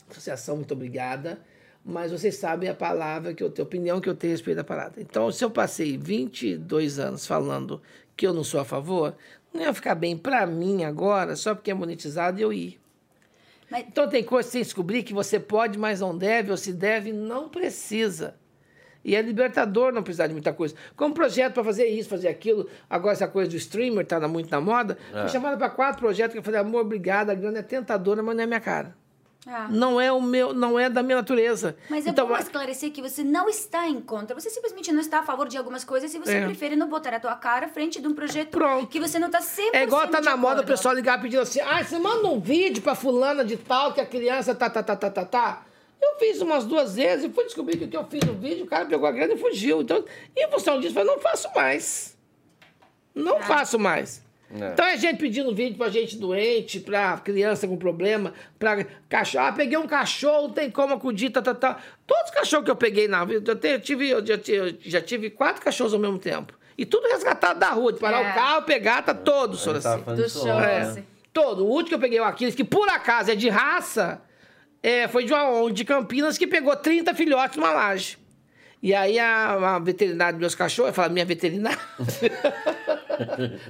[0.10, 1.40] Associação, muito obrigada.
[1.86, 4.58] Mas vocês sabem a palavra, que eu tenho, a opinião que eu tenho a respeito
[4.58, 5.00] da parada.
[5.00, 7.82] Então, se eu passei 22 anos falando
[8.18, 9.16] que eu não sou a favor,
[9.56, 12.80] não ia ficar bem pra mim agora, só porque é monetizado, eu ir.
[13.70, 16.72] Mas- Então tem coisas que você descobrir que você pode, mas não deve, ou se
[16.72, 18.36] deve, não precisa.
[19.04, 20.74] E é libertador não precisar de muita coisa.
[20.96, 22.68] Como projeto para fazer isso, fazer aquilo.
[22.90, 24.98] Agora essa coisa do streamer está muito na moda.
[25.14, 25.22] É.
[25.22, 28.36] Fui chamada para quatro projetos que eu falei, amor, obrigada, a grana é tentadora, mas
[28.36, 28.96] não é minha cara.
[29.48, 29.68] Ah.
[29.70, 31.78] Não é o meu, não é da minha natureza.
[31.88, 34.34] Mas é então, bom esclarecer que você não está em contra.
[34.34, 36.46] Você simplesmente não está a favor de algumas coisas e você É.
[36.46, 38.88] prefere não botar a tua cara à frente de um projeto Pronto.
[38.88, 41.60] que você não está sempre É igual tá na moda o pessoal ligar pedindo assim:
[41.62, 44.96] ah, você manda um vídeo pra fulana de tal que a criança tá, tá, tá,
[44.96, 45.66] tá, tá, tá.
[46.02, 48.66] Eu fiz umas duas vezes e fui descobrir que o que eu fiz no vídeo,
[48.66, 49.82] o cara pegou a grana e fugiu.
[49.82, 50.04] Então,
[50.36, 52.18] em função disso, eu não faço mais.
[53.14, 54.25] Não faço mais.
[54.60, 54.70] É.
[54.74, 59.46] Então é gente pedindo vídeo pra gente doente, pra criança com problema, pra cachorro.
[59.46, 61.78] Ah, peguei um cachorro, tem como acudir, tá, tá, tá.
[62.08, 64.58] Todos os cachorros que eu peguei na vida, eu, te- eu tive, eu já, tive-
[64.70, 66.54] eu já tive quatro cachorros ao mesmo tempo.
[66.78, 68.32] E tudo resgatado da rua, de parar É.
[68.32, 70.02] o carro, pegar, tá todo, senhor assim.
[70.02, 70.82] Do show, É, né?
[70.82, 71.06] assim.
[71.32, 71.66] todo.
[71.66, 74.22] O último que eu peguei o Aquiles, que por acaso é de raça,
[74.84, 78.18] é, foi de uma ONG de Campinas que pegou 30 filhotes numa laje.
[78.84, 81.80] E aí a, a veterinária dos meus cachorros, eu falo, minha veterinária.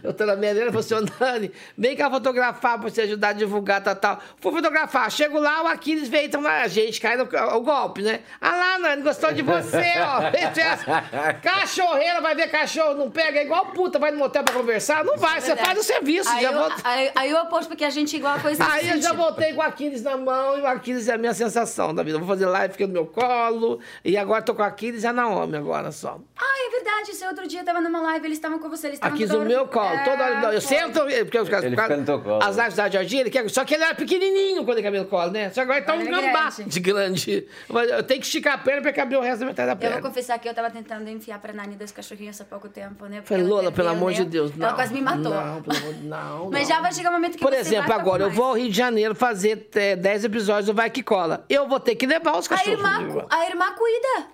[0.01, 3.95] Doutora Melena falou assim, ô Dani, vem cá fotografar pra você ajudar a divulgar, tal,
[3.95, 4.19] tal.
[4.39, 8.21] Fui fotografar, chego lá, o Aquiles veio, então a gente cai no o golpe, né?
[8.39, 10.21] Ah lá, Nani, gostou de você, ó.
[11.25, 15.03] É- Cachorreira, vai ver cachorro, não pega, é igual puta, vai no motel pra conversar.
[15.03, 16.75] Não vai, você faz o serviço, Aí já eu, volta.
[16.83, 19.53] aí, aí eu aposto porque a gente é igual a coisa Aí eu já voltei
[19.53, 22.15] com o Aquiles na mão e o Aquiles é a minha sensação da vida.
[22.17, 23.79] Eu vou fazer live, fica no meu colo.
[24.03, 26.19] E agora tô com o Aquiles e a Naomi agora só.
[26.37, 27.11] Ah, é verdade.
[27.11, 28.87] Esse outro dia eu tava numa live, eles estavam com você.
[28.87, 29.88] Eles estavam Aquiles no meu colo.
[29.95, 30.53] É, Toda hora.
[30.53, 30.77] Eu foi.
[30.77, 31.65] sento, porque os caras.
[31.65, 32.43] Ele fica no teu colo.
[32.43, 33.49] As lives da Jorginho, ele quer.
[33.49, 35.49] Só que ele era pequenininho quando ele cabia no colo, né?
[35.49, 36.63] Só que agora ele tá um é gambá grande.
[36.69, 37.47] de grande.
[37.69, 39.77] Mas Eu tenho que esticar a perna pra caber o resto da metade da Eu
[39.77, 39.95] perna.
[40.01, 43.17] vou confessar que eu tava tentando enfiar pra Nani dois cachorrinhos há pouco tempo, né?
[43.17, 44.17] Porque Falei, Lola, pelo amor né?
[44.17, 44.55] de Deus.
[44.55, 45.33] Não, Ela quase me matou.
[45.33, 46.49] Não, pelo amor de não.
[46.53, 48.69] Mas já vai chegar um momento que Por você exemplo, agora eu vou ao Rio
[48.69, 51.45] de Janeiro fazer é, 10 episódios do Vai Que Cola.
[51.49, 52.77] Eu vou ter que levar os A cachorros.
[52.79, 53.21] irmã, comigo.
[53.21, 54.27] cu- a irmã cuida.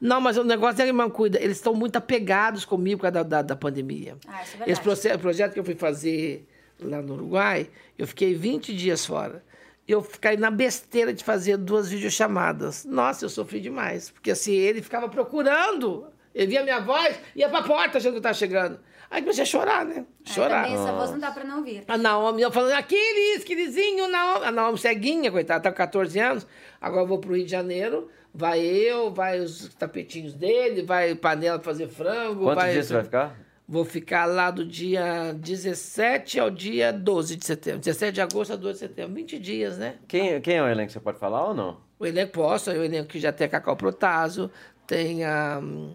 [0.00, 1.40] Não, mas o negócio é que irmã cuida.
[1.40, 4.16] Eles estão muito apegados comigo por causa da, da, da pandemia.
[4.26, 4.70] Ah, isso é verdade.
[4.70, 6.46] Esse processo, projeto que eu fui fazer
[6.80, 7.68] lá no Uruguai,
[7.98, 9.44] eu fiquei 20 dias fora.
[9.86, 12.84] Eu fiquei na besteira de fazer duas videochamadas.
[12.84, 14.10] Nossa, eu sofri demais.
[14.10, 16.06] Porque assim, ele ficava procurando.
[16.34, 18.80] Ele via minha voz, ia pra porta achando que eu tava chegando.
[19.14, 20.04] Aí comecei a chorar, né?
[20.24, 20.64] Chorar.
[20.64, 21.84] também essa voz não dá pra não ouvir.
[21.86, 24.44] A Naomi, eu falando, Aquiles, Quirizinho, Naomi.
[24.44, 26.44] A Naomi ceguinha, coitada, tá com 14 anos.
[26.80, 28.10] Agora eu vou pro Rio de Janeiro.
[28.34, 32.42] Vai eu, vai os tapetinhos dele, vai panela pra fazer frango.
[32.42, 32.72] Quantos vai...
[32.72, 33.38] dias você vai ficar?
[33.68, 37.78] Vou ficar lá do dia 17 ao dia 12 de setembro.
[37.78, 39.14] 17 de agosto a 12 de setembro.
[39.14, 39.94] 20 dias, né?
[40.08, 40.90] Quem, quem é o elenco?
[40.90, 41.78] Você pode falar ou não?
[42.00, 44.50] O elenco posso, o elenco que já tem a Cacau Protaso,
[44.88, 45.60] tem a.
[45.62, 45.94] hum,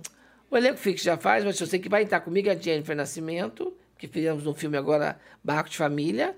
[0.52, 2.96] O elenco fixo já faz, mas eu sei que vai estar comigo é a Jennifer
[2.96, 6.36] Nascimento, que fizemos um filme agora, Barco de Família.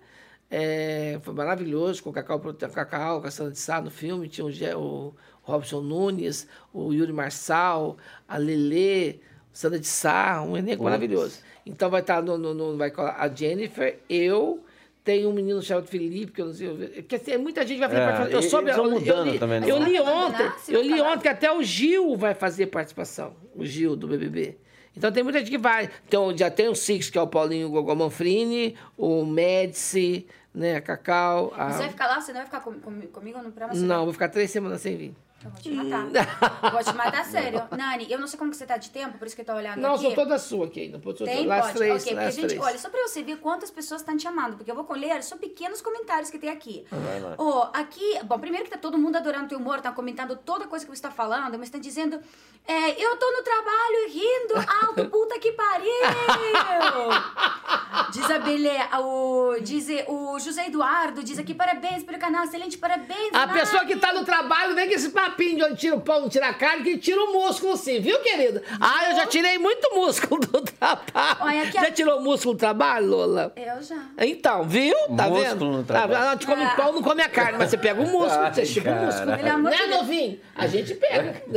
[0.49, 4.45] É, foi maravilhoso, com o Cacau, Cacau, com a Sandra de Sá no filme, tinha
[4.45, 7.97] o, o Robson Nunes, o Yuri Marçal,
[8.27, 9.19] a Lelê,
[9.53, 11.39] Sandra de Sá, um elenco maravilhoso.
[11.65, 14.59] Então vai estar no, no, no- vai a Jennifer, eu,
[15.03, 16.69] tem um menino chamado Felipe, que eu não sei.
[16.69, 18.41] Porque assim, muita gente vai fazer É, participação.
[18.41, 19.71] Eu soube, eu, mudando eu li, também, né?
[19.71, 23.33] eu li ontem, eu li ontem que até o Gil vai fazer participação.
[23.55, 24.57] O Gil do BBB.
[24.95, 25.89] Então tem muita gente que vai.
[26.07, 30.81] Então, já tem o Six, que é o Paulinho Gogol Manfrini, o Médici, né, a
[30.81, 31.53] Cacau.
[31.55, 32.19] a- Você vai ficar lá?
[32.19, 33.73] Você não vai ficar com, com- comigo no programa?
[33.73, 35.13] Não, vou ficar três semanas sem vir.
[35.43, 36.71] Eu vou te matar.
[36.71, 37.63] vou te matar, sério.
[37.75, 39.53] Nani, eu não sei como que você tá de tempo, por isso que eu tô
[39.53, 40.03] olhando Não, aqui.
[40.03, 41.01] sou toda sua aqui ainda.
[41.01, 41.77] Sou Tem, as pode.
[41.77, 42.61] três, ok, porque, as gente, três.
[42.61, 45.37] olha, só pra você ver quantas pessoas estão te amando, porque eu vou colher só
[45.37, 46.85] pequenos comentários que tem aqui.
[46.91, 47.35] Vai lá.
[47.37, 50.85] Ó, aqui, bom, primeiro que tá todo mundo adorando teu humor, tá comentando toda coisa
[50.85, 52.19] que você tá falando, mas tá dizendo,
[52.67, 54.53] é, eu tô no trabalho rindo
[54.85, 55.91] alto, puta que pariu!
[58.11, 63.33] diz a Belé, o, diz o José Eduardo, diz aqui, parabéns pelo canal, excelente, parabéns,
[63.33, 66.01] A Nani." pessoa que tá no trabalho vem com esse papinho de onde tira o
[66.01, 68.61] pão, não tira a carne, que tira o músculo sim, viu, querida?
[68.79, 71.37] Ah, eu já tirei muito músculo do trabalho.
[71.41, 73.53] Olha, aqui já a- tirou músculo do trabalho, Lola?
[73.55, 73.97] Eu já.
[74.19, 74.95] Então, viu?
[75.15, 75.65] Tá Músculo vendo?
[75.65, 76.11] no trabalho.
[76.13, 76.75] Tá, a gente come Ah.
[76.75, 79.37] pão, não come a carne, mas você pega o músculo, Ai, você chupa o músculo.
[79.37, 80.39] Pelo amor Né, novinho?
[80.55, 81.41] A gente pega.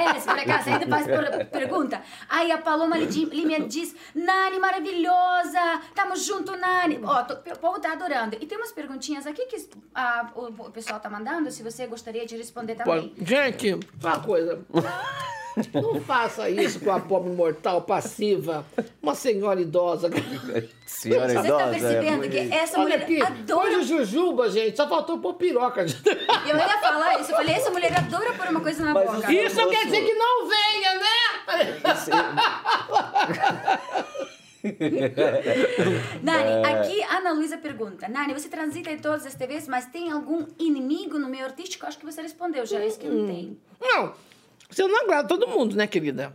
[0.00, 2.02] É, se por acaso ainda faz per- pergunta.
[2.28, 5.80] Aí a Paloma Lima diz: Nani, maravilhosa!
[5.94, 7.00] Tamo junto, Nani!
[7.02, 8.36] Ó, tô- o povo tá adorando.
[8.40, 12.24] E tem umas perguntinhas aqui que ah, o, o pessoal tá mandando, se você gostaria
[12.26, 12.89] de responder também.
[12.98, 14.60] Pô, Gente, uma coisa.
[15.74, 18.64] Não faça isso com a pobre mortal passiva,
[19.02, 20.08] uma senhora idosa.
[20.86, 21.64] Senhora Você idosa.
[21.64, 23.68] tá percebendo é que essa Olha mulher aqui, adora.
[23.68, 25.82] hoje jujuba, gente, só faltou pôr piroca.
[25.82, 27.32] Eu ia falar isso.
[27.32, 29.32] Eu falei: essa mulher adora pôr uma coisa na Mas boca.
[29.32, 31.80] Isso quer dizer que não venha, né?
[36.22, 36.72] Nani, É.
[36.72, 40.46] aqui a Ana Luísa pergunta: Nani, você transita em todas as TVs, mas tem algum
[40.58, 41.86] inimigo no meio artístico?
[41.86, 43.22] Acho que você respondeu já, isso que Hum.
[43.22, 43.58] não tem.
[43.80, 44.12] Não,
[44.70, 46.32] você não agrada todo mundo, né, querida?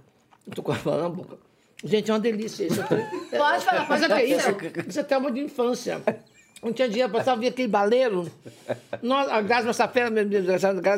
[0.48, 1.38] Eu tô com a palavra na boca.
[1.84, 2.82] Gente, é uma delícia isso.
[3.30, 4.88] Pode falar, pode é é isso, falar.
[4.88, 6.02] isso é trauma de infância.
[6.64, 8.32] Não tinha dinheiro, passava via aquele baleiro.
[9.04, 10.10] Nós, a Grazi Massafera,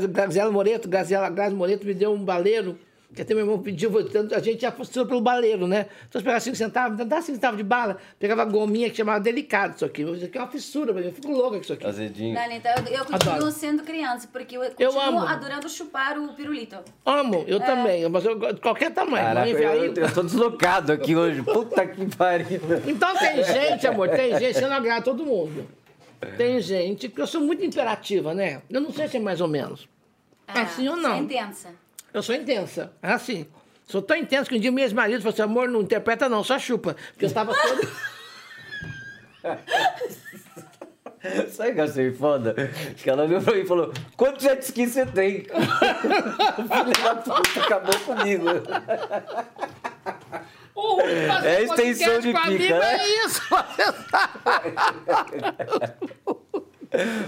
[0.07, 2.77] Graziela Moreto, Graziela Grazi Moreto me deu um baleiro,
[3.13, 3.91] que até meu irmão pediu,
[4.35, 5.88] a gente já funcionou pelo baleiro, né?
[6.07, 9.75] Então, você pegava cinco centavos, dá cinco centavos de bala, pegava gominha que chamava delicado
[9.75, 10.01] isso aqui.
[10.03, 11.88] Isso aqui é uma fissura, eu fico louca com isso aqui.
[11.88, 12.38] Azedinho.
[12.51, 13.51] Então eu, eu continuo Adoro.
[13.51, 15.19] sendo criança, porque eu Eu continuo amo.
[15.19, 16.77] adorando chupar o pirulito.
[17.05, 19.25] Amo, eu também, mas eu, gosto de qualquer tamanho.
[19.25, 19.85] Caraca, eu, aí.
[19.95, 21.41] eu tô deslocado aqui hoje.
[21.41, 22.59] Puta que pariu.
[22.85, 25.65] Então tem gente, amor, tem gente, você não agrada todo mundo.
[26.35, 28.61] Tem gente, porque eu sou muito imperativa, né?
[28.69, 29.88] Eu não sei se é mais ou menos.
[30.47, 31.17] Ah, assim ou é não.
[31.23, 31.69] intensa.
[32.18, 32.91] Eu sou intensa.
[33.02, 33.45] É assim.
[33.85, 36.57] Sou tão intensa que um dia meu ex-marido falou assim, amor, não interpreta não, só
[36.57, 36.95] chupa.
[37.11, 37.88] Porque eu estava todo...
[41.49, 42.53] Sabe o que eu achei foda?
[42.98, 45.44] Que ela olhou pra mim e falou: Quantos jet ski você tem?
[45.44, 48.45] Filha da puta, acabou comigo.
[50.77, 51.02] Uh,
[51.44, 52.98] É extensão de pica, né?
[52.99, 53.41] É isso.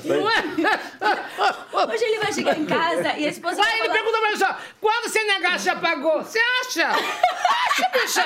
[0.05, 0.39] Não é?
[1.93, 3.93] Hoje ele vai chegar em casa e a esposa vai ele falar...
[3.93, 6.23] pergunta pra só, quando você negar, você já pagou?
[6.23, 6.87] Você acha?
[6.87, 8.23] Acha, bicha?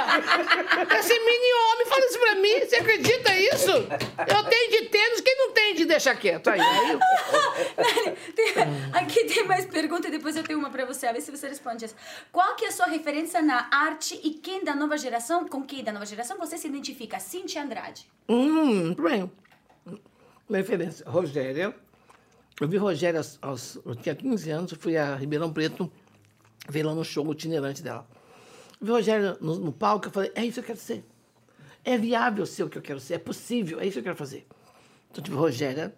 [1.00, 3.72] Esse mini homem fala isso pra mim, você acredita isso?
[3.72, 6.50] Eu tenho de tênis, quem não tem de deixar quieto?
[6.50, 7.00] Aí, aí
[8.94, 11.48] aqui tem mais pergunta e depois eu tenho uma pra você, a ver se você
[11.48, 11.96] responde essa.
[12.32, 15.84] Qual que é a sua referência na arte e quem da nova geração, com quem
[15.84, 17.20] da nova geração você se identifica?
[17.20, 18.08] Cintia Andrade.
[18.30, 19.32] Hum, muito bem.
[20.50, 21.06] Referência.
[21.10, 21.74] Rogéria.
[22.60, 25.92] Eu vi Rogéria aos, aos- Eu tinha 15 anos, eu fui a Ribeirão Preto
[26.70, 28.08] ver lá no show itinerante dela.
[28.80, 31.04] Eu vi Rogéria no, no palco, eu falei, é isso que eu quero ser.
[31.84, 34.16] É viável ser o que eu quero ser, é possível, é isso que eu quero
[34.16, 34.46] fazer.
[35.12, 35.94] Então, tipo, Rogéria,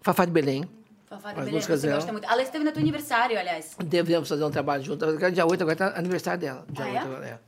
[0.00, 0.64] Fafá de Belém,
[1.08, 1.98] Fafá de Belém, músicas você dela.
[1.98, 2.24] gosta muito.
[2.30, 3.76] Ela esteve no teu aniversário, aliás.
[3.84, 5.04] devemos fazer um trabalho junto.
[5.04, 6.64] Agora, Dia 8 agora está aniversário dela.
[6.70, 7.00] Dia Ah, 8 é?
[7.00, 7.38] agora, é.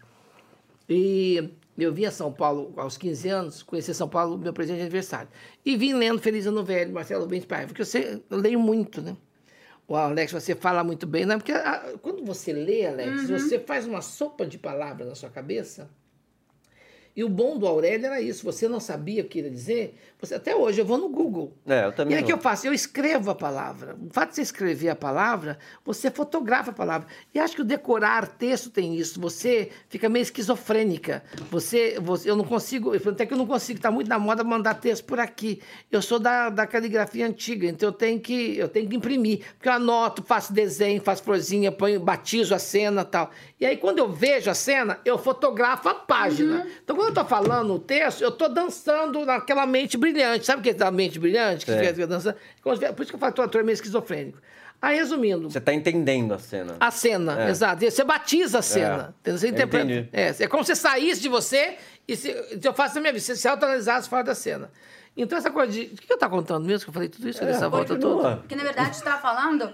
[0.88, 4.82] E eu vim a São Paulo aos 15 anos, conheci São Paulo, meu presente de
[4.82, 5.28] aniversário.
[5.64, 9.00] E vim lendo Feliz Ano Velho, Marcelo Rubens Paiva, porque eu, sei- eu leio muito,
[9.00, 9.16] né?
[9.88, 11.36] O Alex, você fala muito bem, né?
[11.36, 15.90] Porque ah, quando você lê, Alex, você faz uma sopa de palavras na sua cabeça.
[17.16, 18.44] E o bom do Aurélio era isso.
[18.44, 19.98] Você não sabia o que ia dizer.
[20.20, 21.56] Você, até hoje eu vou no Google.
[21.66, 22.66] É, eu também E aí o que eu faço?
[22.66, 23.96] Eu escrevo a palavra.
[23.98, 27.08] O fato de você escrever a palavra, você fotografa a palavra.
[27.34, 29.18] E acho que o decorar texto tem isso.
[29.20, 31.22] Você fica meio esquizofrênica.
[31.50, 34.74] Você, você eu não consigo, até que eu não consigo, está muito na moda mandar
[34.74, 35.60] texto por aqui.
[35.90, 39.68] Eu sou da, da caligrafia antiga, então eu tenho que eu tenho que imprimir, porque
[39.68, 43.30] eu anoto, faço desenho, faço florzinha, ponho, batizo a cena, tal.
[43.58, 46.66] E aí quando eu vejo a cena, eu fotografo a página.
[46.84, 50.09] Então quando eu tô falando o texto, eu tô dançando naquela mente brilhante.
[50.42, 51.64] Sabe o que é da mente brilhante?
[51.64, 51.92] Que É.
[51.92, 52.36] fica dançando?
[52.62, 54.38] Por isso que eu falo que o ator é meio esquizofrênico.
[54.82, 56.76] Aí, resumindo, Você tá entendendo a cena.
[56.80, 57.50] a cena, É.
[57.50, 57.84] exato.
[57.84, 59.14] Você batiza a cena.
[59.20, 59.38] entendeu?
[59.38, 60.08] Você interpreta.
[60.12, 61.76] É, é como se saísse de você
[62.08, 64.70] e se, se eu faço a minha vida, se, se autoanalisasse fora da cena.
[65.16, 65.82] Então, essa coisa de.
[65.82, 66.84] O que eu tava contando mesmo?
[66.84, 68.36] Que eu falei tudo isso nessa volta toda?
[68.38, 69.70] Porque, na verdade, você estava falando...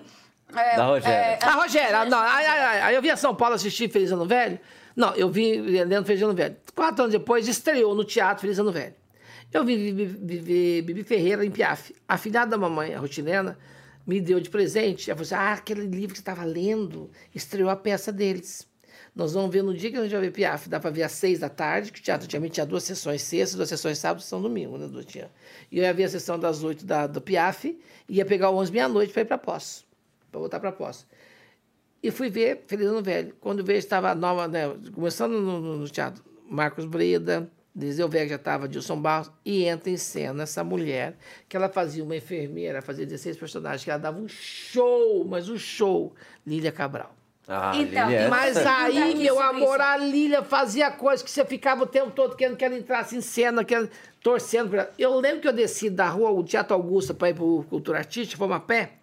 [0.56, 1.14] é, Da Rogéria.
[1.14, 4.58] é, Ah, Rogério, ah, não, aí eu vim a São Paulo assistir Feliz Ano Velho.
[4.96, 6.56] Não, eu vi Leandro Feliz Ano Velho.
[6.74, 8.94] Quatro anos depois, estreou no teatro Feliz Ano Velho.
[9.52, 11.94] Eu vi Bibi, Bibi- Ferreira em Piaf.
[12.06, 13.58] A filhada da mamãe, a Rutilena,
[14.06, 15.10] me deu de presente.
[15.10, 18.66] Ela falou assim: ah, aquele livro que você estava lendo estreou a peça deles.
[19.14, 20.68] Nós vamos ver no dia que a gente vai ver Piaf.
[20.68, 23.56] Dá para ver às seis da tarde, que o teatro antigamente tinha duas sessões, sexta,
[23.56, 24.86] duas sessões sábado sessão domingo, né?
[24.88, 25.30] Duas tinha.
[25.72, 27.78] E eu ia ver a sessão das oito da, do Piaf
[28.08, 29.86] ia pegar o onze meia-noite para ir para Poço,
[30.30, 31.06] para voltar para Poço.
[32.02, 33.34] E fui ver Feliz Ano Velho.
[33.40, 34.76] Quando veio, estava nova, né?
[34.92, 39.90] Começando no, no, no teatro, Marcos Breda, Deseu Vega já estava, Dilson Barros, e entra
[39.90, 41.14] em cena essa mulher,
[41.46, 45.58] que ela fazia uma enfermeira, fazia 16 personagens, que ela dava um show, mas um
[45.58, 46.14] show,
[46.46, 47.14] Lília Cabral.
[47.46, 49.82] Ah, Então, Lili, Mas aí, meu amor, isso.
[49.82, 53.20] a Lília fazia coisas que você ficava o tempo todo querendo que ela entrasse em
[53.20, 53.88] cena, que ela-
[54.20, 54.70] torcendo.
[54.70, 54.92] pra ela.
[54.98, 57.98] Eu lembro que eu desci da rua, o Teatro Augusta, para ir para o Cultura
[57.98, 58.94] Artística, fomos a pé.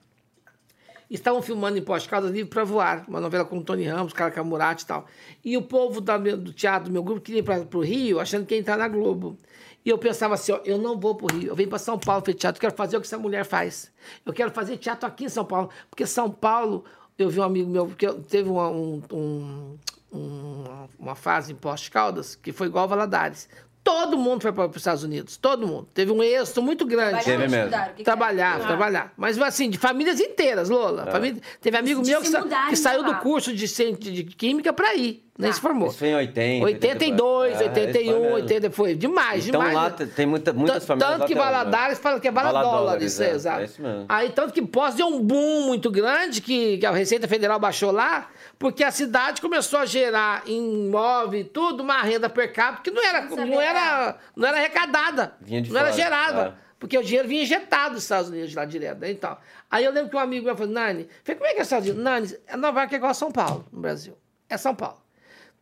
[1.14, 4.32] Estavam filmando em Poste Caldas Livre para Voar, uma novela com o Tony Ramos, Cara
[4.32, 5.06] Camurati e tal.
[5.46, 8.46] E o povo da do teatro do meu grupo queria ir para o Rio, achando
[8.48, 9.38] que ia entrar na Globo.
[9.86, 12.00] E eu pensava assim: ó, eu não vou para o Rio, eu venho para São
[12.00, 13.92] Paulo fazer teatro, eu quero fazer o que essa mulher faz.
[14.26, 16.84] Eu quero fazer teatro aqui em São Paulo, porque São Paulo,
[17.16, 19.78] eu vi um amigo meu, que teve uma, um, um-
[20.12, 23.48] um- uma fase em Poste Caldas que foi igual a Valadares.
[23.84, 25.88] Todo mundo foi para os Estados Unidos, todo mundo.
[25.94, 27.24] Teve um êxito muito grande.
[27.26, 27.70] Teve mesmo.
[28.04, 28.64] Trabalhar, é?
[28.66, 29.14] trabalhar.
[29.18, 31.08] Mas assim, de famílias inteiras, Lola.
[31.12, 34.96] Família- teve amigo De meu que, sa- que saiu do curso de, de química para
[34.96, 35.22] ir.
[35.38, 35.56] Nem Tá.
[35.56, 35.88] se formou.
[35.90, 36.64] Isso foi em 80.
[36.66, 38.36] 82, É, 81, isso foi mesmo.
[38.36, 39.76] 80, foi demais, Então demais.
[39.76, 41.42] lá te- tem muita, muitas famílias Tanto que né?
[41.42, 43.62] Valadares fala que é Bala dólares, dólares, é, é, exato.
[43.62, 44.06] é isso mesmo.
[44.08, 47.92] Aí tanto que Poço deu um boom muito grande que, que a Receita Federal baixou
[47.92, 48.30] lá,
[48.64, 52.92] porque a cidade começou a gerar em imóvel e tudo uma renda per capita que
[52.92, 56.42] não era, não saber, era, não era arrecadada, Vinha de não era fora, gerada.
[56.48, 56.54] é.
[56.80, 59.38] Porque o dinheiro vinha injetado dos Estados Unidos lá direto, né, então.
[59.70, 61.90] Aí eu lembro que um amigo meu falou, Nani, falei, como é que é Estados
[61.90, 62.06] Unidos?
[62.06, 64.18] Nani, Nova York é igual a São Paulo, no Brasil.
[64.48, 65.03] É São Paulo.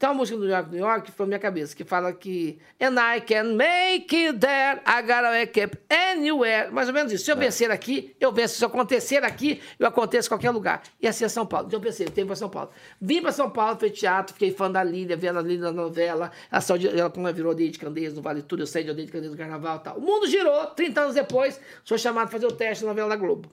[0.02, 2.12] Tem uma música do New York, New York, que foi na minha cabeça, que fala
[2.12, 6.72] que And I can make it there, I gotta wake up anywhere.
[6.72, 7.24] Mais ou menos isso.
[7.24, 8.56] Se eu vencer aqui, eu venço.
[8.56, 10.82] Se eu acontecer aqui, eu aconteço em qualquer lugar.
[11.00, 11.68] E assim é São Paulo.
[11.68, 12.72] Então eu pensei, eu tenho para São Paulo.
[13.00, 16.32] Vim para São Paulo, fiz teatro, fiquei fã da Lília, vendo a Lília na novela.
[16.52, 18.90] Ela, saiu de, ela ela virou Odeia de Candeias no Vale Tudo, eu saí de
[18.90, 19.98] Odeia de Candeias no Carnaval e tal.
[20.00, 23.16] O mundo girou, 30 anos depois, sou chamado para fazer o teste na novela da
[23.16, 23.52] Globo.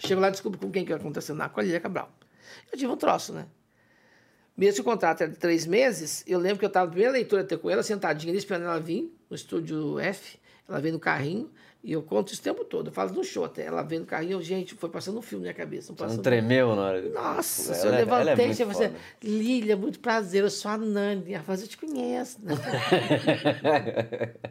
[0.00, 2.10] Chego lá e descubro com quem que eu ia contracenar, com a Lília Cabral.
[2.72, 3.46] Eu tive um troço, né?
[4.56, 7.12] Mesmo que o contrato era de três meses, eu lembro que eu estava na primeira
[7.12, 10.38] leitura até com ela, sentadinha ali, esperando ela vir, no estúdio F.
[10.68, 11.50] Ela veio no carrinho,
[11.82, 12.86] e eu conto isso o tempo todo.
[12.88, 13.64] Eu falo no show até.
[13.64, 15.92] Ela veio no carrinho, eu, gente, foi passando um filme na minha cabeça.
[15.98, 17.02] Não não tremeu na hora.
[17.10, 18.92] Nossa, Ela eu é- é levantei e assim, foda.
[19.22, 21.32] Lília, muito prazer, eu sou a Nani.
[21.34, 22.38] Ela falou, eu te conheço.
[22.42, 22.54] né?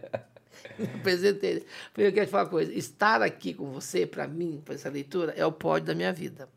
[0.77, 1.65] Me apresentei.
[1.93, 2.73] Falei, eu quero te falar uma coisa.
[2.73, 6.49] Estar aqui com você, para mim, para essa leitura, é o pódio da minha vida.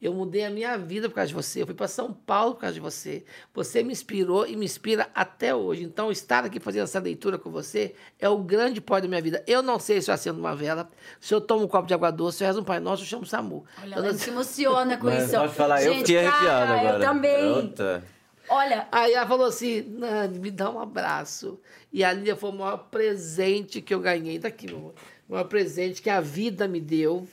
[0.00, 1.62] Eu mudei a minha vida por causa de você.
[1.62, 3.24] Eu fui para São Paulo por causa de você.
[3.54, 5.82] Você me inspirou e me inspira até hoje.
[5.84, 9.42] Então, estar aqui fazendo essa leitura com você é o grande pódio da minha vida.
[9.46, 10.90] Eu não sei se eu acendo uma vela,
[11.20, 13.06] se eu tomo um copo de água doce, se eu rezo um Pai Nosso, eu
[13.06, 13.64] chamo o SAMU.
[13.82, 15.32] Olha, Eu ela não- se emociona com Mas isso.
[15.36, 16.96] pode falar, eu Gente, fiquei arrepiado agora.
[16.96, 17.74] Eu também.
[18.48, 21.58] Olha, Aí ela falou assim, Nani, me dá um abraço.
[21.90, 24.38] E a Lília foi o maior presente que eu ganhei.
[24.38, 24.94] Daqui, meu amor.
[25.26, 27.26] O maior presente que a vida me deu.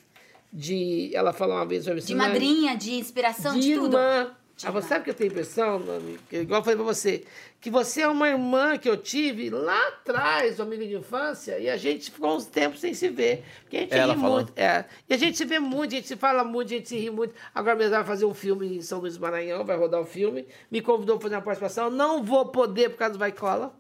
[0.54, 3.74] De, ela falou uma vez pra mim assim, de "Nani, madrinha, de inspiração, de, de
[3.76, 3.96] tudo.
[3.98, 4.36] irmã.
[4.58, 4.90] De Ah, você irmã.
[4.90, 5.82] sabe que eu tenho a impressão,
[6.30, 7.24] que, igual eu falei pra você,
[7.60, 11.70] que você é uma irmã que eu tive lá atrás, uma amiga de infância, e
[11.70, 13.44] a gente ficou uns tempos sem se ver.
[13.62, 14.36] Porque a gente Ela ri falou?
[14.38, 14.54] muito.
[14.58, 16.98] É, e a gente se vê muito, a gente se fala muito, a gente se
[16.98, 17.34] ri muito.
[17.56, 20.46] Agora mesmo vai fazer um filme em São Luís do Maranhão, vai rodar o filme.
[20.70, 21.90] Me convidou para fazer uma participação.
[21.90, 23.74] Não vou poder por causa do Vai Cola.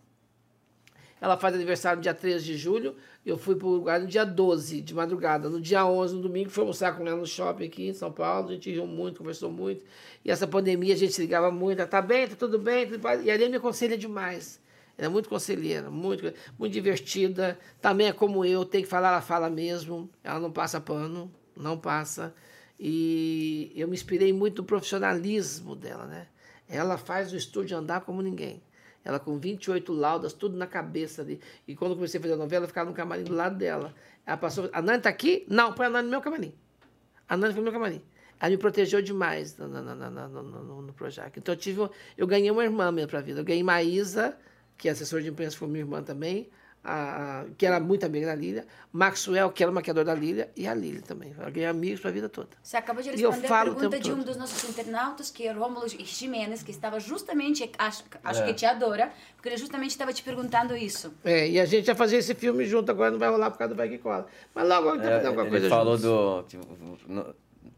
[1.22, 2.95] Ela faz aniversário no dia 13 de julho.
[3.23, 5.48] Eu fui para o lugar no dia 12, de madrugada.
[5.48, 8.49] No dia 11, no domingo, fui almoçar com ela no shopping aqui em São Paulo.
[8.49, 9.85] A gente riu muito, conversou muito.
[10.26, 11.77] E essa pandemia a gente se ligava muito.
[11.77, 12.88] Ela, tá bem, tá tudo bem.
[12.88, 13.22] Tudo bem.
[13.22, 14.60] E a Aline me aconselha demais.
[14.98, 17.57] Ela é muito conselheira, muito, muito divertida.
[17.80, 20.10] Também é como eu, tem que falar, ela fala mesmo.
[20.23, 22.34] Ela não passa pano, não passa.
[22.80, 26.26] E eu me inspirei muito no profissionalismo dela, né?
[26.68, 28.60] Ela faz o estúdio andar como ninguém.
[29.03, 31.40] Ela com 28 laudas, tudo na cabeça ali.
[31.68, 33.94] E quando eu comecei a fazer a novela, eu ficava no camarim do lado dela.
[34.26, 35.45] Ela passou, a Nani tá aqui?
[35.48, 36.53] Não, põe a Nani no meu camarim.
[37.28, 38.02] A Nani foi no meu camarim.
[38.40, 41.38] Ela me protegeu demais no, no, no, no, no, Projac.
[41.38, 43.40] Então eu tive, eu ganhei uma irmã mesmo para a vida.
[43.40, 44.36] Eu ganhei Maísa,
[44.78, 46.49] que é assessora de imprensa, foi minha irmã também,
[46.83, 50.73] a, que era muito amiga da Lília, Maxwell, que era maquiador da Lília, e a
[50.73, 51.33] Lília também.
[51.37, 52.49] Eu ganhei amigos para a vida toda.
[52.61, 54.25] Você acabou de eu responder a o pergunta de um todo.
[54.25, 58.45] dos nossos internautas, que é Rômulo Jimenez, que estava justamente, acho, acho É.
[58.47, 61.13] que te adora, porque ele justamente estava te perguntando isso.
[61.23, 63.73] É, e a gente ia fazer esse filme junto, agora não vai rolar por causa
[63.73, 64.25] do Vai Que Cola.
[64.55, 66.03] Mas logo a gente vai É, fazer alguma ele coisa falou juntos.
[66.03, 66.43] do.
[66.47, 66.67] Tipo,
[67.09, 67.25] N-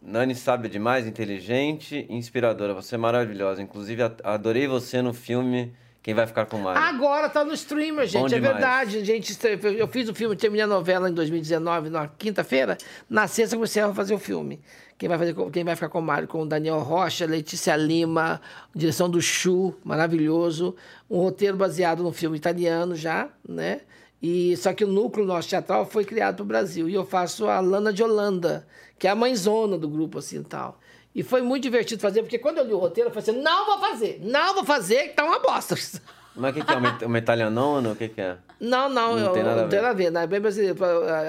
[0.01, 2.73] Nani sabe demais, inteligente e inspiradora.
[2.73, 3.61] Você é maravilhosa.
[3.61, 5.73] Inclusive, adorei você no filme
[6.03, 6.81] Quem vai ficar com o Mário?
[6.81, 8.35] Agora tá no streamer, gente.
[8.35, 8.53] É demais.
[8.53, 9.05] verdade.
[9.05, 9.37] Gente,
[9.77, 12.77] eu fiz o filme, terminei a novela em 2019, na quinta-feira.
[13.09, 14.59] Na sexta comecei a fazer o filme.
[14.97, 16.27] Quem vai, fazer, quem vai ficar com o Mário?
[16.27, 18.41] Com o Daniel Rocha, Letícia Lima,
[18.75, 20.75] direção do Chu, maravilhoso.
[21.09, 23.79] Um roteiro baseado no filme italiano já, né?
[24.21, 26.89] E, só que o núcleo nosso teatral foi criado para o Brasil.
[26.89, 28.67] E eu faço a Lana de Holanda,
[28.99, 30.79] que é a mãezona do grupo, assim, e tal.
[31.15, 33.65] E foi muito divertido fazer, porque quando eu li o roteiro, eu falei assim, não
[33.65, 35.75] vou fazer, não vou fazer, que tá uma bosta.
[36.35, 37.05] Mas o que, que é?
[37.05, 37.91] Uma, italianona?
[37.91, 38.37] O que, que é?
[38.59, 39.83] Não, não, Não eu- tem nada a não tem ver.
[39.83, 40.11] nada a ver.
[40.11, 40.83] Não, é bem brasileiro.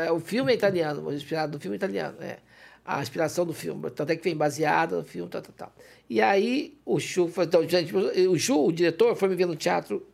[0.06, 2.16] É, O filme é italiano, inspirado no filme italiano.
[2.22, 2.38] É.
[2.86, 3.90] A inspiração do filme.
[3.90, 5.72] Tanto é que vem baseada no filme, tal, tal, tal.
[6.08, 9.56] E aí, o Chu, foi, então, gente, o Chu, o diretor, foi me ver no
[9.56, 10.06] teatro,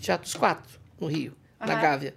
[0.00, 1.82] Teatro dos Quatro, no Rio, na Aham.
[1.82, 2.14] Gávea.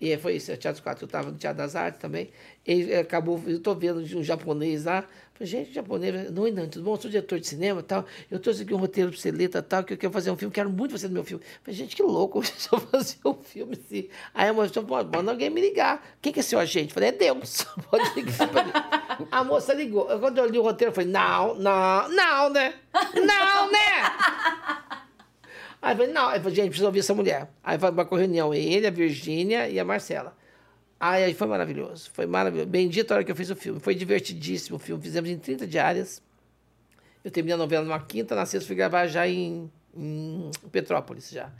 [0.00, 1.04] E foi isso, é o Teatro dos Quatro.
[1.04, 2.30] Eu estava no Teatro das Artes também.
[2.66, 5.04] Ele acabou, eu estou vendo um japonês lá.
[5.44, 6.92] Gente, japonês, não, não, tudo bom?
[6.92, 8.04] Eu sou diretor de cinema tal.
[8.30, 10.36] Eu trouxe aqui um roteiro para você ler, tal, tal, que eu quero fazer um
[10.36, 11.42] filme, quero muito você no meu filme.
[11.62, 14.08] Falei, gente, que louco, deixa eu fazer um filme assim.
[14.32, 16.06] Aí a moça falou, manda alguém me ligar.
[16.20, 16.94] Quem que é seu agente?
[16.94, 17.66] Falei, é Deus.
[17.90, 18.72] Pode ligar pra mim.
[19.30, 20.06] A moça ligou.
[20.18, 22.74] Quando eu li o roteiro, eu falei, não, não, não, né?
[23.14, 24.12] Não, né?
[25.82, 27.50] Aí eu falei, não, eu falei, gente, precisa ouvir essa mulher.
[27.64, 30.40] Aí vai para a reunião, ele, a Virgínia e a Marcela.
[31.04, 32.68] Aí foi maravilhoso, foi maravilhoso.
[32.68, 35.02] Bendita a hora que eu fiz o filme, foi divertidíssimo o filme.
[35.02, 36.22] Fizemos em 30 diárias.
[37.24, 41.50] Eu terminei a novela numa quinta, na sexta fui gravar já em, em Petrópolis já.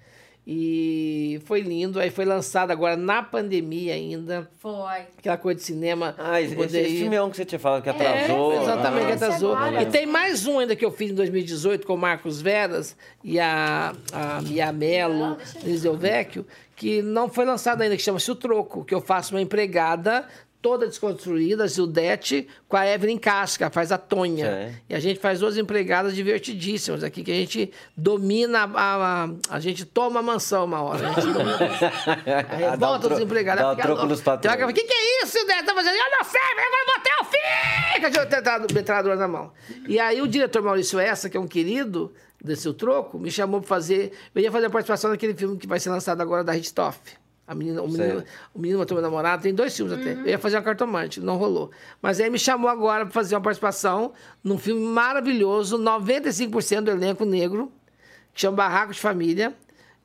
[0.45, 5.03] E foi lindo, aí foi lançado agora na pandemia ainda, Foi.
[5.17, 6.17] aquela coisa de cinema.
[6.19, 8.53] Ah, esse, poder esse filme é um que você tinha falado que atrasou.
[8.53, 9.55] É, exatamente, que Esse atrasou.
[9.55, 9.83] agora.
[9.83, 13.39] E tem mais um ainda que eu fiz em 2018 com o Marcos Veras e
[13.39, 15.39] a, a Mia Mello.
[15.63, 16.45] Liseu Vecchio,
[16.75, 20.27] que não foi lançado ainda, que chama-se O Troco, que eu faço uma empregada
[20.63, 24.47] toda desconstruída, Zildete, com a Evelyn Casca, faz a Tonha.
[24.47, 24.75] É.
[24.89, 29.61] E a gente faz duas empregadas divertidíssimas aqui, que a gente domina, a, a, a
[29.61, 31.09] gente toma a mansão uma hora.
[31.09, 31.59] A gente domina.
[32.49, 33.63] Aí o volta os empregados.
[33.63, 34.57] dá o troco nos patrões.
[34.63, 35.67] Hora que que é isso, Neto?
[35.67, 35.97] Tá fazendo?
[35.97, 38.01] Eu não sei, agora eu vou ter o fim!
[38.01, 39.53] Com a metralhadora- na mão.
[39.89, 42.13] E aí o diretor Maurício Essa, que é um querido
[42.43, 44.13] desse O Troco, me chamou para fazer...
[44.35, 47.15] Eu ia fazer a participação naquele filme que vai ser lançado agora da Richthofen.
[47.47, 48.25] A menina, o, menino,
[48.55, 50.13] o menino matou meu namorado, tem dois filmes até.
[50.13, 51.71] Eu ia fazer uma cartomante, não rolou.
[52.01, 54.13] Mas aí me chamou agora para fazer uma participação
[54.45, 57.73] num filme maravilhoso, 95% do elenco negro,
[58.33, 59.55] que chama Barraco de Família,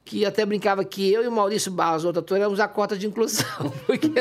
[0.04, 3.06] que até brincava que eu e o Maurício Barros, outro ator, éramos a cota de
[3.06, 3.46] inclusão,
[3.86, 4.12] porque.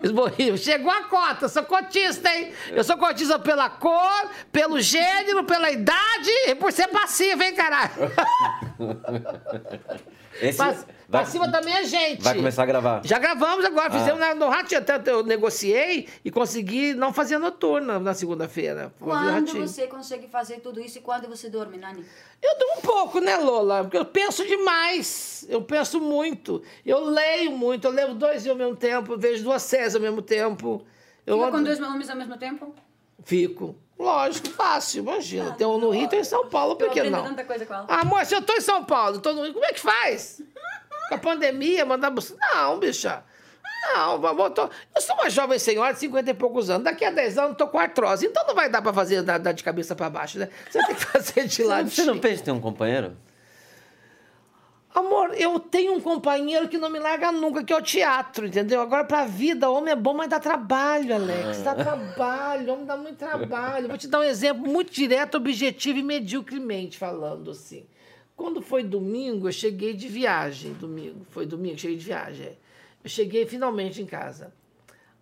[0.00, 0.56] Eles morriam.
[0.56, 2.52] Chegou a cota, sou cotista, hein?
[2.70, 7.90] Eu sou cotista pela cor, pelo gênero, pela idade e por ser passivo, hein, caralho?
[10.42, 12.22] Esse Pass- vai, Passiva também é gente.
[12.22, 13.02] vai começar a gravar.
[13.04, 13.98] Já gravamos agora, Ah.
[13.98, 14.80] fizemos na- no Ratinho.
[14.80, 18.92] Até eu negociei e consegui não fazer noturna na segunda-feira.
[18.98, 22.04] Quando você consegue fazer tudo isso e quando você dorme, Nani?
[22.42, 23.82] Eu dou um pouco, né, Lola?
[23.84, 25.46] Porque eu penso demais.
[25.48, 26.62] Eu penso muito.
[26.84, 27.86] Eu leio muito.
[27.86, 29.12] Eu leio dois dias ao mesmo tempo.
[29.12, 30.84] eu Vejo duas séries ao mesmo tempo.
[31.26, 32.74] Eu Fica ando- com dois homens ao mesmo tempo?
[33.24, 33.76] Fico.
[33.98, 35.52] Lógico, fácil, imagina.
[35.52, 37.22] Tem um no Rio, tem em São Paulo, por que não?
[37.24, 37.86] tanta coisa com ela.
[37.88, 40.40] Ah, amor, se eu tô em São Paulo, tô no Rio, como é que faz?
[41.08, 42.36] Com a pandemia, mandar buscar.
[42.54, 43.22] Não, bicha.
[43.94, 46.84] Não, eu, tô- eu sou uma jovem senhora de 50 e poucos anos.
[46.84, 48.24] Daqui a 10 anos eu tô com artrose.
[48.26, 50.48] Então não vai dar pra fazer dar, dar de cabeça pra baixo, né?
[50.70, 51.90] Você tem que fazer de lado.
[51.90, 53.14] Você não pensa em ter um companheiro?
[54.94, 58.80] Amor, eu tenho um companheiro que não me larga nunca, que é o teatro, entendeu?
[58.80, 61.62] Agora, pra vida, homem é bom, mas dá trabalho, Alex.
[61.62, 63.88] Dá trabalho, homem dá muito trabalho.
[63.88, 67.84] Vou te dar um exemplo muito direto, objetivo e medíocremente falando, assim.
[68.36, 70.72] Quando foi domingo, eu cheguei de viagem.
[70.74, 72.46] Domingo, foi domingo, cheguei de viagem.
[72.46, 72.56] é.
[73.02, 74.52] Eu cheguei finalmente em casa.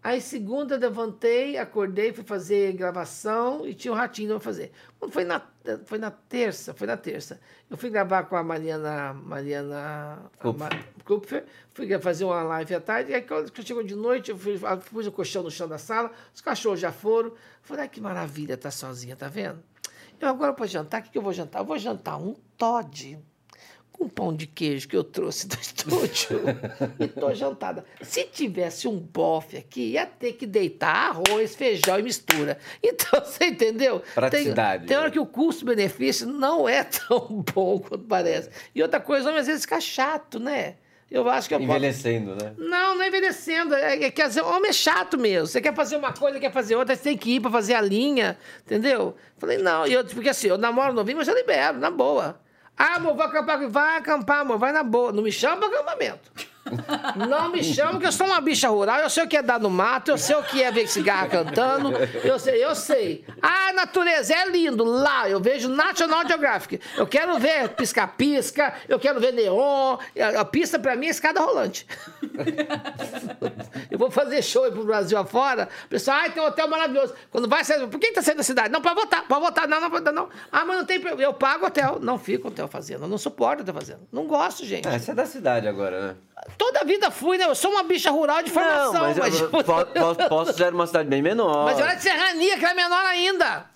[0.04, 4.72] Aí, segunda, levantei, acordei, fui fazer gravação e tinha um ratinho pra fazer.
[4.98, 5.40] Quando foi na,
[5.84, 7.40] foi na terça, foi na terça.
[7.70, 10.28] Eu fui gravar com a Mariana, Mariana
[11.04, 11.44] Kupfer.
[11.72, 14.76] fui fazer uma live à tarde, e aí quando chegou de noite, eu fui, ah,
[14.76, 17.32] pus o colchão no chão da sala, os cachorros já foram.
[17.62, 19.62] Falei, ai, que maravilha, tá sozinha, tá vendo?
[20.20, 21.60] Eu agora para jantar, o que, que eu vou jantar?
[21.60, 23.22] Eu vou jantar um Todd
[24.02, 26.40] com pão de queijo que eu trouxe do estúdio
[26.98, 27.84] e tô jantada.
[28.00, 32.58] Se tivesse um bofe aqui, ia ter que deitar arroz, feijão e mistura.
[32.82, 34.02] Então, você entendeu?
[34.14, 38.50] Praticidade, Tem, tem hora que o custo-benefício não é tão bom quanto parece.
[38.74, 40.74] E outra coisa, homem às vezes fica chato, né?
[41.10, 42.54] Eu acho que eu posso- Envelhecendo, né?
[42.56, 43.74] não, não é envelhecendo.
[43.74, 45.46] É, é, quer dizer, homem é chato mesmo.
[45.46, 47.80] Você quer fazer uma coisa, quer fazer outra, você tem que ir pra fazer a
[47.82, 49.14] linha, entendeu?
[49.36, 52.40] Falei, não, e eu, porque assim, eu namoro novinho, mas eu libero, na boa.
[52.76, 53.68] Ah, amor, vai acampar.
[53.68, 55.12] Vai acampar, amor, vai na boa.
[55.12, 56.30] Não me chama pra acampamento.
[57.28, 59.60] Não me chama que eu sou uma bicha rural, eu sei o que é dar
[59.60, 61.92] no mato, eu sei o que é ver cigarra cantando,
[62.24, 63.24] eu sei, eu sei.
[63.40, 66.80] Ah, a natureza é lindo, lá eu vejo National Geographic.
[66.96, 69.98] Eu quero ver pisca-pisca, eu quero ver neon,
[70.38, 71.86] a, pista pra mim é escada rolante.
[73.90, 77.14] eu vou fazer show pro Brasil afora, o pessoal, ai, tem um hotel maravilhoso.
[77.30, 78.72] Quando vai sair, por que tá saindo da cidade?
[78.72, 80.28] Não, pra votar, pra votar, não, não, não, não.
[80.50, 81.98] Ah, mas não tem, eu pago hotel.
[82.00, 84.00] Não fico hotel fazendo, eu não suporto hotel fazendo.
[84.10, 84.86] Não gosto, gente.
[84.88, 86.16] Ah, você é da cidade agora, né?
[86.64, 87.44] Toda a vida fui, né?
[87.46, 88.92] Eu sou uma bicha rural de formação.
[88.92, 91.64] Não, mas, mas, eu, po- posso, posso ser uma cidade bem menor.
[91.64, 93.66] mas olha de serrania, que é menor ainda.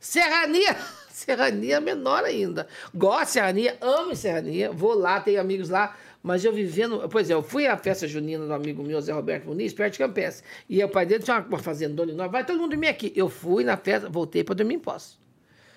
[0.00, 0.76] Serrania.
[1.12, 2.66] Serrania é menor ainda.
[2.94, 4.72] Gosto de serrania, amo serrania.
[4.72, 5.94] Vou lá, tenho amigos lá.
[6.22, 7.06] Mas eu vivendo.
[7.10, 9.98] Pois é, eu fui à festa junina do amigo meu, Zé Roberto Muniz, perto de
[9.98, 10.44] Campestre.
[10.68, 12.32] E o pai dele tinha uma fazendona enorme.
[12.32, 13.12] Vai todo mundo dormir aqui.
[13.14, 15.14] Eu fui na festa, voltei para dormir em posse.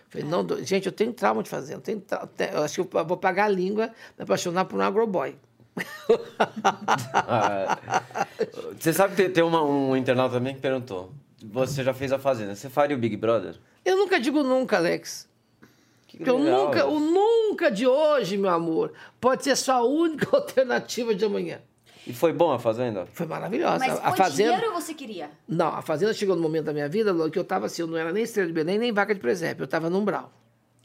[0.10, 1.82] Falei, não, gente, eu tenho trauma de fazenda.
[1.82, 3.88] Tenho tra- Eu acho que eu vou pagar a língua,
[4.18, 5.36] me apaixonar por um agroboy.
[7.14, 7.78] Ah,
[8.80, 11.12] você sabe que tem, uma- um internauta também que perguntou:
[11.44, 13.56] você já fez a Fazenda, você faria o Big Brother?
[13.84, 15.28] Eu nunca digo nunca, Alex.
[16.08, 16.66] Que Porque eu legal.
[16.66, 21.60] nunca, o nunca de hoje, meu amor, pode ser sua única alternativa de amanhã.
[22.08, 23.08] E foi bom a Fazenda?
[23.14, 23.80] Foi maravilhosa.
[23.80, 24.52] Mas a, a fazenda.
[24.54, 25.32] dinheiro ou você queria?
[25.48, 27.88] Não, a fazenda chegou no momento da minha vida, Lô, que eu tava assim, eu
[27.88, 30.32] não era nem estrela de Belém, nem vaca de presépio, eu tava no umbral.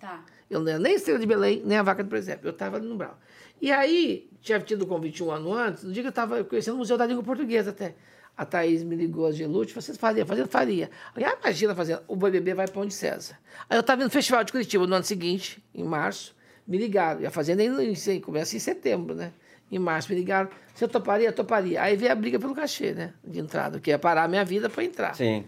[0.01, 0.25] Tá.
[0.49, 2.95] Eu não era nem estrela de Belém, nem a vaca de presépio, eu tava no
[2.95, 3.19] umbral.
[3.61, 6.75] E aí, tinha tido o convite um ano antes, no dia que eu tava conhecendo
[6.75, 7.95] o Museu da Língua Portuguesa até.
[8.37, 10.91] A Thaís me ligou, a Gelute, vocês fariam, fazendo, faria.
[11.15, 13.39] Aí, ah, imagina fazendo, o BBB vai para onde César.
[13.69, 16.35] Aí eu estava no Festival de Curitiba no ano seguinte, em março,
[16.67, 17.21] me ligaram.
[17.21, 17.83] E a Fazenda ainda
[18.23, 19.33] começa em setembro, né?
[19.71, 21.31] Em março me ligaram, você toparia?
[21.33, 21.83] Toparia.
[21.83, 23.13] Aí veio a briga pelo cachê, né?
[23.23, 25.15] De entrada, que ia parar a minha vida para entrar.
[25.15, 25.45] Sim.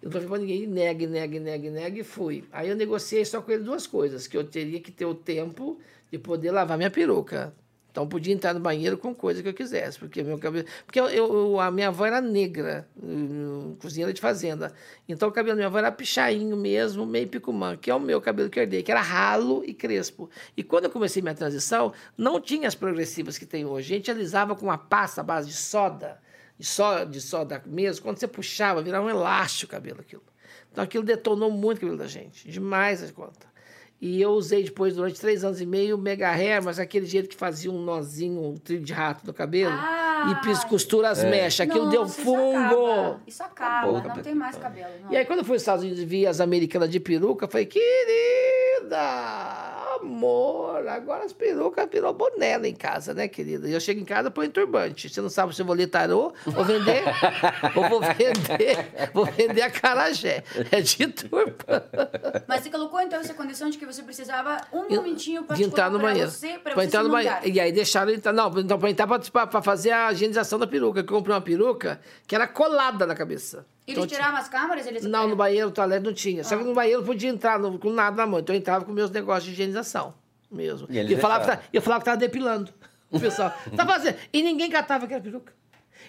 [0.00, 2.44] Eu não falei pra ninguém, nega, nega, nega, nega, e fui.
[2.52, 5.80] Aí eu negociei só com ele duas coisas, que eu teria que ter o tempo
[6.10, 7.54] de poder lavar minha peruca.
[7.90, 11.08] Então podia entrar no banheiro com coisa que eu quisesse, porque meu cabelo, porque eu,
[11.08, 12.86] eu- a minha avó era negra,
[13.78, 14.70] cozinheira de fazenda.
[15.08, 18.20] Então o cabelo da minha avó era pichainho mesmo, meio picumã, que é o meu
[18.20, 20.28] cabelo que eu herdei, que era ralo e crespo.
[20.54, 23.94] E quando eu comecei minha transição, não tinha as progressivas que tem hoje.
[23.94, 26.20] A gente alisava com uma pasta à base de soda,
[26.58, 30.22] de soda, de soda mesmo, quando você puxava, virava um elástico o cabelo aquilo.
[30.70, 33.46] Então aquilo detonou muito o cabelo da gente, demais a conta.
[34.00, 37.30] E eu usei depois, durante três anos e meio, o mega hair, mas aquele jeito
[37.30, 41.24] que fazia um nozinho, um trilho de rato no cabelo, Ah, e pis- costura as
[41.24, 42.50] mechas, aquilo deu Nossa, fungo.
[42.52, 44.22] Isso acaba, isso acaba não cabelo.
[44.22, 44.90] tem mais cabelo.
[45.02, 45.12] não.
[45.12, 47.50] E aí, quando eu fui aos Estados Unidos e vi as americanas de peruca, eu
[47.50, 48.98] falei, querida,
[49.96, 53.68] amor, agora as perucas virou boné lá em casa, né, querida?
[53.68, 55.08] E eu chego em casa, põe turbante.
[55.08, 57.04] Você não sabe se eu vou ler tarô ou vender,
[57.74, 60.42] ou vou vender, vou vender a carajé.
[60.70, 61.56] É de turbante.
[62.46, 65.90] Mas você colocou então essa condição de que você precisava um momentinho para de entrar
[65.90, 66.30] no banheiro.
[66.30, 67.36] você, para Pra entrar no banheiro.
[67.44, 68.32] E aí deixaram entrar.
[68.32, 71.00] Não, então pra entrar pra fazer a higienização da peruca.
[71.00, 73.66] Eu comprei uma peruca que era colada na cabeça.
[73.86, 74.86] Eles Então, tiravam as câmeras?
[74.86, 75.04] Eles...
[75.04, 76.42] Não, no banheiro, no toalete não tinha.
[76.42, 78.40] Só que no banheiro eu podia entrar no- com nada na mão.
[78.40, 80.12] Então eu entrava com meus negócios de higienização
[80.50, 80.86] mesmo.
[80.90, 82.72] E E eu falava, que tá- eu falava que tava depilando.
[83.08, 84.16] O pessoal, tá fazendo.
[84.32, 85.52] E ninguém catava aquela peruca.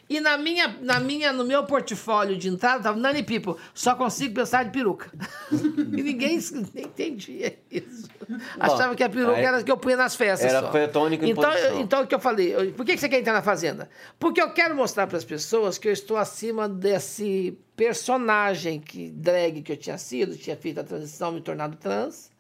[0.10, 4.36] E na minha, na minha, no meu portfólio de entrada, tava Nani People, só consigo
[4.36, 5.12] pensar de peruca.
[5.52, 6.40] e ninguém
[6.74, 8.08] nem entendia isso.
[8.58, 10.50] Achava que a peruca era que eu punha nas festas.
[10.54, 12.54] Era fetônico em então, eu- então, o que eu falei?
[12.56, 13.90] eu- Por que você quer entrar na Fazenda?
[14.18, 19.62] Porque eu quero mostrar para as pessoas que eu estou acima desse personagem que drag
[19.62, 22.32] que eu tinha sido, tinha feito a transição, me tornado trans.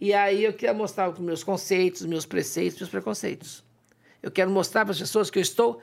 [0.00, 3.62] E aí eu queria mostrar com meus conceitos, meus preceitos, meus preconceitos.
[4.20, 5.80] Eu quero mostrar para as pessoas que eu estou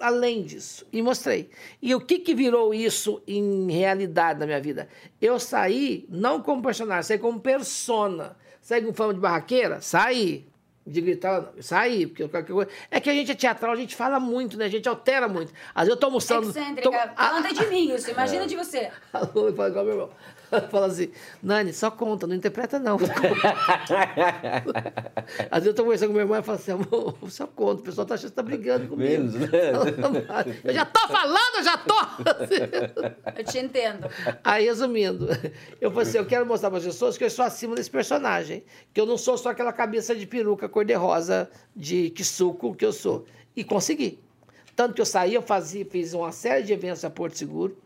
[0.00, 0.86] além disso.
[0.92, 1.50] E mostrei.
[1.82, 4.88] E o que, que virou isso em realidade na minha vida?
[5.20, 8.36] Eu saí não como personagem, saí como persona.
[8.60, 9.80] Saí com fama de barraqueira?
[9.80, 10.46] Saí.
[10.86, 12.06] De gritar, não, saí.
[12.06, 14.64] Porque qualquer coisa- É que a gente é teatral, a gente fala muito, né?
[14.64, 15.52] A gente altera muito.
[15.74, 16.48] Às vezes eu tô almoçando.
[16.48, 16.88] Excêntrica.
[16.90, 16.94] tô-
[17.48, 18.10] é de mim isso.
[18.10, 18.90] Imagina de você.
[19.12, 20.10] Alô, fala igual meu irmão.
[20.70, 21.10] Fala assim,
[21.42, 22.96] Nani, só conta, não interpreta não.
[25.50, 27.84] Às vezes eu tô conversando com meu irmão e falo assim, amor, só conta, o
[27.84, 29.10] pessoal tá achando que você tá brigando comigo.
[29.10, 29.48] Menos, né?
[30.64, 31.94] Eu já tô falando, eu já tô!
[33.36, 34.08] Eu te entendo.
[34.42, 35.28] Aí, resumindo,
[35.80, 38.64] eu falei assim, eu quero mostrar para as pessoas que eu estou acima desse personagem,
[38.92, 43.24] que eu não sou só aquela cabeça de peruca cor-de-rosa de suco que eu sou.
[43.56, 44.20] E consegui.
[44.74, 47.76] Tanto que eu saí, eu fazia, fiz uma série de eventos a Porto Seguro.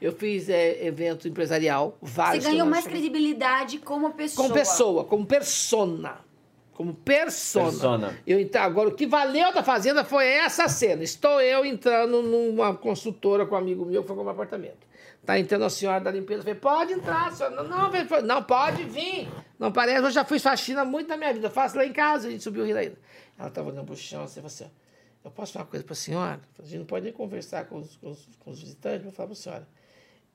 [0.00, 2.44] Eu fiz é, evento empresarial, Você vários.
[2.44, 4.48] eu ganhou mais credibilidade como pessoa.
[4.48, 6.18] Como pessoa, como persona.
[6.74, 7.70] Como persona.
[7.70, 8.18] Persona.
[8.26, 11.04] Eu, então, agora, o que valeu da Fazenda foi essa cena.
[11.04, 14.84] Estou eu entrando numa consultora com um amigo meu que foi comprar apartamento.
[15.24, 16.40] Tá entrando a senhora da limpeza.
[16.40, 17.62] Eu falei, pode entrar, senhora.
[17.62, 18.06] Não, não.
[18.06, 19.28] Falei, não, pode vir.
[19.58, 21.46] Não parece, eu já fiz faxina muito na minha vida.
[21.46, 22.96] Eu faço lá em casa, a gente subiu o rio ainda.
[23.38, 24.84] Ela tava olhando pro chão, assim, assim, ó.
[25.24, 26.40] Eu posso falar uma coisa pra senhora?
[26.58, 29.12] A gente não pode nem conversar com os, com os, com os visitantes, eu vou
[29.12, 29.66] falar pra senhora.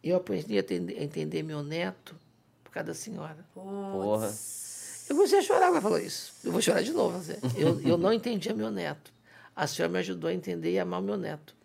[0.03, 2.15] Eu aprendi a entender, a entender meu neto
[2.63, 3.37] por causa da senhora.
[3.53, 4.33] Porra.
[5.09, 6.33] Eu comecei a chorar quando ela falou isso.
[6.43, 7.19] Eu vou chorar de novo.
[7.21, 7.39] Zé.
[7.57, 9.11] Eu, eu não entendia meu neto.
[9.55, 11.55] A senhora me ajudou a entender e amar meu neto.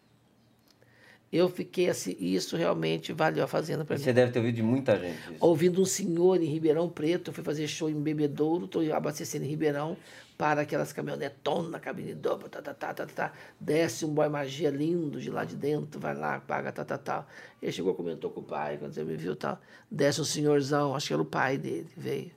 [1.31, 4.03] Eu fiquei assim, isso realmente valeu a fazenda para mim.
[4.03, 5.19] Você deve ter ouvido de muita gente.
[5.19, 5.37] isso.
[5.41, 9.49] Ouvindo um senhor em Ribeirão Preto, eu fui fazer show em Bebedouro, estou abastecendo em
[9.49, 9.97] Ribeirão,
[10.37, 14.71] para aquelas caminhonetonas na cabine dobra, tá, tá, tá, tá, tá, desce um boy magia
[14.71, 17.27] lindo de lá de dentro, vai lá, paga, tá, tá, tá.
[17.63, 19.61] Ele chegou, comentou com o pai, quando você me viu, tal.
[19.91, 22.33] Desce um senhorzão, acho que era o pai dele, veio.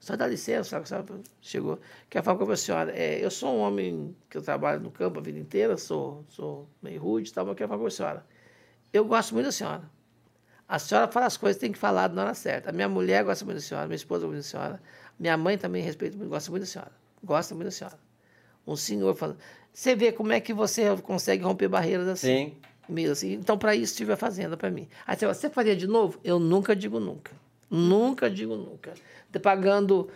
[0.00, 1.12] Só dá licença, sabe, sabe?
[1.40, 1.80] Chegou.
[2.08, 2.92] Quer falar com a senhora?
[2.96, 6.68] É, eu sou um homem que eu trabalho no campo a vida inteira, sou, sou
[6.82, 8.26] meio rude e tal, mas quero falar com a senhora.
[8.92, 9.90] Eu gosto muito da senhora.
[10.68, 12.70] A senhora fala as coisas, tem que falar na hora certa.
[12.70, 14.82] A minha mulher gosta muito da senhora, minha esposa gosta muito da senhora.
[15.18, 16.92] Minha mãe também respeita muito, gosta muito da senhora.
[17.22, 17.98] Gosta muito da senhora.
[18.66, 19.38] Um senhor falando.
[19.72, 22.26] Você vê como é que você consegue romper barreiras assim.
[22.26, 22.52] Sim.
[22.88, 23.32] Mesmo assim.
[23.34, 24.88] Então, para isso, tive a fazenda para mim.
[25.06, 26.18] Aí você fala, você faria de novo?
[26.24, 27.32] Eu nunca digo nunca.
[27.70, 28.94] Nunca digo nunca.
[29.30, 30.08] Tá pagando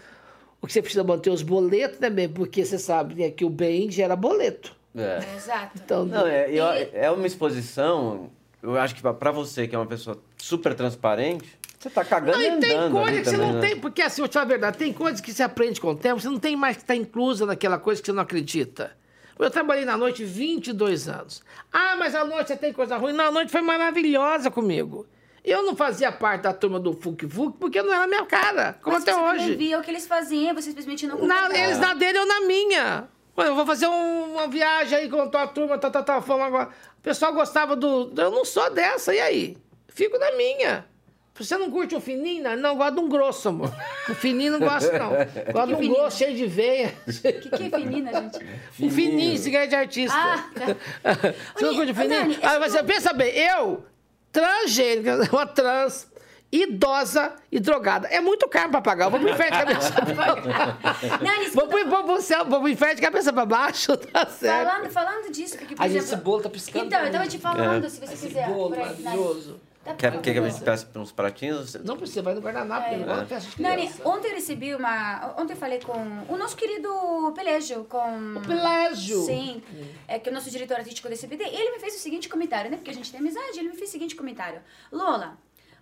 [0.61, 3.91] o que você precisa manter os boletos também, porque você sabe né, que o bem
[3.91, 4.75] gera boleto.
[4.95, 5.19] É.
[5.37, 5.73] Exato.
[5.85, 8.31] Então, Não, é, eu- E- é uma exposição.
[8.63, 12.45] Eu acho que pra você, que é uma pessoa super transparente, você tá cagando Não,
[12.45, 13.69] e tem andando coisa que você também, não né?
[13.69, 15.89] tem, porque assim, eu vou te falar a verdade, tem coisas que você aprende com
[15.91, 18.97] o tempo, você não tem mais que estar inclusa naquela coisa que você não acredita.
[19.39, 21.43] Eu trabalhei na noite 22 anos.
[21.73, 23.13] Ah, mas a noite você tem coisa ruim.
[23.13, 25.05] Não, a noite foi maravilhosa comigo.
[25.45, 28.95] Eu não fazia parte da turma do Fuk Fuk porque não era minha cara, como
[28.95, 29.39] Mas até você hoje.
[29.41, 32.43] também via o que eles faziam, você simplesmente não Na, eles na dele, eu na
[32.43, 33.09] minha.
[33.37, 36.47] Eu vou fazer um- uma viagem aí com a tua turma, tá, tá, tá, fomos
[36.47, 36.69] agora.
[36.99, 38.13] O pessoal gostava do.
[38.17, 39.57] Eu não sou dessa, e aí?
[39.89, 40.87] Fico na minha.
[41.35, 42.43] Você não curte um fininho?
[42.45, 43.75] Não, Não, gosto de um grosso, amor.
[44.09, 45.11] Um fininho não gosto, não.
[45.53, 45.95] Gosto de um fininho?
[45.95, 46.95] grosso cheio de veia.
[47.09, 48.39] O que, que é menina, gente?
[48.81, 50.17] Um fininho, cigarro de artista.
[50.17, 51.35] Ah, tá.
[51.57, 52.21] Você não curte Ô, fininho?
[52.21, 53.83] Dani, Ah, esse mas você pensa bem, eu,
[54.31, 56.07] transgênica, uma trans,
[56.53, 58.09] idosa e drogada.
[58.09, 59.07] É muito caro pra pagar.
[59.07, 61.53] Eu vou pro inferno de cabeça pra baixo.
[61.55, 64.69] Vou pro, vou pro céu, vou pro inferno de cabeça pra baixo, tá certo.
[64.69, 66.07] falando, falando disso, porque, por Ai, exemplo...
[66.07, 68.49] esse bolo tá piscando Então, eu tava te falando, se você quiser.
[68.49, 69.59] Bolo maravilhoso.
[69.85, 71.75] Tá Quer, que a gente peça uns pratinhos?
[71.75, 73.35] Não precisa, vai no guardanapo, É.
[73.35, 73.39] é.
[73.39, 75.35] de Nani, ontem eu recebi uma.
[75.37, 75.93] Ontem eu falei com
[76.29, 76.89] o nosso querido
[77.35, 78.41] Pelégio, com.
[78.47, 79.23] Pelégio.
[79.23, 79.61] Sim.
[80.07, 81.43] É que é o nosso diretor artístico da CBD.
[81.45, 82.77] Ele me fez o seguinte comentário, né?
[82.77, 83.59] Porque a gente tem amizade.
[83.59, 84.61] Ele me fez o seguinte comentário:
[84.93, 85.37] Lola,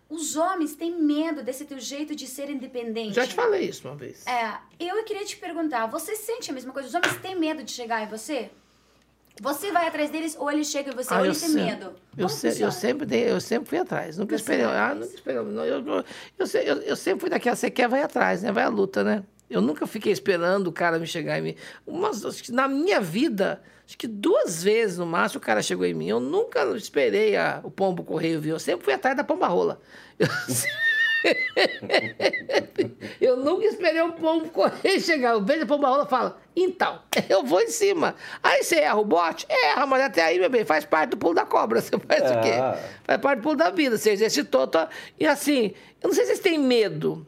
[0.09, 3.14] os homens têm medo desse teu jeito de ser independente.
[3.14, 4.27] Já te falei isso uma vez.
[4.27, 6.89] É, eu queria te perguntar: você sente a mesma coisa?
[6.89, 8.51] Os homens têm medo de chegar em você?
[9.40, 11.64] Você vai atrás deles ou eles chegam em você ou Ah, eu eles têm sempre-
[11.64, 11.92] medo?
[12.16, 14.18] Eu, se- eu sempre dei, eu sempre fui atrás.
[14.18, 14.66] Nunca Você esperei.
[14.66, 15.42] Ah, nunca esperei.
[15.42, 16.04] Não, eu, eu,
[16.38, 18.52] eu, eu- sempre fui daquela, você quer, vai atrás, né?
[18.52, 19.22] Vai à luta, né?
[19.48, 21.54] Eu nunca fiquei esperando o cara me chegar em mim.
[21.86, 25.86] Umas, acho que na minha vida, acho que duas vezes no máximo o cara chegou
[25.86, 26.08] em mim.
[26.08, 28.50] Eu nunca esperei a- o pombo correio vir.
[28.50, 29.80] Eu sempre fui atrás da pomba rola.
[30.18, 30.28] Eu,
[33.20, 35.32] eu nunca esperei o pombo correio chegar.
[35.32, 38.14] Eu vejo a pomba rola e falo, então, eu vou em cima.
[38.42, 39.47] Aí você erra o bote?
[39.48, 41.80] Erra, mas até aí, meu bem, faz parte do pulo da cobra.
[41.80, 42.48] Você faz o quê?
[42.48, 42.78] É.
[43.05, 43.97] Faz parte do pulo da vida.
[43.97, 44.66] Você exercitou.
[44.66, 44.88] Tá?
[45.18, 45.72] E assim,
[46.02, 47.26] eu não sei se vocês têm medo.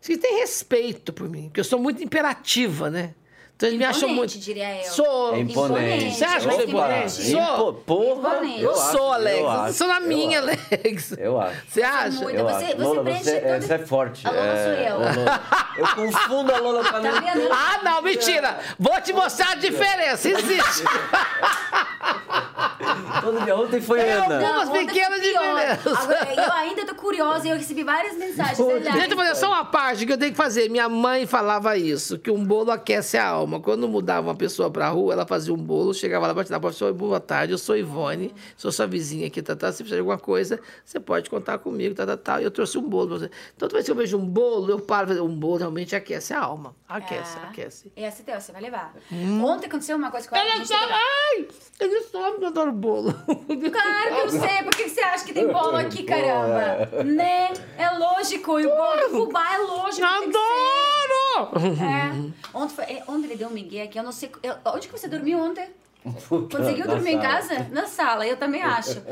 [0.00, 3.14] Vocês têm respeito por mim, porque eu sou muito imperativa, né?
[3.56, 4.38] Então eles me acham muito.
[4.38, 4.90] diria eu.
[4.90, 5.34] Sou.
[5.34, 6.14] É imponente.
[6.14, 7.10] Você acha que eu sou imponente?
[7.10, 7.72] Sou.
[7.72, 8.60] Porra, Imponente.
[8.62, 9.38] Eu, sou, Alex.
[9.38, 10.48] Eu, acho, sou na eu minha, acho.
[10.50, 11.12] Alex.
[11.16, 11.56] Eu acho.
[11.66, 12.10] Você acha?
[12.20, 12.38] muito.
[12.38, 12.66] Eu Você- acho.
[12.76, 14.26] você Lola, preenche você, todo- você é forte.
[14.26, 14.98] A Lola é, sou eu.
[14.98, 15.42] Lola.
[15.78, 17.20] Eu confundo a Lola com a Tá Lola.
[17.22, 17.48] vendo?
[17.50, 18.58] Ah, não, mentira.
[18.78, 20.28] Vou te mostrar a diferença.
[20.28, 20.84] Existe.
[23.20, 23.56] Todo dia.
[23.56, 24.40] Ontem foi Ana.
[24.40, 24.52] Não.
[24.56, 25.42] Umas ontem pequenas foi pior.
[25.56, 25.96] diferenças.
[25.98, 28.58] Agora, eu ainda tô curiosa e eu recebi várias mensagens.
[28.58, 30.68] Deixa eu fazer só uma parte que eu tenho que fazer.
[30.68, 33.60] Minha mãe falava isso, que um bolo aquece a alma.
[33.60, 36.92] Quando mudava uma pessoa pra rua, ela fazia um bolo, chegava lá, batia na porta,
[36.92, 40.18] boa tarde, eu sou Ivone, sou sua vizinha aqui, tá, tá, se precisar de alguma
[40.18, 42.40] coisa, você pode contar comigo, tá, tá, tá.
[42.40, 43.30] E eu trouxe um bolo pra você.
[43.56, 45.94] Então, toda vez que eu vejo um bolo, eu paro, e falo, um bolo realmente
[45.96, 46.74] aquece a alma.
[46.88, 47.48] Aquece, É.
[47.48, 47.92] aquece.
[47.96, 48.94] Essa teu, você vai levar.
[49.10, 49.44] Hum.
[49.44, 50.44] Ontem aconteceu uma coisa com ela.
[50.44, 51.48] a Ela gente sabe, ai,
[51.80, 52.95] ele sabe que eu adoro bolo.
[53.72, 57.04] Claro que eu sei, por que você acha que tem bolo aqui, caramba?
[57.04, 57.52] Né?
[57.78, 60.06] É lógico, e o bolo do fubá é lógico.
[60.06, 61.50] Adoro!
[61.80, 62.56] É.
[62.56, 64.30] Ontem, foi, é, ontem ele deu um migué aqui, eu não sei...
[64.42, 65.68] eu- onde que você dormiu ontem?
[66.50, 67.66] Conseguiu dormir em casa?
[67.70, 69.02] Na sala, eu também acho.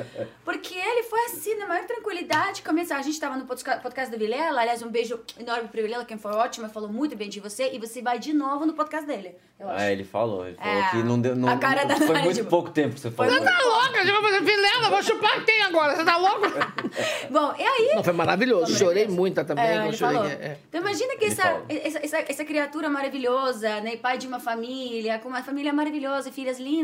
[0.45, 2.62] Porque ele foi assim, na maior tranquilidade.
[2.62, 4.61] Começou, a gente estava no podca- podcast do Vilela.
[4.61, 7.71] Aliás, um beijo enorme pro Vilela, quem foi ótimo, falou muito bem de você.
[7.73, 9.85] E você vai de novo no podcast dele, eu acho.
[9.85, 10.47] Ah, ele falou.
[10.47, 11.35] Ele falou É, que não deu.
[11.35, 13.33] Não, a cara da foi muito tipo, pouco tempo que você falou.
[13.33, 14.03] Você tá louca?
[14.05, 15.97] Você vai fazer Vilela, vou chupar quem agora?
[15.97, 16.43] Você tá louco?
[17.31, 17.93] Bom, e aí...
[17.97, 18.77] Não, foi maravilhoso.
[18.77, 19.65] Chorei muito também.
[19.65, 20.16] É, chorei.
[20.16, 20.31] falou.
[20.31, 20.59] é.
[20.69, 25.29] Então imagina que essa, essa, essa, essa criatura maravilhosa, né, pai de uma família, com
[25.29, 26.84] uma família maravilhosa, filhas lindas,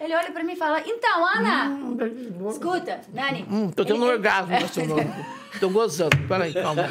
[0.00, 1.78] ele olha pra mim e fala, então, Ana,
[2.50, 3.46] escuta, Nani.
[3.50, 5.10] Hum, tô tendo um ele- orgasmo nesse nome.
[5.60, 6.16] Tô gozando.
[6.28, 6.84] Peraí, calma.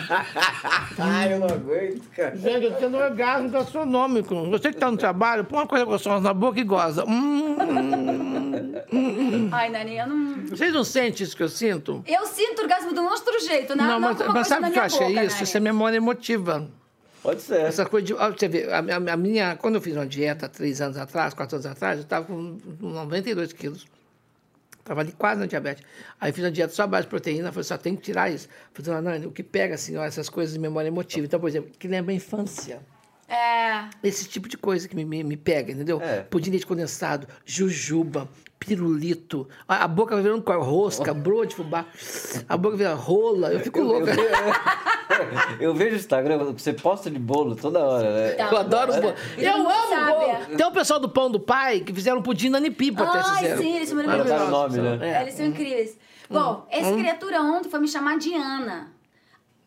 [0.98, 2.36] Ai, eu não aguento, cara.
[2.36, 4.36] Gente, eu tô tendo um orgasmo gastronômico.
[4.50, 7.06] Você que tá no trabalho, põe uma coisa gostosa na boca e goza.
[7.06, 7.56] Hum,
[8.92, 9.50] hum.
[9.52, 10.36] Ai, Nani, eu não...
[10.48, 12.04] Vocês não sentem isso que eu sinto?
[12.08, 14.80] Eu sinto orgasmo de um outro jeito, não, Não, não, mas, mas sabe o que
[14.80, 15.14] eu boca, isso?
[15.36, 15.44] Nani.
[15.44, 16.68] Isso é memória emotiva.
[17.28, 17.60] Pode ser.
[17.60, 18.14] Essa coisa de.
[18.14, 19.58] ó, Você vê, a, a- a minha.
[19.58, 23.52] Quando eu fiz uma dieta três anos atrás, quatro anos atrás, eu estava com 92
[23.52, 23.86] quilos.
[24.80, 25.84] Estava ali quase na diabetes.
[26.22, 28.48] Aí fiz uma dieta só base de proteína, falei, só tem que tirar isso.
[28.74, 31.26] Falei, dona Nani, o que pega, assim, ó, essas coisas de memória emotiva.
[31.26, 32.80] Então, por exemplo, que lembra a infância.
[33.28, 33.90] É...
[34.02, 36.02] Esse tipo de coisa que me, me, me pega, entendeu?
[36.02, 36.22] É.
[36.22, 38.30] Pudim de leite condensado, jujuba,
[38.68, 39.48] pirulito.
[39.66, 40.62] A, a boca vai virando qual?
[40.62, 41.86] Rosca, broa de fubá.
[42.50, 43.54] A boca vira rola.
[43.54, 44.12] Eu fico Eu, louca.
[45.60, 48.32] eu vejo o Instagram, você posta de bolo toda hora, né?
[48.32, 48.50] Tá.
[48.52, 49.14] Eu adoro bolo.
[49.14, 50.58] Todo Eu amo sabe, bolo.
[50.58, 53.62] Tem o pessoal do Pão do Pai que fizeram pudim Pipa até Ai, fizeram.
[53.62, 54.50] sim, eles são maravilhosos.
[54.50, 55.18] nome, né?
[55.18, 55.22] É.
[55.22, 55.98] Eles são incríveis.
[56.30, 58.92] Bom, essa criatura ontem foi me chamar de Ana.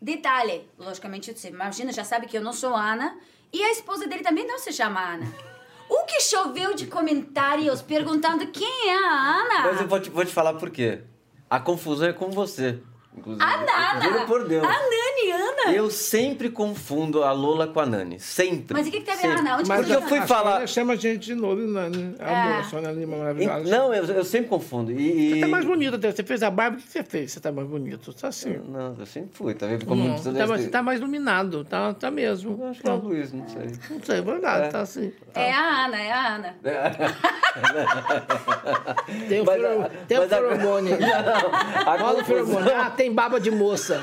[0.00, 3.16] Detalhe, logicamente, você imagina, já sabe que eu não sou Ana.
[3.52, 5.49] E a esposa dele também não se chama Ana.
[5.90, 9.62] O que choveu de comentários perguntando quem é a Ana?
[9.64, 11.00] Mas eu vou te, vou te falar por quê.
[11.50, 12.80] A confusão é com você,
[13.16, 13.42] inclusive.
[13.44, 14.00] A Nana!
[14.02, 14.64] Juro por Deus.
[14.64, 15.72] A Nani, Ana!
[15.74, 18.18] Eu sempre confundo a Lola com a Nani.
[18.20, 18.74] Sempre.
[18.76, 19.40] Mas o que que tem a ver, Sempre.
[19.40, 19.56] Ana?
[19.58, 20.66] Onde Porque que eu você fui a falar.
[20.66, 22.14] Chama a gente de novo, Nani.
[22.18, 22.24] É.
[22.34, 23.64] Amor, Sônia Lima maravilhosa.
[23.70, 24.92] Não, eu, eu sempre confundo.
[24.92, 26.10] E, e- Tá mais bonita até.
[26.12, 27.32] Você fez a barba, o que você fez?
[27.32, 28.12] Você tá mais bonito.
[28.14, 28.58] Tá assim.
[28.68, 29.84] Não, eu sempre fui, tá vendo?
[29.86, 31.64] Como Não, precisa tá, você tá mais iluminado.
[31.64, 32.58] Tá, tá mesmo.
[32.62, 33.66] Eu acho que é a luz, não sei.
[33.90, 34.70] Não sei, é verdade.
[34.70, 35.12] Tá assim.
[35.34, 36.54] É a Ana, é a Ana.
[39.28, 40.98] Tem o, Mas fero- a- tem o mas a- feromônio.
[41.86, 42.74] A Rola o confusão- feromônio.
[42.76, 44.02] Ah, tem baba de moça.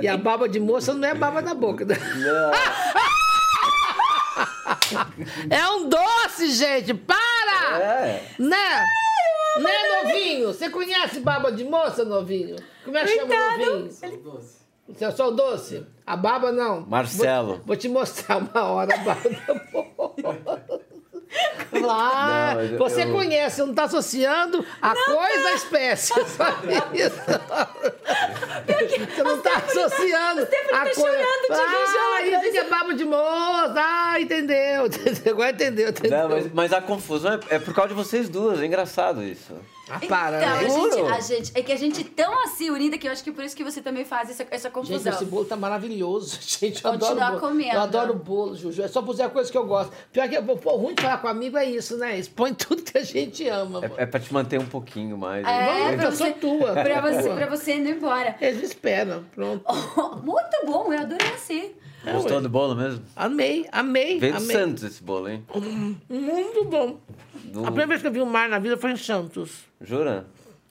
[0.00, 1.84] E a baba de moça não é baba da boca.
[1.84, 1.96] né?
[2.16, 2.50] Não.
[5.50, 6.94] É um doce, gente!
[6.94, 7.78] Para!
[7.80, 8.24] É.
[8.38, 8.84] Né?
[9.58, 10.48] Né, novinho?
[10.48, 12.56] Você conhece baba de moça, novinho?
[12.84, 13.90] Como é que chama novinho?
[14.88, 15.86] Você é só o doce?
[16.06, 16.80] A baba não.
[16.86, 17.56] Marcelo.
[17.56, 20.62] Vou, vou te mostrar uma hora a baba da moça.
[21.80, 26.08] Lá, Não, você eu- conhece, não está associando a coisa à espécie.
[26.36, 26.48] Só
[26.92, 27.20] isso.
[29.14, 31.00] Você não está associando Stephanie a tá coisa.
[31.00, 33.74] chorando de ah, mas- isso que é baba de moça.
[33.76, 34.86] Ah, entendeu.
[34.86, 35.22] entendeu.
[35.32, 35.88] Agora entendeu.
[35.90, 36.18] entendeu.
[36.18, 38.60] Não, mas, mas a confusão é, é por causa de vocês duas.
[38.60, 39.54] É engraçado isso.
[39.90, 40.58] Ah, para, então, né?
[40.58, 43.24] a gente, a gente, é que a gente é tão assim unida que eu acho
[43.24, 45.12] que por isso que você também faz essa, essa Gente, confusão.
[45.12, 46.38] esse bolo tá maravilhoso.
[46.42, 47.40] Gente, eu Continua adoro bolo.
[47.40, 47.74] comendo.
[47.74, 48.82] Eu adoro bolo, Juju.
[48.82, 49.92] É só fazer a coisa que eu gosto.
[50.12, 52.18] Pior que o ruim de falar com amigo é isso, né?
[52.18, 53.80] Expõe tudo que a gente ama.
[53.96, 55.46] É, é pra te manter um pouquinho mais.
[55.46, 56.72] É, Vamos, pra eu sou você, tua.
[56.72, 57.34] pra você, Tua.
[57.36, 58.36] pra você ir embora.
[58.40, 59.24] Eles esperam.
[59.34, 59.64] Pronto.
[60.22, 61.72] Muito bom, eu adorei assim.
[62.04, 63.02] Gostou do bolo mesmo?
[63.14, 64.18] Amei, amei.
[64.18, 64.56] Veio de amei.
[64.56, 65.44] Santos esse bolo, hein?
[66.08, 66.98] Muito bom.
[67.50, 69.64] Do- A primeira vez que eu vi o mar na vida foi em Santos.
[69.80, 70.26] Jura?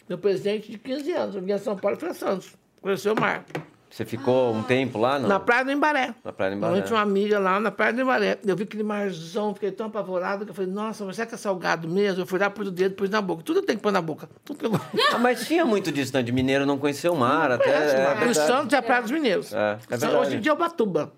[0.07, 1.35] Meu presente de 15 anos.
[1.35, 2.53] Eu vim a São Paulo e fui a Santos.
[2.81, 3.43] Conheceu o mar.
[3.89, 5.17] Você ficou um tempo lá?
[5.17, 5.27] Não?
[5.27, 6.13] Na Praia do Embaré.
[6.23, 6.81] Na Praia do Eu Embaré.
[6.83, 8.37] tinha uma amiga lá na Praia do Embaré.
[8.45, 11.37] Eu vi aquele marzão, fiquei tão apavorado que eu falei, nossa, mas será que é
[11.37, 12.21] salgado mesmo?
[12.21, 13.41] Eu fui lá, pus o dedo, pus na boca.
[13.43, 14.29] Tudo eu tenho que pôr na boca.
[14.61, 14.71] Eu
[15.13, 16.21] Ah, mas tinha muito disso, né?
[16.21, 17.51] De mineiro não conhecer o mar.
[17.51, 18.15] Até, conheço, é, mar.
[18.15, 18.47] o verdade.
[18.47, 19.53] Santos é a Praia dos Mineiros.
[19.53, 20.17] É, é.
[20.19, 21.11] Hoje em dia é Ubatuba.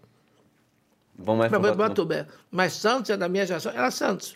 [1.17, 2.15] Vão mais Pra pra Ubatuba.
[2.15, 2.25] é.
[2.49, 3.71] Mas Santos é da minha geração.
[3.73, 4.35] Era Santos.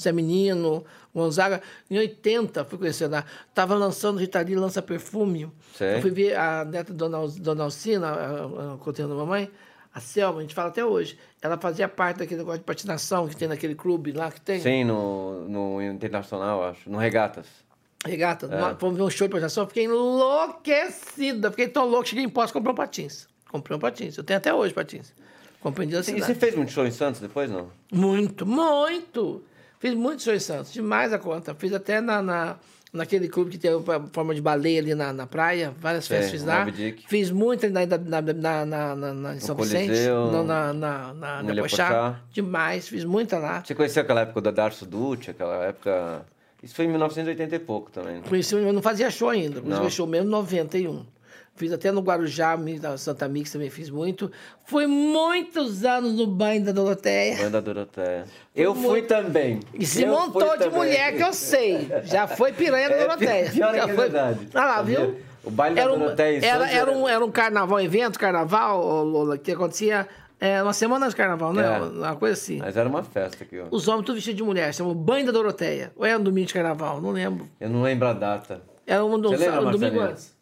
[0.00, 1.60] Zé Menino, Gonzaga.
[1.90, 3.24] Em 80, fui conhecer lá.
[3.54, 5.50] Tava lançando Rita Lee, lança perfume.
[5.76, 5.96] Sei.
[5.96, 9.50] Eu fui ver a neta Dona, Dona Alcina, a, a, contando da mamãe,
[9.94, 11.18] a Selma, a gente fala até hoje.
[11.42, 14.60] Ela fazia parte daquele negócio de patinação que tem naquele clube lá que tem.
[14.60, 16.88] Sim, no, no Internacional, acho.
[16.88, 17.46] No Regatas.
[18.06, 18.74] Regata, É.
[18.78, 21.50] fomos ver um show de patinação, fiquei enlouquecida.
[21.50, 23.28] Fiquei tão louco, cheguei em posse e comprei um patins.
[23.50, 24.16] Comprei um patins.
[24.16, 25.12] Eu tenho até hoje patins.
[25.60, 27.68] Comprei dia da E você fez muito show em Santos depois, não?
[27.92, 29.42] Muito, muito.
[29.80, 31.54] Fiz muito show em Santos, demais a conta.
[31.54, 32.56] Fiz até na, na,
[32.92, 36.32] naquele clube que tem a forma de baleia ali na, na praia, várias Sei, festas
[36.32, 36.66] fiz lá.
[37.08, 41.14] Fiz muito na, na, na, na, na, na- em São Vicente, Coliseu, no, na, na,
[41.14, 42.20] na, na Pochá.
[42.30, 43.64] Demais, fiz muita lá.
[43.64, 46.26] Você conheceu aquela época da Darcio Ducci, aquela época...
[46.62, 48.16] Isso foi em 1980 e pouco também.
[48.16, 48.22] né?
[48.28, 51.06] Conheci, eu não fazia show ainda, inclusive show mesmo em 91.
[51.60, 54.32] Fiz até no Guarujá, da Santa Mix também fiz muito.
[54.64, 57.36] Fui muitos anos no banho da Doroteia.
[57.36, 58.24] Banho da Doroteia.
[58.56, 59.60] Eu fui muito- também.
[59.74, 60.78] E se Eu montou fui de também.
[60.78, 61.86] mulher, que eu sei.
[62.04, 63.50] Já foi piranha da É, Doroteia.
[63.50, 64.04] pior é Já que é foi...
[64.08, 64.48] verdade.
[64.54, 65.16] Ah lá, viu?
[65.44, 69.04] O baile da era um, Doroteia era, era, um, era- um carnaval, um evento, carnaval,
[69.04, 70.08] Lola, que acontecia
[70.40, 71.62] é, uma semana de carnaval, né?
[71.76, 71.78] É.
[71.78, 72.56] Uma coisa assim.
[72.56, 73.66] Mas era uma festa aqui, ó.
[73.70, 75.92] Os homens tudo vestidos de mulher, chama o banho da Doroteia.
[75.94, 77.46] Ou era um domingo de carnaval, não lembro.
[77.60, 78.62] Eu não lembro a data.
[78.86, 80.34] Era um, um, Você lembra, um domingo antes.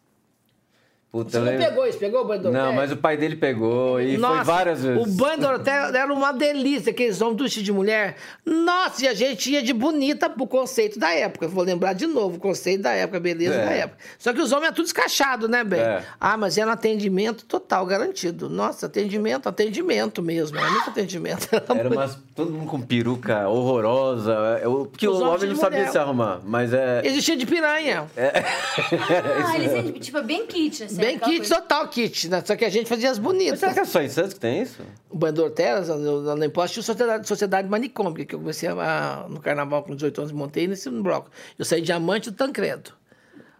[1.11, 1.65] Puta, Você não lembro.
[1.65, 1.97] pegou isso?
[1.97, 2.65] Pegou o banho Doroteia?
[2.65, 5.01] Não, mas o pai dele pegou e Nossa, foi várias vezes.
[5.03, 8.15] O banho Doroteia era uma delícia, aqueles homens vestidos de mulher.
[8.45, 11.47] Nossa, e a gente ia de bonita pro conceito da época.
[11.47, 13.65] Vou lembrar de novo o conceito da época, a beleza É.
[13.65, 13.97] da época.
[14.19, 15.79] Só que os homens é tudo escachado, né, bem?
[15.81, 16.03] É.
[16.19, 18.47] Ah, mas era atendimento total, garantido.
[18.47, 20.59] Nossa, atendimento, atendimento mesmo.
[20.59, 21.47] Era muito atendimento.
[21.75, 24.59] Era umas, todo mundo com peruca horrorosa.
[24.61, 25.91] Eu, porque Os o homens homem não sabia mulher.
[25.91, 26.39] se arrumar.
[26.45, 27.01] Mas é.
[27.03, 28.05] Existia de piranha.
[28.15, 30.98] Ah, eles tipo, bem kit, assim.
[30.99, 31.55] Bem aquela kit, coisa.
[31.61, 32.43] total kit, né?
[32.45, 33.59] Só que a gente fazia as Mas bonitas.
[33.59, 34.81] será que é só em Santos que tem isso?
[35.09, 39.39] O Bandor Terras, eu não posso tinha sociedade, sociedade manicômica, que eu comecei a- no
[39.39, 41.29] carnaval com 18 anos, montei nesse bloco.
[41.57, 42.91] Eu saí diamante do Tancredo.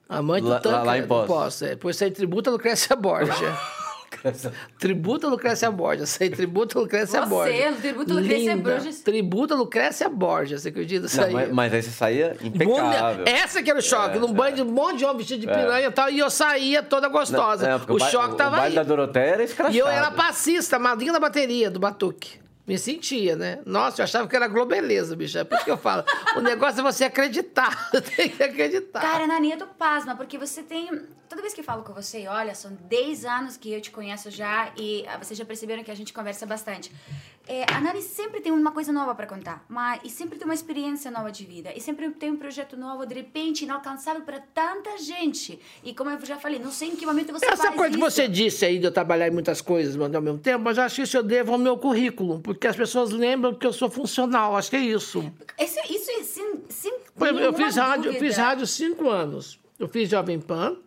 [0.08, 0.86] Amante Lá- do Tancredo.
[0.86, 1.28] lá em Poços.
[1.28, 1.70] Poços, é.
[1.70, 2.96] Depois saí tributa Lucrécia
[4.24, 4.52] Borgia.
[4.78, 6.06] tributa Lucrécia Borgia.
[6.06, 7.72] Saí tributa Lucrécia Você, Borgia.
[7.74, 8.72] tributa Lucrécia Linda.
[8.72, 8.94] Borgia.
[9.04, 11.08] Tributa Lucrécia Borgia, você acredita?
[11.22, 13.26] Não, mas, mas aí você saía impecável.
[13.26, 15.50] Essa que era o choque, É, num banho de um monte de homem vestido de
[15.50, 15.54] É.
[15.54, 17.68] piranha e tal, e eu saía toda gostosa.
[17.70, 18.76] Não, porque o, ba- choque tava O baile aí.
[18.76, 19.76] da Doroteia era escrachado.
[19.76, 22.40] E eu era passista, madrinha da bateria, do batuque.
[22.70, 23.60] Me sentia, né?
[23.66, 25.40] Nossa, eu achava que era globeleza, bicho.
[25.40, 26.04] É por isso que eu falo.
[26.38, 27.90] o negócio é você acreditar.
[28.16, 29.02] Tem que acreditar.
[29.02, 30.88] Cara, Nani, eu tô pasma, porque você tem.
[31.28, 34.30] Toda vez que eu falo com você, olha, são 10 anos que eu te conheço
[34.30, 36.92] já e ah, vocês já perceberam que a gente conversa bastante.
[37.52, 40.54] É, a Nani sempre tem uma coisa nova pra contar, mas, e sempre tem uma
[40.54, 44.96] experiência nova de vida, e sempre tem um projeto novo, de repente, inalcançável pra tanta
[45.00, 45.60] gente.
[45.84, 48.12] E como eu já falei, não sei em que momento você Essa coisa que isso.
[48.12, 50.84] você disse aí de eu trabalhar em muitas coisas mas ao mesmo tempo, mas eu
[50.84, 53.90] acho que isso eu devo ao meu currículo, porque as pessoas lembram que eu sou
[53.90, 54.56] funcional.
[54.56, 55.20] Acho que é isso.
[55.60, 59.60] Isso, isso é Por exemplo, eu nenhuma fiz rádio, eu fiz rádio cinco anos.
[59.80, 60.78] Eu fiz Jovem Pan,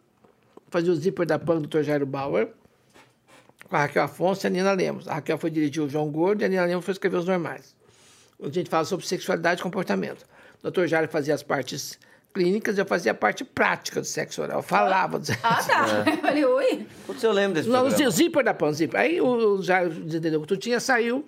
[0.68, 1.82] fazia o zíper da Pan do Dr.
[1.82, 2.52] Jairo Bauer,
[3.72, 5.08] com a Raquel Afonso e a Nina Lemos.
[5.08, 7.74] A Raquel foi dirigir o João Gordo e a Nina Lemos foi escrever os normais.
[8.42, 10.26] A gente fala sobre sexualidade e comportamento.
[10.62, 10.84] O Dr.
[10.84, 11.98] Jairo fazia as partes
[12.34, 14.58] clínicas, eu fazia a parte prática do sexo oral.
[14.58, 15.18] Eu falava.
[15.18, 16.04] do sexo Ah, tá.
[16.06, 16.12] É.
[16.12, 16.86] Eu falei, oi.
[17.06, 18.08] Putz, eu lembro desse não, programa.
[18.08, 19.00] o zíper da Pan, zíper.
[19.00, 21.26] Aí o, o Jairo entendeu que tu tinha, saiu.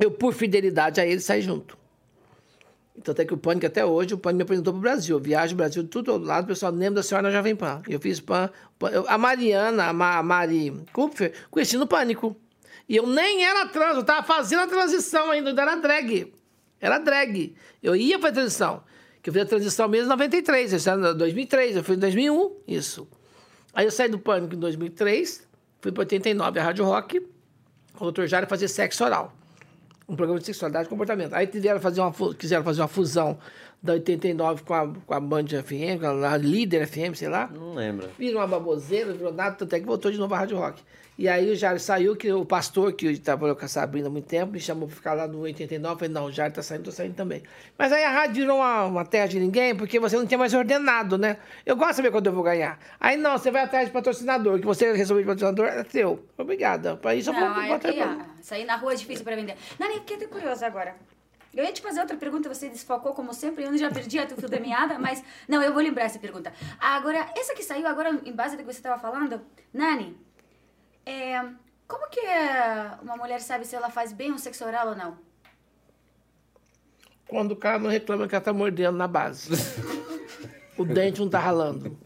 [0.00, 1.76] Eu, por fidelidade a ele, saí junto.
[2.96, 5.16] Então, até que o Pânico, até hoje, o Pânico me apresentou para o Brasil.
[5.16, 7.82] Eu viajo Brasil tudo ao lado, o pessoal lembra da senhora na Jovem Pan.
[7.88, 8.48] Eu fiz Pan.
[8.78, 12.36] Pan- eu- a Mariana, a, Ma, a Mari Kupfer, conheci no Pânico.
[12.88, 16.32] E eu nem era trans, eu estava fazendo a transição ainda, ainda era drag.
[16.80, 17.54] Era drag.
[17.82, 18.82] Eu ia para a transição.
[19.22, 21.98] Que eu fiz a transição mesmo em 93, isso era em 2003, eu fui em
[21.98, 23.08] 2001, isso.
[23.72, 25.48] Aí eu saí do Pânico em 2003,
[25.80, 27.26] fui para 89, a Rádio Rock,
[27.98, 28.26] o Dr.
[28.26, 29.32] Jário fazer sexo oral.
[30.08, 31.32] Um programa de sexualidade e comportamento.
[31.34, 33.38] Aí tiveram fazer uma, quiseram fazer uma fusão
[33.84, 37.50] da 89 com a, com a Band FM, com a Líder FM, sei lá.
[37.52, 38.08] Não lembro.
[38.18, 40.82] Virou uma baboseira, virou nada, tanto é que voltou de novo a Rádio Rock.
[41.18, 44.26] E aí o Jário saiu, que o pastor, que trabalhou com a Sabrina há muito
[44.26, 45.96] tempo, me chamou para ficar lá no 89.
[45.96, 47.42] Falei, não, o Jário tá saindo, tô saindo também.
[47.78, 50.54] Mas aí a rádio virou uma, uma terra de ninguém, porque você não tinha mais
[50.54, 51.36] ordenado, né?
[51.64, 52.80] Eu gosto de saber quando eu vou ganhar.
[52.98, 56.24] Aí não, você vai atrás de patrocinador, que você resolveu de patrocinador, é teu.
[56.38, 56.96] Obrigada.
[56.96, 57.70] Para isso eu vou Não, aí,
[58.00, 59.56] ah, sair na rua é difícil pra vender.
[59.78, 60.96] Nani, eu fiquei até curiosa agora.
[61.56, 64.48] Eu ia te fazer outra pergunta, você desfocou como sempre, eu já perdi o fio
[64.48, 66.52] da meada, mas não, eu vou lembrar essa pergunta.
[66.80, 69.40] Agora, essa que saiu agora, em base do que você estava falando,
[69.72, 70.16] Nani,
[71.06, 71.40] é,
[71.86, 75.16] como que é, uma mulher sabe se ela faz bem um sexo oral ou não?
[77.28, 79.50] Quando o cara não reclama que ela tá mordendo na base.
[80.76, 81.96] o dente não tá ralando.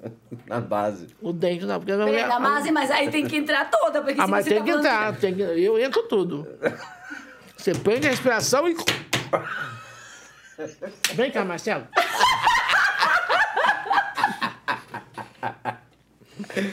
[0.47, 1.09] Na base.
[1.21, 1.79] O dente não.
[1.79, 4.31] Porque a Peraí, mulher- na base, mas aí tem que entrar toda, porque Ah, se
[4.31, 5.17] mas você tem tá que entrar.
[5.19, 5.43] Tem que...
[5.43, 6.47] Eu entro tudo.
[7.57, 8.77] Você prende a respiração e.
[11.15, 11.87] Vem cá, Marcelo.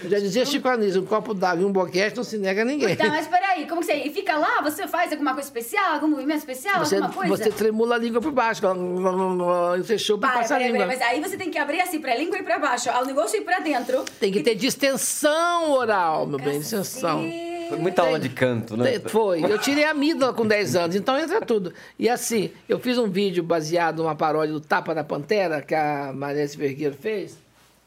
[0.07, 2.95] Já dizia Chico Anísio, um copo d'água e um boquete não se nega a ninguém.
[2.95, 3.93] Tá, mas peraí, como que você...
[3.93, 7.35] E fica lá, você faz alguma coisa especial, algum movimento especial, Você, alguma coisa?
[7.35, 8.61] você tremula a língua por baixo.
[8.63, 9.83] E e
[10.19, 10.85] Para, passa a língua.
[10.85, 13.37] peraí, mas aí você tem que abrir assim pra língua e pra baixo, ao negócio
[13.37, 14.03] ir pra dentro.
[14.19, 17.23] Tem que ter distensão oral, meu bem, distensão.
[17.69, 18.99] Foi muita aula de canto, né?
[18.99, 19.43] Foi.
[19.43, 21.73] Eu tirei a amígdala com 10 anos, então entra tudo.
[21.99, 26.11] E assim, eu fiz um vídeo baseado numa paródia do Tapa da Pantera, que a
[26.13, 27.37] Marece Vergueiro fez.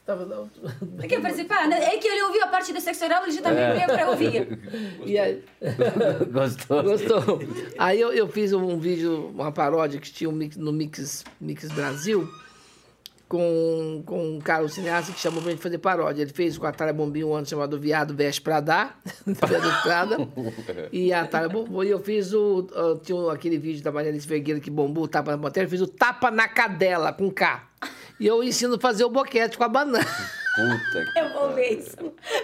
[0.07, 0.49] Tava-
[1.07, 1.71] Quer participar?
[1.71, 3.75] É que ele ouviu a parte do sexo oral, ele já também É.
[3.75, 4.59] veio pra ouvir.
[5.05, 5.43] E aí,
[6.33, 6.83] Gostou?
[6.83, 7.23] gostou.
[7.79, 11.69] Aí eu, eu fiz um vídeo, uma paródia que tinha um mix- no Mix, Mix
[11.73, 12.27] Brasil,
[13.29, 16.23] com, com um cara, um cineasta que chamou pra gente fazer paródia.
[16.23, 20.17] Ele fez com a Thalia Bombinho um ano chamado Viado Veste Pra Dar, Viado Prada.
[20.91, 21.85] e a Thalia bombou.
[21.85, 22.67] E eu fiz o.
[22.73, 25.67] uh, tinha aquele vídeo da Maria Alice Vergueira que bombou o tapa na matéria.
[25.67, 27.65] Eu fiz o tapa na cadela, com K.
[28.19, 30.05] E eu ensino a fazer o boquete com a banana.
[30.57, 31.97] Puta que Eu vou ver isso.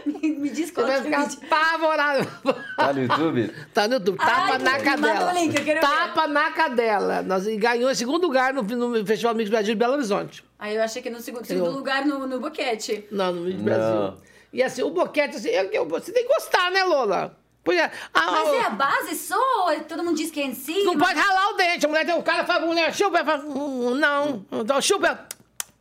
[0.07, 1.41] Me, me diz Você qual vai que é ficar vídeo.
[1.51, 2.29] apavorado.
[2.77, 3.55] Tá no YouTube?
[3.75, 4.17] Tá no YouTube.
[4.19, 5.33] Tapa Ai, na cadela.
[5.33, 5.87] link, eu quero ver.
[5.87, 7.23] Tapa na cadela.
[7.23, 10.45] Nós, e ganhou em segundo lugar no, no Festival Amigos Brasil de Belo Horizonte.
[10.65, 13.07] Aí eu achei que no segundo, segundo lugar no, no boquete.
[13.11, 13.65] Não, no Não.
[13.65, 14.15] Brasil.
[14.51, 17.37] E assim, o boquete, assim, eu- eu- você tem que gostar, né, Lola?
[17.63, 17.91] Pois é.
[18.15, 19.75] Ah, Mas é a base só?
[19.87, 20.91] Todo mundo diz que é em cima?
[20.95, 21.85] Não pode ralar o dente.
[21.85, 23.23] A mulher tem um cara fala, mulher, chupa.
[23.23, 25.29] Fala, "Hum, não, então chupa.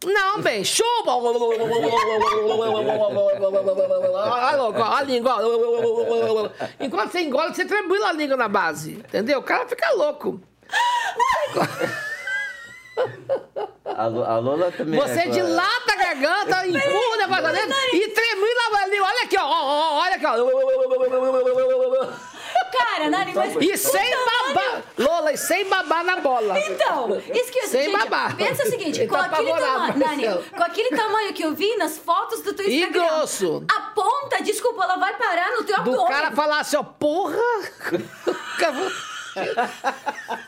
[0.03, 1.13] Não, bem, chupa.
[1.15, 1.37] Olha
[4.57, 5.37] louco, a língua.
[6.77, 8.95] Enquanto você engole, você tribula a língua na base.
[8.95, 9.39] Entendeu?
[9.39, 10.41] O cara fica louco.
[13.85, 14.97] A, a Lola também.
[14.99, 19.07] Você é, dilata a garganta, empurra o negócio dentro e tremula a língua.
[19.07, 20.33] Olha aqui, ó, ó, ó, olha aqui, ó.
[22.71, 23.55] Cara, Nani, mas...
[23.57, 24.83] E sem babar.
[24.97, 26.57] Lola, e sem babar na bola.
[26.59, 28.35] Então, isso que eu Sem gente, babar.
[28.35, 31.97] Pensa o seguinte, com tá aquele tamanho, Nani, com aquele tamanho que eu vi nas
[31.97, 33.05] fotos do teu E Instagram.
[33.05, 33.63] grosso.
[33.69, 36.07] A ponta, desculpa, ela vai parar no teu Do abdômen.
[36.07, 37.37] cara falar assim, ó, porra.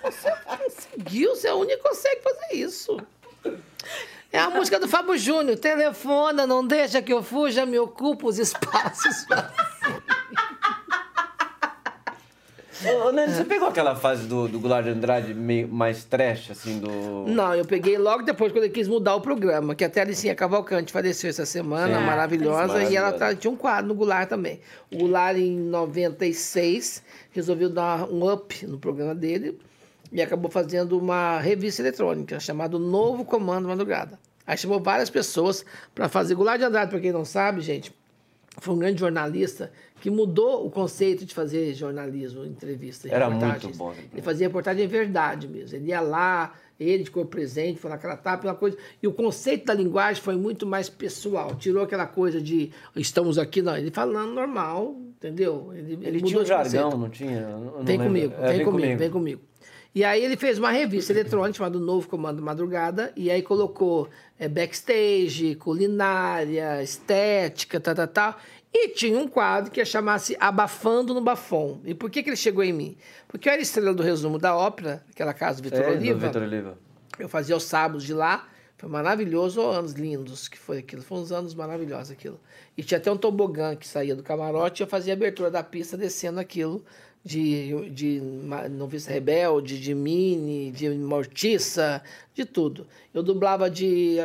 [0.03, 2.97] Você conseguiu, você é o único que consegue fazer isso.
[4.31, 5.57] É a música do Fábio Júnior.
[5.57, 9.25] Telefona, não deixa que eu fuja, me ocupa os espaços.
[13.05, 16.77] Ô, Nani, você pegou aquela fase do, do Goulart de Andrade meio mais trash, assim,
[16.79, 16.89] do.
[17.25, 20.35] Não, eu peguei logo depois, quando ele quis mudar o programa, que até a Alicinha
[20.35, 22.05] Cavalcante faleceu essa semana, Sim.
[22.05, 24.59] maravilhosa, e ela tá- tinha um quadro no Goulart também.
[24.91, 27.01] O Goulart, em 96,
[27.31, 29.57] resolveu dar um up no programa dele
[30.15, 34.17] e acabou fazendo uma revista eletrônica chamada Novo Comando Madrugada.
[34.47, 36.35] Aí chamou várias pessoas para fazer.
[36.35, 37.93] Goulart de Andrade, para quem não sabe, gente,
[38.59, 43.93] foi um grande jornalista que mudou o conceito de fazer jornalismo, entrevista, Era muito bom.
[44.13, 45.75] Ele fazia reportagem em verdade mesmo.
[45.75, 48.77] Ele ia lá, ele de corpo presente, foi naquela tapa, uma coisa.
[49.03, 51.55] E o conceito da linguagem foi muito mais pessoal.
[51.55, 53.75] Tirou aquela coisa de estamos aqui, não.
[53.75, 55.71] Ele falando normal, entendeu?
[55.73, 57.49] Ele, Ele mudou tinha um jargão, não tinha?
[57.49, 59.41] Não Vem comigo, É, vem, comigo, vem comigo.
[59.95, 64.45] E aí ele fez uma revista eletrônica chamada Novo Comando Madrugada, e aí colocou é,
[64.49, 68.37] backstage, culinária, estética, tal, tal, tal.
[68.73, 71.79] E tinha um quadro que ia chamar-se Abafando no Bafom.
[71.85, 72.97] E por que, que ele chegou em mim?
[73.25, 76.27] Porque eu era estrela do resumo da ópera, aquela casa do Vitor É, do Oliva.
[76.27, 76.77] Vitor Oliva.
[77.17, 78.49] Eu fazia os sábados de lá.
[78.77, 81.03] Foi maravilhoso, oh, anos lindos que foi aquilo.
[81.03, 82.37] Foi uns anos maravilhosos aquilo.
[82.77, 85.63] E tinha até um tobogã que saía do camarote e eu fazia a abertura da
[85.63, 86.83] pista descendo aquilo
[87.25, 88.21] de, de
[88.69, 92.03] Noviça Rebelde, de Mini, de Mortiça,
[92.35, 92.85] de tudo.
[93.11, 94.17] Eu dublava de,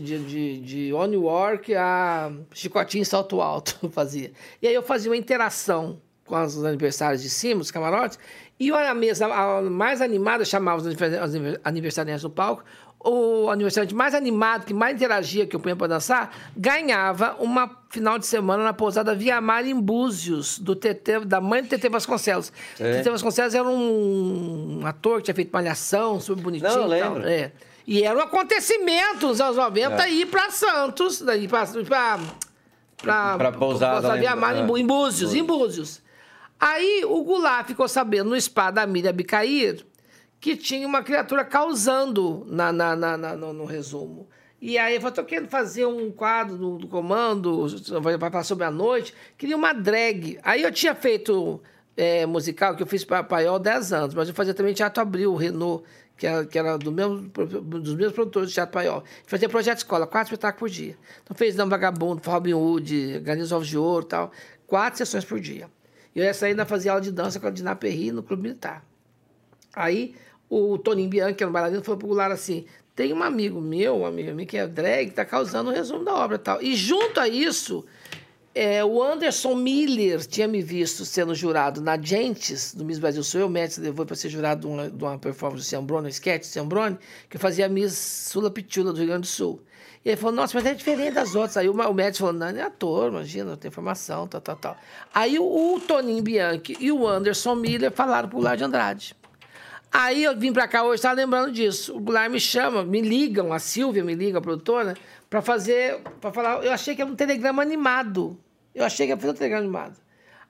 [0.00, 4.32] de, de, de Work a Chicotinho Salto Alto, fazia.
[4.60, 8.18] E aí eu fazia uma interação com os aniversários de cima, os camarotes,
[8.58, 11.32] e a mesa a mais animada chamava os aniversa- os
[11.62, 12.64] aniversariantes no palco.
[13.04, 18.16] O aniversariante mais animado, que mais interagia, que eu punha para dançar, ganhava uma final
[18.16, 22.52] de semana na pousada Via Mar em Búzios, do TT, da mãe do TT Vasconcelos.
[22.78, 23.00] É.
[23.00, 26.70] TT Vasconcelos era um, ator que tinha feito malhação, super bonitinho.
[26.70, 27.28] Não, eu lembro.
[27.28, 27.50] É.
[27.84, 30.10] E era um acontecimento nos anos 90 É.
[30.12, 31.66] ir para Santos, daí para
[32.98, 36.00] Pra pousada em- Via Mar em, em Búzios, em Búzios.
[36.60, 39.84] Aí o Goulart ficou sabendo no spa da Miriam Bicair
[40.42, 44.28] que tinha uma criatura causando na, na, na- na- no, no resumo.
[44.60, 47.64] E aí falou, tô querendo fazer um quadro do, do comando,
[48.00, 49.14] vai falar sobre a noite.
[49.38, 50.40] Queria uma drag.
[50.42, 51.62] Aí eu tinha feito
[51.96, 55.32] é, musical, que eu fiz para Paiol 10 anos, mas eu fazia também Teatro Abril,
[55.36, 55.84] Renault,
[56.16, 57.20] que era, que era do mesmo,
[57.80, 59.04] dos meus produtores de Teatro Paiol.
[59.24, 60.96] Fazia projeto escola, quatro espetáculos por dia.
[61.22, 64.32] Então fez Não Vagabundo, Robin Hood, Organismo Ovos de Ouro tal.
[64.66, 65.70] Quatro sessões por dia.
[66.16, 68.84] E eu essa ainda fazia aula de dança com a Dina Perry no Clube Militar.
[69.74, 70.14] Aí
[70.52, 73.96] o Toninho Bianchi, que era um bailarino, falou pro Goulart assim: tem um amigo meu,
[73.96, 76.62] um amigo meu que é drag, que tá causando o resumo da obra e tal.
[76.62, 77.84] E junto a isso,
[78.54, 83.40] é, o Anderson Miller tinha me visto sendo jurado na Gentes, do Miss Brasil Sou
[83.40, 86.10] Eu, o Médici levou para ser jurado de uma, de uma performance do Ciambrone, um
[86.10, 86.98] sketch do Ciambrone,
[87.30, 89.58] que eu fazia a Miss Sula Pitula do Rio Grande do Sul.
[90.04, 91.56] E ele falou, nossa, mas é diferente das outras.
[91.56, 94.76] Aí o, o médico falou, não, ele é ator, imagina, tem formação, tal, tal, tal.
[95.14, 99.21] Aí o, o Toninho Bianchi e o Anderson Miller falaram pro Goulart de Andrade.
[99.92, 101.94] Aí eu vim pra cá hoje, estava lembrando disso.
[101.96, 104.96] O Goulart me chama, me ligam, a Silvia me liga, a produtora,
[105.28, 106.64] pra fazer, pra falar.
[106.64, 108.38] Eu achei que era um telegrama animado.
[108.74, 110.00] Eu achei que ia fazer um telegrama animado.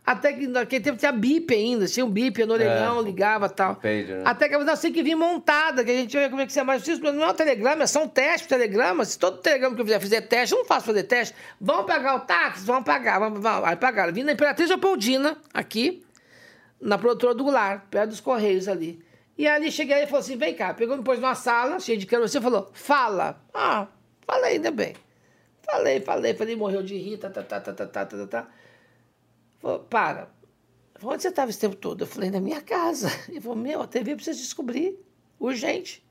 [0.04, 3.02] Até que naquele tempo tinha bip ainda, tinha um bip no orelhão, É.
[3.02, 3.76] ligava e tal.
[3.76, 4.22] Pager, né?
[4.24, 6.58] Até que eu falei, que vir montada, que a gente ver como é que você
[6.60, 9.04] é mais isso, não é um telegrama, é só um teste pro telegrama.
[9.04, 11.34] Se todo telegrama que eu fizer fizer teste, eu não faço fazer teste.
[11.60, 12.64] Vão pagar o táxi?
[12.64, 13.64] Vão pagar, vão, vão.
[13.64, 14.12] Aí pagaram.
[14.12, 16.02] Vim na Imperatriz Leopoldina, aqui,
[16.80, 19.00] na produtora do Goulart, perto dos Correios ali.
[19.36, 22.06] E ali cheguei e falou assim: vem cá, pegou, me pôs numa sala, cheia de
[22.06, 23.42] cano, você falou, fala.
[23.52, 23.88] Ah,
[24.26, 24.94] falei, ainda bem.
[25.62, 28.48] Falei, falei, falei, morreu de rir, tá, tá, tá, tá, tá, tá, tá, tá.
[29.58, 30.28] Falou, para.
[30.96, 32.02] Falou, onde você estava esse tempo todo?
[32.02, 33.08] Eu falei, na minha casa.
[33.28, 34.98] Ele falou, meu, a TV precisa descobrir,
[35.38, 36.04] urgente.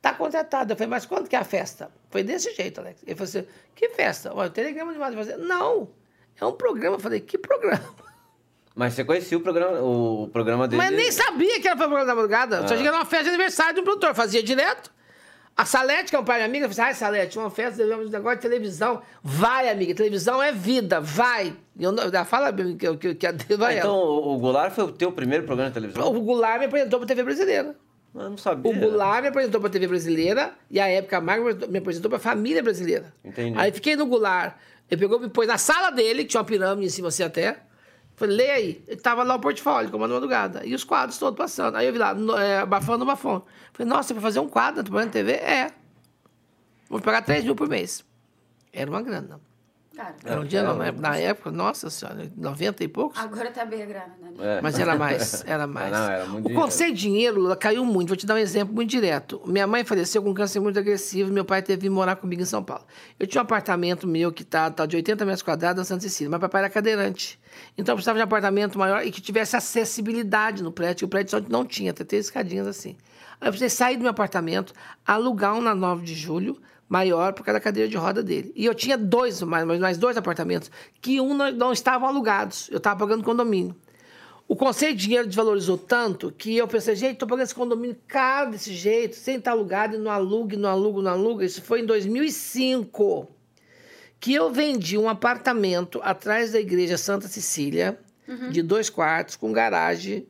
[0.00, 0.72] Tá contratado.
[0.72, 1.90] Eu falei, mas quando que é a festa?
[2.10, 3.02] Foi desse jeito, Alex.
[3.02, 4.32] Ele falou assim, que festa?
[4.34, 5.36] Olha, o telegrama de madrugada.
[5.36, 5.90] Não,
[6.40, 6.96] é um programa.
[6.96, 7.94] Eu falei, que programa?
[8.76, 10.82] Mas você conhecia o programa, o programa dele?
[10.82, 12.58] Mas nem sabia que era programa da madrugada.
[12.68, 12.76] Só Ah.
[12.76, 14.94] cheguei numa festa de aniversário de um produtor, fazia direto.
[15.56, 17.88] A Salete, que é um pai e amiga, falou assim, ai, Salete, uma festa, de
[18.10, 19.00] negócio de televisão.
[19.24, 21.56] Vai, amiga, televisão é vida, vai.
[21.80, 23.98] Eu, não- ela fala que, que, que a vai Então, ela.
[23.98, 26.14] o o Goulart foi o teu primeiro programa de televisão?
[26.14, 27.74] O Goulart me apresentou para TV brasileira.
[28.14, 28.70] Eu não sabia.
[28.70, 32.10] O Goulart me apresentou para a TV brasileira e a época a Marga me apresentou
[32.10, 33.14] para a família brasileira.
[33.24, 33.58] Entendi.
[33.58, 34.54] Aí fiquei no Goulart.
[34.90, 37.56] Ele pegou, me pôs na sala dele, que tinha uma pirâmide em cima assim até.
[38.16, 38.84] Falei, lê aí.
[38.88, 40.64] Ele tava lá o portfólio, comando madrugada.
[40.64, 41.76] E os quadros todos passando.
[41.76, 43.44] Aí eu vi lá, é, abafando o bafão.
[43.72, 45.32] Falei, nossa, pra fazer um quadro, tô na TV?
[45.32, 45.70] É.
[46.88, 48.04] Vou pagar 3 mil por mês.
[48.72, 49.38] Era uma grana.
[49.96, 53.18] Cara, Era um dia, não, na época- na época, nossa senhora, 90 e poucos.
[53.18, 54.30] agora tá bem a grana, né?
[54.38, 54.60] É.
[54.60, 55.90] Mas era mais, era mais.
[55.90, 56.62] Não, era muito o dinheiro.
[56.62, 58.08] conceito de dinheiro Lula, caiu muito.
[58.08, 59.40] Vou te dar um exemplo muito direto.
[59.46, 61.32] Minha mãe faleceu com câncer muito agressivo.
[61.32, 62.84] Meu pai teve que morar comigo em São Paulo.
[63.18, 66.30] Eu tinha um apartamento meu que tá, tá de 80 metros quadrados na Santa Cecília.
[66.30, 67.40] Mas papai era cadeirante.
[67.78, 70.98] Então eu precisava de um apartamento maior e que tivesse acessibilidade no prédio.
[70.98, 72.96] que O prédio só não tinha, até três escadinhas assim.
[73.40, 74.72] Aí eu precisei sair do meu apartamento,
[75.06, 78.52] alugar um na 9 de julho, maior por causa da cadeira de roda dele.
[78.54, 82.68] E eu tinha dois, mais, mais dois apartamentos, que um não, não estavam alugados.
[82.70, 83.74] Eu estava pagando condomínio.
[84.48, 88.52] O conceito de dinheiro desvalorizou tanto que eu pensei, gente, estou pagando esse condomínio caro
[88.52, 91.44] desse jeito, sem estar alugado, e não alugue, não alugo, não aluga.
[91.44, 93.28] Isso foi em 2005
[94.20, 97.98] que eu vendi um apartamento atrás da igreja Santa Cecília,
[98.50, 100.26] de dois quartos, com garagem,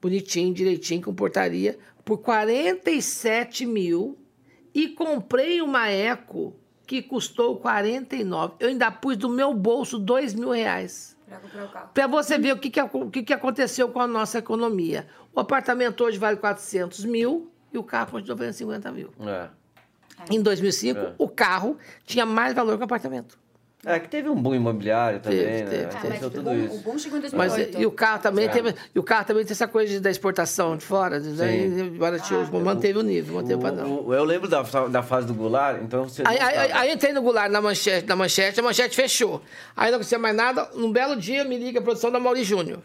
[0.00, 4.18] bonitinho, direitinho, com portaria, por 47 mil
[4.74, 6.54] e comprei uma Eco
[6.86, 8.54] que custou 49.
[8.58, 11.16] Eu ainda pus do meu bolso 2 mil reais.
[11.28, 11.90] Pra comprar o carro.
[11.94, 15.06] Para você ver o, que, que, o que, que aconteceu com a nossa economia.
[15.32, 19.10] O apartamento hoje vale 400 mil e o carro continua valendo 50 mil.
[19.20, 19.48] É.
[20.28, 21.14] Em 2005, É.
[21.16, 23.38] o carro tinha mais valor que o apartamento.
[23.86, 25.70] É que teve um boom imobiliário também, Teve, né?
[25.70, 25.94] teve, Ah, teve.
[25.94, 26.78] mas Aconteceu o tudo bom, o isso.
[26.84, 27.80] bom chegou em Mas 2008.
[27.80, 28.48] e o carro também É.
[28.48, 31.18] teve, e o carro também tem essa coisa de- da exportação de fora?
[31.18, 31.96] Sim.
[31.98, 33.90] barateou, manteve o nível, manteve o padrão.
[33.90, 36.22] O- o- eu lembro da, da fase do Goulart, então você.
[36.26, 39.40] Aí, aí, aí, aí entrei no Goulart na manchete, na manchete, a manchete fechou.
[39.74, 40.68] Aí não acontecia mais nada.
[40.74, 42.80] Num belo dia, me liga a produção da Mauri Júnior.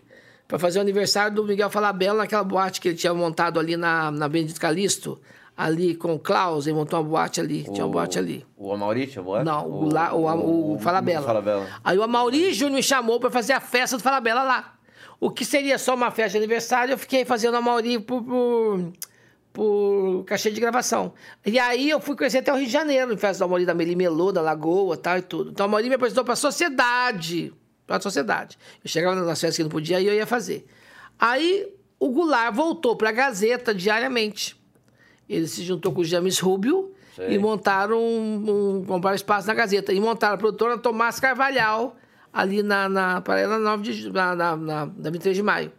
[0.48, 4.12] Pra fazer o aniversário do Miguel Falabella naquela boate que ele tinha montado ali na,
[4.12, 5.20] na Benedito Calixto,
[5.56, 7.64] ali com o Klaus, ele montou uma boate ali.
[7.64, 8.46] Tinha uma boate ali.
[8.58, 9.46] O Amaury tinha boate?
[9.46, 11.22] Não, o, Goulart, o, o, o Falabella.
[11.22, 11.68] O Falabella.
[11.84, 14.76] Aí o Amauri Júnior me chamou para fazer a festa do Falabella lá.
[15.20, 18.94] O que seria só uma festa de aniversário, eu fiquei fazendo a Amauri por, por,
[19.54, 21.14] por cachê de gravação.
[21.46, 23.74] E aí eu fui conhecer até o Rio de Janeiro, em festa do Amauri da
[23.74, 25.52] Meli Melô, da Lagoa tal e tudo.
[25.52, 27.54] Então o Amauri me apresentou para a sociedade.
[27.88, 28.58] Para a sociedade.
[28.84, 30.66] Eu chegava nas festas que não podia e eu ia fazer.
[31.18, 34.55] Aí o Goulart voltou para a Gazeta diariamente.
[35.30, 37.34] Ele se juntou com o James Rubio Sei.
[37.34, 39.92] e montaram um, um, compraram espaço na Gazeta.
[39.94, 41.96] E montaram a produtora Tomás Carvalhal,
[42.32, 45.72] ali na, na, paralela 9 de, na, na, na, na 23 de maio.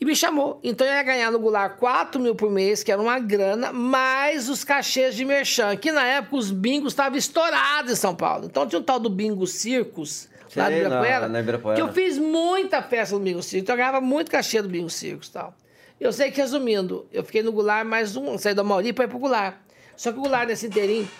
[0.00, 0.60] E me chamou.
[0.62, 4.48] Então eu ia ganhar no Goulart 4 mil por mês, que era uma grana, mais
[4.48, 8.44] os cachês de merchan, que na época os bingos estavam estourados em São Paulo.
[8.46, 11.74] Então tinha um tal do Bingo Circus, lá do Sei, na- Ibirapuera, na Ibirapuera.
[11.76, 14.88] que eu fiz muita festa no Bingo Circus, então eu ganhava muito cachê do Bingo
[14.88, 15.52] Circus e tal.
[16.00, 19.08] Eu sei que, resumindo, eu fiquei no Goulart mais um, saí da Mauri para ir
[19.08, 19.56] pro Goulart.
[19.96, 21.10] Só que o Goulart, nesse inteirinho,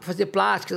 [0.00, 0.76] fazer plástica,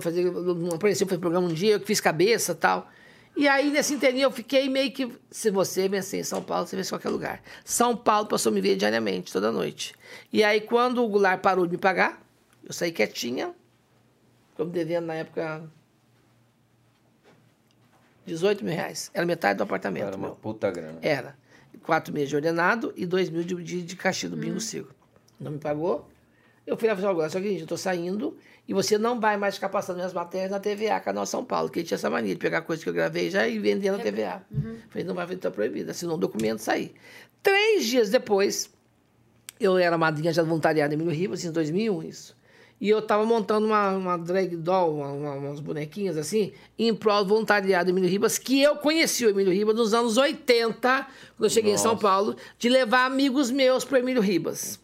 [0.00, 2.88] fazer, não apareceu, fazer programa um dia, eu que fiz cabeça e tal.
[3.36, 5.10] E aí, nesse inteirinho, eu fiquei meio que...
[5.30, 7.42] Se você vencer em São Paulo, você vence em qualquer lugar.
[7.64, 9.94] São Paulo passou a me ver diariamente, toda noite.
[10.32, 12.20] E aí, quando o Goulart parou de me pagar,
[12.64, 13.54] eu saí quietinha,
[14.56, 15.62] como devendo na época...
[18.26, 19.10] 18 mil reais.
[19.14, 20.06] Era metade do apartamento.
[20.06, 20.36] Era uma meu.
[20.36, 20.98] puta grana.
[21.02, 21.36] Era.
[21.82, 24.94] Quatro meses de ordenado e dois mil de, de, de do Bingo Circo.
[25.40, 26.08] Não me pagou.
[26.66, 28.36] Eu fui lá fazer agora, só que, gente, eu tô saindo
[28.68, 31.82] e você não vai mais ficar passando minhas matérias na TVA, Canal São Paulo, que
[31.82, 34.42] tinha essa mania de pegar coisa que eu gravei já e vender na TVA.
[34.88, 35.90] Falei, não vai fazer, tá proibido.
[35.90, 36.94] Assinou um documento sair.
[37.42, 38.70] Três dias depois,
[39.58, 42.36] eu era madrinha já voluntariada em Emílio Ribas, em 2001 isso.
[42.80, 47.22] E eu tava montando uma, uma drag doll, uma, uma, umas bonequinhas assim, em prol
[47.22, 51.44] do voluntariado do Emílio Ribas, que eu conheci o Emílio Ribas nos anos 80, quando
[51.44, 51.86] eu cheguei Nossa.
[51.86, 54.80] em São Paulo, de levar amigos meus pro Emílio Ribas.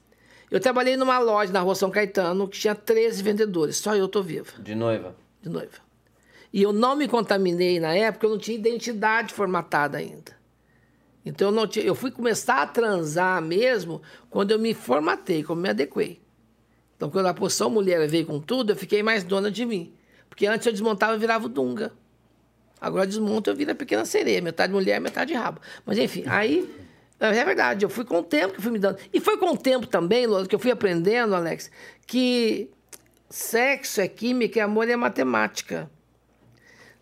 [0.50, 4.22] Eu trabalhei numa loja na rua São Caetano que tinha 13 vendedores, só eu tô
[4.22, 5.16] viva De noiva.
[5.42, 5.86] de noiva.
[6.52, 10.36] E eu não me contaminei na época, eu não tinha identidade formatada ainda.
[11.24, 14.00] Então eu, não tinha, eu fui começar a transar mesmo
[14.30, 16.20] quando eu me formatei, quando eu me adequei.
[16.96, 19.92] Então quando a posição mulher veio com tudo, eu fiquei mais dona de mim.
[20.28, 21.92] Porque antes eu desmontava e virava o Dunga.
[22.80, 25.60] Agora eu desmonto e eu viro a pequena sereia, metade mulher, metade rabo.
[25.84, 26.68] Mas enfim, aí
[27.18, 28.98] é verdade, eu fui com o tempo que fui me dando.
[29.12, 31.70] E foi com o tempo também, Lola, que eu fui aprendendo, Alex,
[32.06, 32.70] que
[33.30, 35.90] sexo é química e amor é matemática.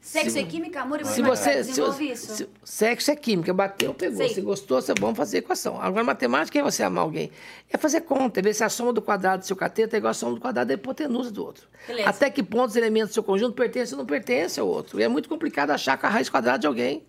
[0.04, 1.64] Sexo é química, amor e Se você.
[1.64, 1.80] Se,
[2.12, 2.34] isso.
[2.36, 4.18] se- sexo é química, bateu, pegou.
[4.18, 4.28] Sei.
[4.28, 5.80] Se gostou, você vamos fazer equação.
[5.80, 7.30] Agora, matemática é você amar alguém.
[7.72, 10.10] É fazer conta, é ver se a soma do quadrado do seu cateto é igual
[10.10, 11.66] a soma do quadrado da hipotenusa do outro.
[11.88, 12.10] Beleza.
[12.10, 15.00] Até que ponto os elementos do seu conjunto pertencem ou não pertencem ao outro.
[15.00, 17.02] E é muito complicado achar com a raiz quadrada de alguém.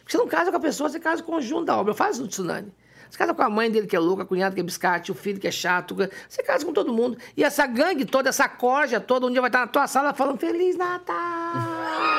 [0.00, 1.94] Porque você não casa com a pessoa, você casa com o conjunto da obra.
[1.94, 2.70] Faz no tsunami.
[3.12, 5.14] Você casa com a mãe dele que é louca, a cunhada que é biscate, o
[5.14, 5.94] filho que é chato.
[6.26, 7.18] Você casa com todo mundo.
[7.36, 10.38] E essa gangue toda, essa corja toda, um dia vai estar na tua sala falando
[10.38, 11.12] Feliz Natal!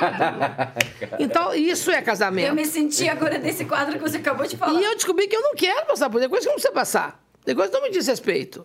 [1.17, 2.49] então, isso é casamento.
[2.49, 4.79] Eu me senti agora nesse quadro que você acabou de falar.
[4.79, 7.19] E eu descobri que eu não quero passar por coisa que não precisa passar.
[7.43, 8.63] Tem coisa que não me diz respeito.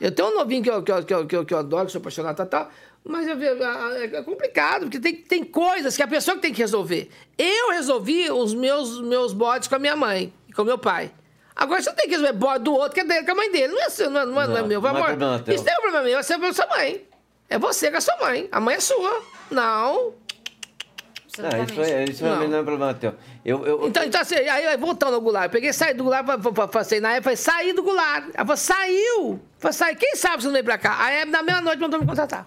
[0.00, 1.86] Eu tenho um novinho que eu, que eu, que eu, que eu, que eu adoro,
[1.86, 2.70] que sou apaixonado, tal, tal,
[3.04, 6.60] mas eu, eu- é complicado, porque tem, tem coisas que a pessoa que tem que
[6.60, 7.08] resolver.
[7.38, 11.12] Eu resolvi os meus, meus bodes com a minha mãe e com o meu pai.
[11.58, 13.72] Agora você tem que resolver bode do outro, que é dele, com a mãe dele.
[13.72, 15.54] Não é, seu, não é, não é, não é meu, não é problema teu.
[15.56, 17.04] Isso não é problema meu, é a sua mãe.
[17.50, 18.48] É você com a sua mãe.
[18.52, 19.22] A mãe é sua.
[19.50, 20.14] Não.
[21.36, 22.48] Não, isso, é, isso Não.
[22.48, 23.14] não é problema teu.
[23.44, 26.26] Eu, eu, Então, então assim, aí, aí, voltando ao Goulart, eu peguei, saí do Goulart,
[26.70, 28.24] passei na época, falei, saí do Goulart.
[28.34, 29.40] Ela falou, saiu.
[29.58, 30.96] Falei, sai, quem sabe você não veio pra cá?
[31.00, 32.46] A Hebe, na meia-noite, mandou me contratar.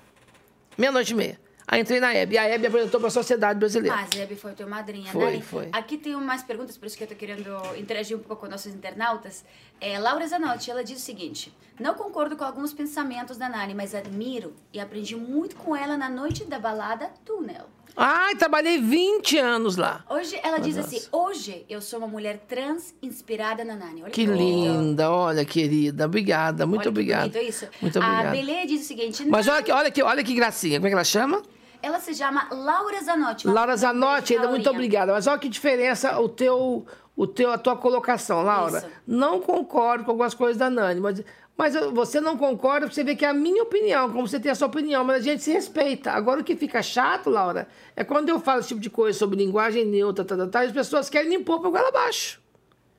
[0.77, 1.40] Meia-noite e meia.
[1.67, 3.97] Aí entrei na Hebe, e a Hebe apresentou pra sociedade brasileira.
[3.97, 5.11] Ah, Zebe foi tua madrinha.
[5.11, 5.69] Foi, Nani, foi.
[5.71, 8.73] Aqui tem umas perguntas, por isso que eu tô querendo interagir um pouco com nossos
[8.73, 9.45] internautas.
[9.79, 13.95] É, Laura Zanotti, ela diz o seguinte: Não concordo com alguns pensamentos da Nani, mas
[13.95, 17.67] admiro e aprendi muito com ela na noite da balada Túnel.
[17.95, 20.03] Ai, trabalhei 20 anos lá.
[20.09, 24.03] Hoje, ela diz assim: Hoje eu sou uma mulher trans inspirada na Nani.
[24.03, 24.41] Olha Que bonito.
[24.41, 26.05] linda, olha, querida.
[26.05, 27.31] Obrigada, muito Olha que obrigado.
[27.31, 27.67] bonito isso.
[27.81, 28.31] Muito A obrigado.
[28.31, 30.77] Belê diz o seguinte: Mas "Não." olha que, olha que, olha que gracinha.
[30.79, 31.41] Como é que ela chama?
[31.83, 33.47] Ela se chama Laura Zanotti.
[33.47, 35.11] Laura Zanotti, ainda muito obrigada.
[35.13, 36.85] Mas olha que diferença o teu,
[37.15, 38.77] o teu, a tua colocação, Laura.
[38.77, 38.87] Isso.
[39.07, 41.23] Não concordo com algumas coisas da Nani, mas,
[41.61, 44.55] mas você não concorda você vê que é a minha opinião, como você tem a
[44.55, 46.09] sua opinião, mas a gente se respeita.
[46.11, 49.37] Agora o que fica chato, Laura, é quando eu falo esse tipo de coisa sobre
[49.37, 52.41] linguagem neutra, tá, tá, tá, as pessoas querem me impor por goela abaixo.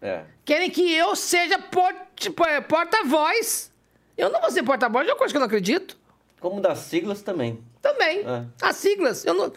[0.01, 0.23] é.
[0.45, 1.59] Querem que eu seja
[2.15, 3.73] tipo, é, porta-voz.
[4.17, 5.99] Eu não vou ser porta-voz de uma coisa que eu não acredito.
[6.39, 7.59] Como das siglas também.
[7.81, 8.21] Também.
[8.21, 8.45] É.
[8.63, 9.25] As siglas.
[9.25, 9.53] Eu não.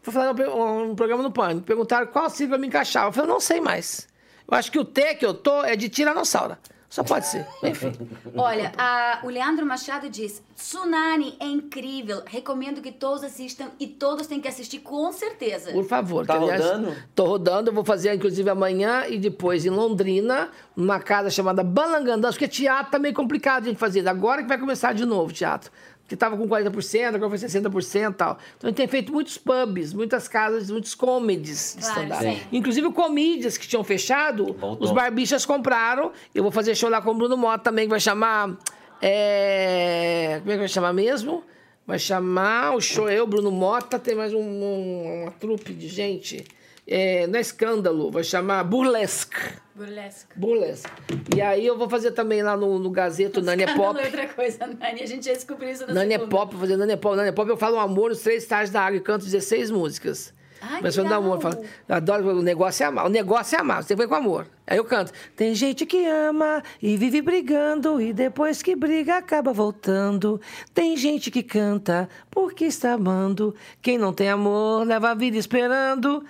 [0.00, 1.58] Fui falar um programa no PAN.
[1.58, 3.08] Perguntaram qual sigla me encaixava.
[3.08, 4.06] Eu falei, eu não sei mais.
[4.46, 6.56] Eu acho que o T que eu tô é de Tiranossauro.
[6.94, 7.44] Só pode ser.
[7.60, 7.92] Enfim.
[8.36, 12.22] Olha, a- o Leandro Machado diz: Tsunami é incrível.
[12.24, 15.72] Recomendo que todos assistam e todos têm que assistir com certeza.
[15.72, 16.24] Por favor.
[16.24, 16.94] Tá que, aliás, rodando?
[17.12, 17.70] Tô rodando.
[17.70, 22.92] Eu vou fazer, inclusive, amanhã e depois em Londrina, numa casa chamada Balangandãs, porque teatro
[22.92, 24.06] tá meio complicado de fazer.
[24.06, 25.72] Agora que vai começar de novo o teatro.
[26.04, 28.38] Porque tava com 40%, agora foi 60% e tal.
[28.58, 32.22] Então a gente tem feito muitos pubs, muitas casas, muitos comedies de Claro, stand-up.
[32.24, 32.40] sim.
[32.52, 34.84] Inclusive o comedies que tinham fechado, Voltou.
[34.86, 36.12] os barbichas compraram.
[36.34, 38.54] Eu vou fazer show lá com o Bruno Mota também, que vai chamar.
[39.00, 41.42] é, Como é que vai chamar mesmo?
[41.86, 46.44] Vai chamar o show eu, Bruno Mota, tem mais um, um- uma trupe de gente.
[46.86, 49.36] É, não é escândalo, vai chamar Burlesque.
[49.74, 50.26] Burlesque.
[50.36, 50.90] Burlesque.
[51.34, 53.98] E aí eu vou fazer também lá no, no Gazeto Nani é Pop.
[53.98, 55.02] é outra coisa, Nani.
[55.02, 56.18] A gente já descobriu isso na Nani é.
[56.18, 57.16] Pop, vou fazer Nani é Pop.
[57.16, 59.70] Nani é Pop, eu falo um amor nos três estágios da água e canto 16
[59.70, 60.32] músicas.
[60.66, 63.06] Ai, Mas que falando amor, falo, eu adoro, o negócio é amar.
[63.06, 64.46] O negócio é amar, você foi com amor.
[64.66, 65.12] Aí eu canto.
[65.36, 70.40] Tem gente que ama e vive brigando e depois que briga acaba voltando.
[70.72, 73.54] Tem gente que canta porque está amando.
[73.82, 76.24] Quem não tem amor leva a vida esperando.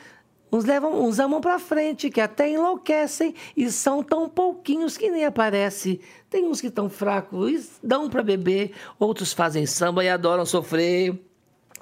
[0.54, 5.24] Uns levam, uns amam pra frente, que até enlouquecem, e são tão pouquinhos que nem
[5.24, 6.00] aparece.
[6.30, 11.20] Tem uns que tão fracos e dão pra beber, outros fazem samba e adoram sofrer.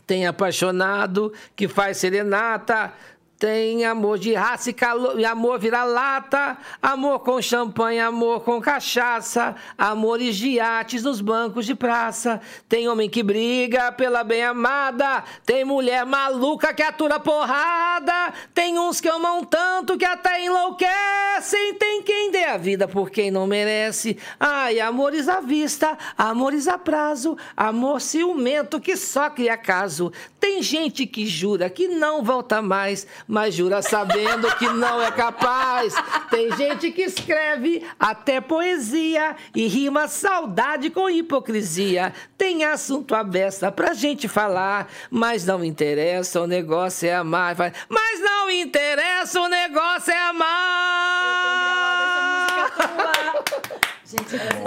[0.07, 2.95] Tem apaixonado que faz serenata.
[3.43, 9.57] Tem amor de raça e, calor, e amor vira-lata, amor com champanhe, amor com cachaça,
[9.77, 12.41] amores de iates nos bancos de praça.
[12.69, 19.09] Tem homem que briga pela bem-amada, tem mulher maluca que atura porrada, tem uns que
[19.09, 24.17] amam tanto que até enlouquecem, tem quem dê a vida por quem não merece.
[24.39, 30.13] Ai, amores à vista, amores a prazo, amor ciumento que só cria caso.
[30.39, 35.95] Tem gente que jura que não volta mais, mas jura sabendo que não é capaz.
[36.29, 42.13] Tem gente que escreve até poesia e rima saudade com hipocrisia.
[42.37, 47.57] Tem assunto aberta pra gente falar, mas não interessa, o negócio é amar.
[47.89, 51.92] Mas não interessa, o negócio é amar.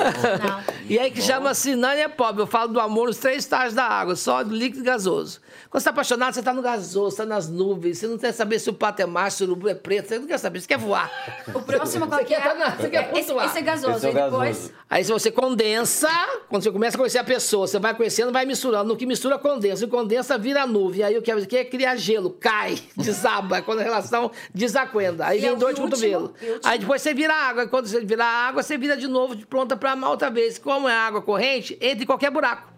[0.06, 0.76] Não.
[0.90, 2.41] E aí que chama-se é pobre.
[2.44, 5.40] Eu falo do amor nos três estágios da água, sólido, líquido e gasoso.
[5.69, 7.98] Quando você está apaixonado, você está no gasoso, você está nas nuvens.
[7.98, 10.07] Você não quer saber se o pato é macho, se o urubu é preto.
[10.07, 11.11] Você não quer saber, você quer voar.
[11.53, 12.41] O próximo qual Você que é?
[12.41, 13.45] quer tá na- você quer esse, flutuar.
[13.48, 13.98] esse é gasoso.
[13.98, 14.73] Esse é e depois.
[14.90, 16.10] Aí se você condensa,
[16.49, 18.86] quando você começa a conhecer a pessoa, você vai conhecendo, vai misturando.
[18.88, 19.84] No que mistura, condensa.
[19.84, 21.03] E condensa, vira nuvem.
[21.03, 23.61] Aí o que é, que é criar gelo, cai, desaba.
[23.61, 25.26] Quando a relação desacuenda.
[25.26, 26.34] Aí E vem o dor de cotovelo.
[26.64, 27.64] Aí depois você vira água.
[27.64, 30.58] E quando você vira água, você vira de novo, de pronta pra outra vez.
[30.58, 32.74] Como é água corrente, entra em qualquer buraco.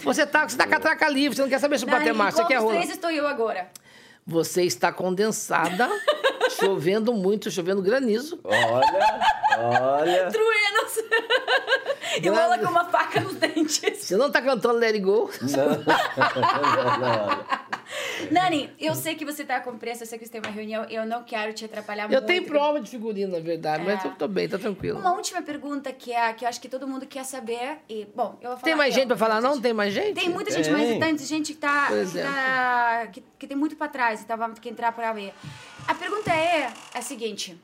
[0.00, 2.12] Você tá, você tá com a traca livre, você não quer saber se o Nani,
[2.12, 2.76] macho, você quer dos rola.
[2.76, 3.70] três estou eu agora?
[4.26, 5.88] Você está condensada,
[6.58, 8.40] chovendo muito, chovendo granizo.
[8.44, 10.30] Olha, olha.
[10.30, 10.96] Truenos!
[12.22, 13.80] e rola com uma faca nos dentes.
[13.98, 15.30] Você não tá cantando Let It Go.
[15.42, 17.66] Não, não, não.
[18.30, 20.84] Nani, eu sei que você tá com pressa, eu sei que você tem uma reunião,
[20.90, 22.24] eu não quero te atrapalhar Eu muito.
[22.26, 24.08] tenho prova de figurino, na verdade, mas É.
[24.08, 24.98] eu tô bem, tá tranquilo.
[24.98, 27.78] Uma última pergunta que é que eu acho que todo mundo quer saber.
[27.88, 28.62] E, bom, eu vou falar.
[28.62, 29.52] Tem mais eu, gente pra falar, não?
[29.54, 29.62] gente.
[29.62, 30.14] Tem mais gente?
[30.14, 30.72] Tem muita gente, Tem.
[30.98, 31.86] mas tem gente que tá.
[31.88, 35.12] Por Que, tá que, que tem muito pra trás, então vamos ter que entrar pra
[35.12, 35.32] ver.
[35.86, 37.60] A pergunta é a seguinte.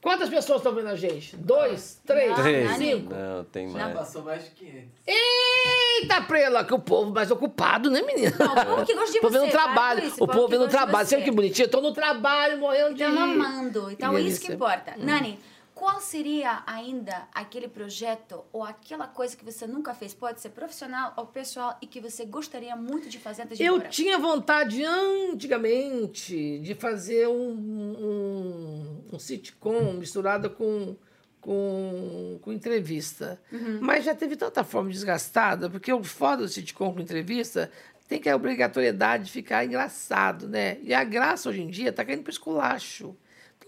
[0.00, 1.36] Quantas pessoas estão vendo a gente?
[1.36, 2.00] Dois?
[2.06, 2.30] Três?
[2.30, 2.70] Não, Três.
[2.70, 2.92] Nani.
[2.92, 3.12] Cinco?
[3.14, 3.92] Não, tem mais.
[3.94, 4.88] Passou mais de 500.
[5.04, 8.32] Eita, prela, que o povo mais ocupado, né, menina?
[8.38, 10.04] Não, o povo que gosta de O povo você, vendo trabalho.
[10.04, 11.04] isso, o povo que vendo trabalho.
[11.04, 11.16] você.
[11.16, 11.66] Sabe que bonitinho?
[11.66, 13.02] Eu tô no trabalho, morrendo de...
[13.02, 13.90] Então, amando.
[13.90, 14.94] Então, Que é isso que importa.
[14.96, 15.38] Nani,
[15.78, 20.12] qual seria ainda aquele projeto ou aquela coisa que você nunca fez?
[20.12, 23.88] Pode ser profissional ou pessoal e que você gostaria muito de fazer antes de Eu
[23.88, 30.96] tinha vontade antigamente de fazer um, um, um sitcom misturado com,
[31.40, 33.40] com, com entrevista.
[33.52, 33.78] Uhum.
[33.80, 37.70] Mas já teve tanta forma desgastada, porque o foda do sitcom com entrevista
[38.08, 40.78] tem que a obrigatoriedade de ficar engraçado, né?
[40.82, 43.16] E a graça hoje em dia tá caindo pro esculacho.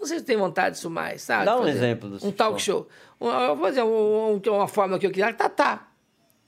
[0.01, 1.45] Vocês têm vontade disso mais, sabe?
[1.45, 2.89] Dá um Fazer exemplo do Um talk show.
[3.21, 5.89] Um- vou fazer um- um- uma forma que eu queria, tá, tá.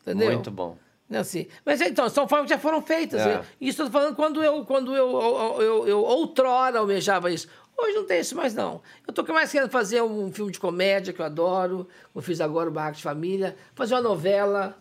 [0.00, 0.32] Entendeu?
[0.32, 0.76] Muito bom.
[1.08, 1.46] Né, Assim.
[1.64, 3.20] Mas então, são formas que já foram feitas.
[3.20, 3.42] É.
[3.60, 7.46] Isso eu tô falando quando eu, quando eu, eu, eu, eu outrora almejava isso.
[7.76, 8.80] Hoje não tem isso mais, não.
[9.06, 11.86] Eu tô mais querendo fazer um filme de comédia que eu adoro.
[12.14, 13.54] Eu fiz agora o Barraco de Família.
[13.74, 14.76] Fazer uma novela.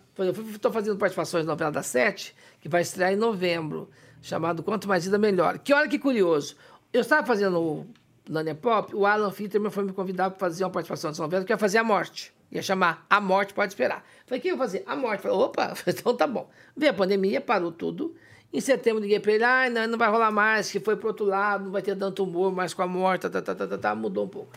[0.53, 3.89] Estou fazendo participações na novela da Sete, que vai estrear em novembro,
[4.21, 5.57] chamado Quanto Mais Vida Melhor.
[5.59, 6.55] Que olha que curioso.
[6.93, 7.85] Eu estava fazendo
[8.29, 11.43] o Nania Pop, o Alan Fitterman foi me convidar para fazer uma participação nessa novela,
[11.43, 12.33] que ia fazer a morte.
[12.51, 14.03] Ia chamar A Morte Pode Esperar.
[14.25, 14.83] Falei, o que eu vou fazer?
[14.85, 15.21] A Morte.
[15.21, 16.49] Falei, opa, então tá bom.
[16.75, 18.13] Veio a pandemia, parou tudo.
[18.53, 21.25] Em setembro liguei para ele, ah, não, não vai rolar mais, que foi pro outro
[21.25, 23.77] lado, não vai ter tanto humor mais com a morte, tá, tá, tá, tá, tá,
[23.77, 24.51] tá, mudou um pouco.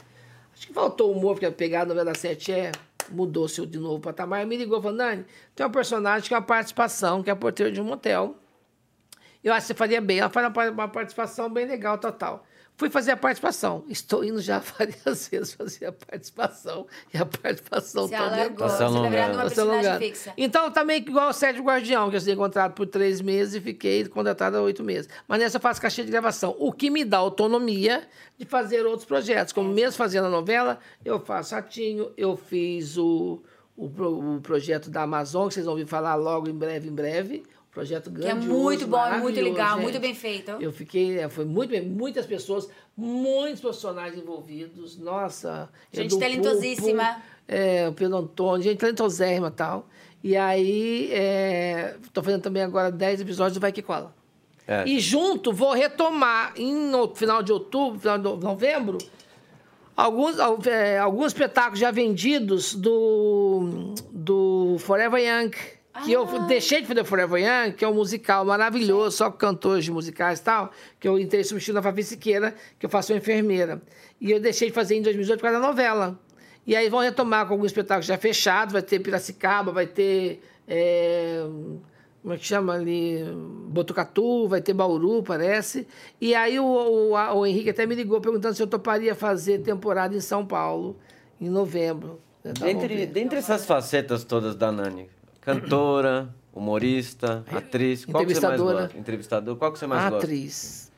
[0.52, 2.72] Acho que faltou humor, porque pegar a novela 7 é,
[3.10, 4.44] mudou-se de novo o patamar.
[4.46, 5.24] Me ligou, falou, Nani,
[5.54, 8.36] tem um personagem que é uma participação, que é a porteira de um motel.
[9.44, 10.18] Eu acho que você faria bem.
[10.18, 12.44] Ela faz uma participação bem legal, total.
[12.76, 13.84] Fui fazer a participação.
[13.88, 16.86] Estou indo já várias vezes fazer a participação.
[17.12, 19.14] E a participação Você toda alargou, Tá se alongando.
[19.16, 19.98] Tá se personagem alongando.
[20.04, 20.32] fixa.
[20.36, 24.04] Então, também igual o Sérgio Guardião, que eu fui contratado por três meses e fiquei
[24.06, 25.08] contratado há oito meses.
[25.28, 29.04] Mas nessa eu faço cachê de gravação, o que me dá autonomia de fazer outros
[29.04, 29.52] projetos.
[29.52, 33.40] Como mesmo fazendo a novela, eu faço Ratinho, eu fiz o,
[33.76, 37.44] o, o projeto da Amazon, que vocês vão ouvir falar logo em breve, em breve.
[37.74, 39.82] Projeto Que é muito bom, é muito legal, gente.
[39.82, 40.52] muito bem feito.
[40.60, 45.68] Eu fiquei, é, foi muito bem, muitas pessoas, muitos profissionais envolvidos, nossa.
[45.92, 47.20] Gente talentosíssima.
[47.48, 49.88] É, o Pedro Antônio, gente talentosérrima e tal.
[50.22, 51.10] E aí,
[52.02, 54.14] estou fazendo também agora 10 episódios do Vai Que Cola.
[54.68, 54.84] É.
[54.86, 58.96] E junto vou retomar em no final de outubro, final de novembro,
[59.96, 65.50] alguns, al- é, alguns espetáculos já vendidos do, do Forever Young.
[66.02, 69.36] Que eu deixei de fazer o Forever Young, que é um musical maravilhoso, só com
[69.38, 73.12] cantores de musicais e tal, que eu entrei substituindo a Fabi Siqueira, que eu faço
[73.12, 73.80] uma enfermeira.
[74.20, 76.18] E eu deixei de fazer em 2018 por causa da novela.
[76.66, 80.42] E aí vão retomar com alguns espetáculos já fechados, vai ter Piracicaba, vai ter.
[80.66, 81.44] é,
[82.22, 83.18] como é que chama ali?
[83.68, 85.86] Botucatu, vai ter Bauru, parece.
[86.20, 86.64] E aí o,
[87.10, 90.44] o, a- o Henrique até me ligou perguntando se eu toparia fazer temporada em São
[90.44, 90.96] Paulo,
[91.40, 92.18] em novembro.
[92.40, 95.08] Então, vamos Dentre, dentre essas facetas todas da Nani,
[95.44, 98.82] cantora, humorista, atriz, qual que você mais Entrevistadora.
[98.84, 98.98] gosta?
[98.98, 100.16] Entrevistador, qual que você mais gosta?
[100.26, 100.92] Atriz.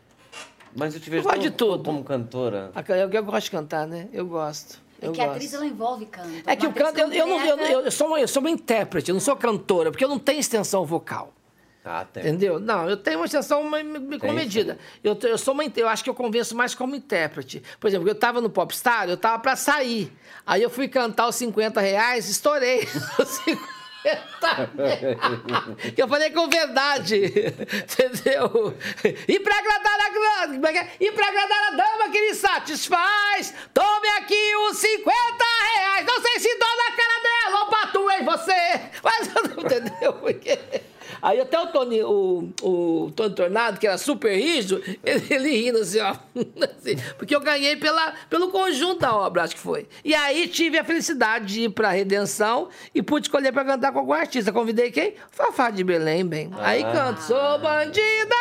[0.75, 1.83] Mas eu te vejo Eu de tudo.
[1.85, 2.71] como cantora.
[2.89, 4.09] Eu, eu gosto de cantar, né?
[4.13, 4.79] Eu gosto.
[5.01, 5.37] É Eu que a gosto.
[5.37, 6.29] atriz ela envolve canto.
[6.47, 8.41] É que Uma o canto, eu, eu, não, eu, completa- eu, sou uma, eu sou
[8.41, 11.33] uma intérprete, eu não sou cantora, porque eu não tenho extensão vocal.
[11.85, 12.23] Ah, tem.
[12.25, 12.59] Entendeu?
[12.59, 13.79] Não, eu tenho uma extensão uma-
[14.19, 14.77] comedida.
[15.05, 17.63] Eu, te- eu sou uma, inte- eu acho que eu convenço mais como intérprete.
[17.79, 20.13] Por exemplo, eu estava no Popstar, eu estava para sair.
[20.45, 22.81] Aí eu fui cantar os 50 reais, estourei
[23.21, 24.69] os 50 reais.
[25.97, 27.17] Eu falei com verdade.
[27.83, 28.77] Entendeu?
[29.27, 30.11] E para agradar a
[30.67, 30.91] é que é?
[31.01, 35.45] e para agradar a dama que lhe satisfaz, tome aqui os 50
[35.75, 36.07] reais.
[36.07, 38.81] Não sei se dou na cara dela ou bato em você.
[39.03, 39.29] Mas
[39.59, 40.13] entendeu?
[40.15, 40.59] Porque...
[41.23, 45.79] Aí até o Tony, o, o Tony Tornado, que era super rígido, ele, ele rindo
[45.79, 46.17] assim, ó.
[46.79, 49.89] assim, porque eu ganhei pela, pelo conjunto da obra, acho que foi.
[50.05, 53.99] E aí tive a felicidade de ir pra Redenção e pude escolher pra cantar com
[54.01, 54.53] algum artista.
[54.53, 55.15] Convidei quem?
[55.31, 56.51] Fafá de Belém, bem.
[56.59, 56.93] Aí Ah.
[56.93, 58.37] canto, sou bandida,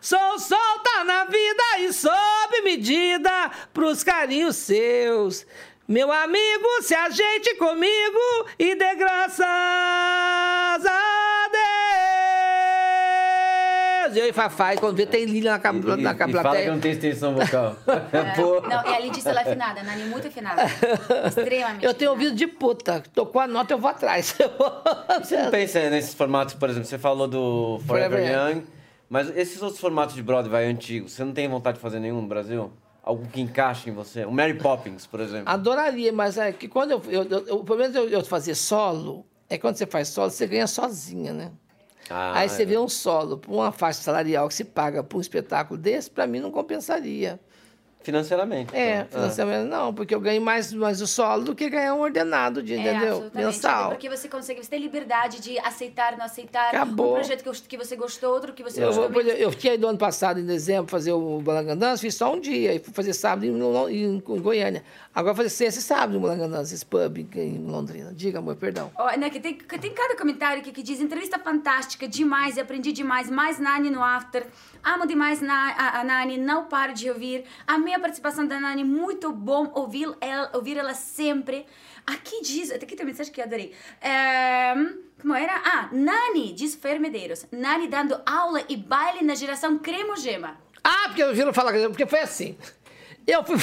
[0.00, 5.46] sou solta na vida e sob medida pros carinhos seus.
[5.88, 8.18] Meu amigo, se ajeite comigo
[8.58, 11.48] e dê graças a
[14.06, 14.16] Deus.
[14.16, 16.42] Eu e Fafá, e quando vê, tem Lília na, cab- E, na e plateia.
[16.42, 17.76] fala que não tem extensão vocal.
[18.12, 18.32] É.
[18.34, 18.60] Pô.
[18.62, 19.80] Não, e além disso, ela é afinada.
[19.80, 20.62] A Nani é muito afinada.
[21.28, 21.84] Extremamente.
[21.84, 22.10] Eu tenho afinada.
[22.10, 23.02] ouvido de puta.
[23.14, 24.34] Tocou a nota, eu vou atrás.
[25.22, 28.64] Você não pensa nesses formatos, por exemplo, você falou do Forever, Forever Young,
[29.08, 32.26] mas esses outros formatos de Broadway antigos, você não tem vontade de fazer nenhum no
[32.28, 32.72] Brasil?
[33.06, 34.24] Algo que encaixe em você?
[34.24, 35.48] O Mary Poppins, por exemplo.
[35.48, 37.02] Adoraria, mas é que quando eu.
[37.08, 40.28] eu, eu, eu- o problema de eu, eu fazer solo é quando você faz solo,
[40.28, 41.52] você ganha sozinha, né?
[42.10, 42.66] Ah, Aí você é.
[42.66, 46.40] vê um solo uma faixa salarial que se paga por um espetáculo desse, pra mim
[46.40, 47.38] não compensaria.
[48.06, 48.72] Financeiramente.
[48.72, 49.20] É, então.
[49.20, 52.74] financiamento não, porque eu ganho mais, mais o solo do que ganhar um ordenado de,
[52.74, 53.16] É, entendeu?
[53.16, 53.46] absolutamente.
[53.46, 53.88] Mensal.
[53.90, 56.68] Porque você consegue, você tem liberdade de aceitar, não aceitar.
[56.68, 57.10] Acabou.
[57.10, 59.88] Um projeto que, que você gostou, outro que você Eu, gostou exemplo, eu tinha ido
[59.88, 63.44] ano passado, em dezembro, fazer o Balangandãs, fiz só um dia, e fui fazer sábado
[63.44, 64.84] em, em, em Goiânia.
[65.16, 68.12] Agora fazer sexta e sábado em Balangandãs, esse pub em, Londrina.
[68.12, 68.92] Diga, amor, perdão.
[68.94, 72.92] Ó, né, que tem, que tem cada comentário aqui que diz entrevista fantástica, demais, aprendi
[72.92, 74.46] demais, mais Nani no After.
[74.84, 77.46] Amo demais na, a, a Nani, não paro de ouvir.
[77.66, 81.64] Amei a participação da Nani, muito bom ouvir ela, ouvir ela sempre.
[82.06, 83.72] Aqui diz, aqui tem mensagem que eu adorei.
[84.02, 84.74] É,
[85.18, 85.54] como era?
[85.64, 87.46] Ah, Nani, diz Fer Medeiros.
[87.50, 90.58] Nani dando aula e baile na geração cremo gema.
[90.84, 92.54] Ah, porque eu viro falar, porque foi assim.
[93.26, 93.56] Eu fui.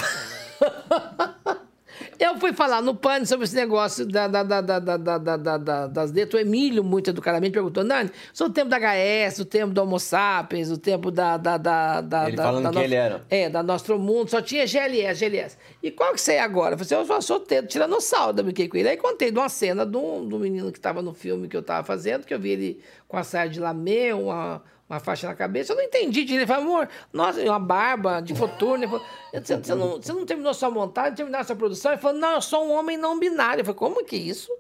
[2.20, 5.38] Eu fui falar no PAN sobre esse negócio da, da, da, da, da, da, da,
[5.38, 6.42] da- da- das letras.
[6.42, 10.00] O Emílio, muito educadamente, perguntou: Nani, sou do tempo da HS, do tempo do Homo
[10.00, 11.38] sapiens, do tempo da.
[11.38, 13.22] da, da, da Ele da- falando da que ele era.
[13.30, 15.58] É, da Nostro Mundo, só tinha GLS, GLS.
[15.82, 16.74] E qual que você é agora?
[16.76, 18.90] Eu falei assim, eu sou teto, tiranossauro, eu brinquei com ele.
[18.90, 21.62] Aí contei de uma cena de um, do menino que estava no filme que eu
[21.62, 25.36] estava fazendo, que eu vi ele com a saia de lamê, uma, uma faixa na
[25.36, 25.74] cabeça.
[25.74, 26.42] Eu não entendi direito.
[26.42, 28.88] Ele falou, amor, nossa, uma barba de coturno.
[29.34, 31.92] Você, você não, você não terminou sua montagem, terminou sua produção?
[31.92, 33.62] Ele falou, não, eu sou um homem não binário.
[33.62, 34.52] Eu falei, como que isso?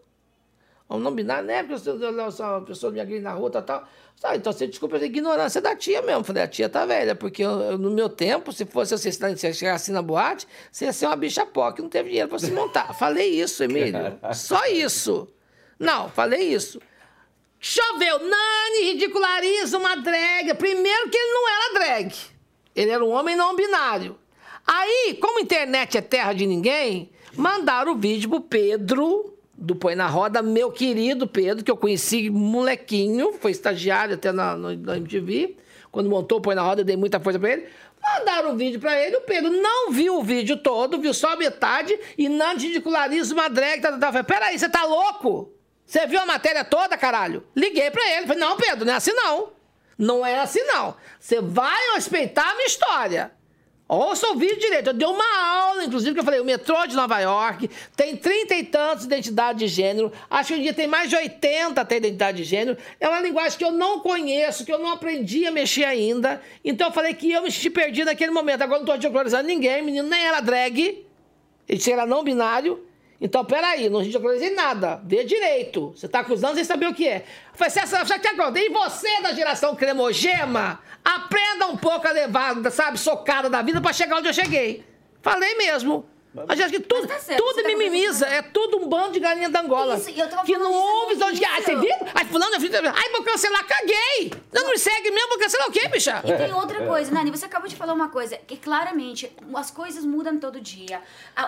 [0.90, 1.64] Homem não binário, né?
[1.64, 3.88] Porque eu eu uma pessoa me agride na rua, tal, tal.
[4.16, 6.24] Sabe, então você desculpa a ignorância da tia mesmo.
[6.24, 9.54] Falei, a tia tá velha, porque eu- eu, no meu tempo, se fosse você, se
[9.54, 12.52] chegasse na boate, você ia ser uma bicha pó que não teve dinheiro pra se
[12.52, 12.94] montar.
[12.94, 13.92] falei isso, Emílio.
[14.34, 15.28] Só isso.
[15.80, 16.80] Não, falei isso.
[17.66, 20.54] Choveu, Nani ridiculariza uma drag.
[20.56, 22.14] Primeiro que ele não era drag.
[22.76, 24.18] Ele era um homem não binário.
[24.68, 29.96] Aí, como a internet é terra de ninguém, mandaram o vídeo pro Pedro, do Põe
[29.96, 35.56] na Roda, meu querido Pedro, que eu conheci molequinho, foi estagiário até na, na MTV.
[35.90, 37.66] Quando montou o Põe na Roda, eu dei muita força pra ele.
[38.02, 41.98] Mandaram o vídeo pra ele, o Pedro não viu o vídeo todo, viu só metade,
[42.18, 43.82] e Nani ridiculariza uma drag.
[43.82, 44.24] Tá, tá, tá.
[44.26, 45.53] Peraí, você tá louco?
[45.86, 47.46] Você viu a matéria toda, caralho?
[47.56, 48.28] Liguei pra ele.
[48.28, 49.54] Falei, não, Pedro, não é assim não.
[49.98, 50.96] Não é assim não.
[51.20, 53.32] Você vai respeitar a minha história.
[53.88, 54.88] Ouça o vídeo direito.
[54.88, 58.56] Eu dei uma aula, inclusive, que eu falei, o metrô de Nova York tem trinta
[58.56, 60.12] e tantos identidades de gênero.
[60.30, 62.78] Acho que hoje em dia tem mais de 80 até identidade de gênero.
[63.00, 66.42] É uma linguagem que eu não conheço, que eu não aprendi a mexer ainda.
[66.64, 68.62] Então eu falei que eu me senti perdido naquele momento.
[68.64, 71.06] Agora não tô ridicularizando ninguém, menino nem era drag.
[71.68, 72.84] Ele era não binário.
[73.24, 75.02] Então, peraí, não ridicularizei nada.
[75.06, 75.94] Vê direito.
[75.96, 77.24] Você tá acusando sem saber o que é.
[77.58, 78.66] Você sabe o que acontece?
[78.66, 83.94] E você da geração cremogema, aprenda um pouco a levar, sabe, socada da vida pra
[83.94, 84.84] chegar onde eu cheguei.
[85.22, 86.06] Falei mesmo.
[86.36, 89.20] A gente acha que tudo, tá certo, tudo tá mimimiza, é tudo um bando de
[89.20, 89.98] galinha da Angola.
[89.98, 91.96] Isso, eu tava que não ouve disso só de que, ah, você viu?
[92.16, 94.32] Ai, fulano, ai, vou cancelar, caguei.
[94.52, 96.22] Não, não me segue mesmo, vou cancelar o quê, bicha?
[96.26, 100.04] E tem outra coisa, Nani, você acabou de falar uma coisa, que claramente as coisas
[100.04, 101.02] mudam todo dia.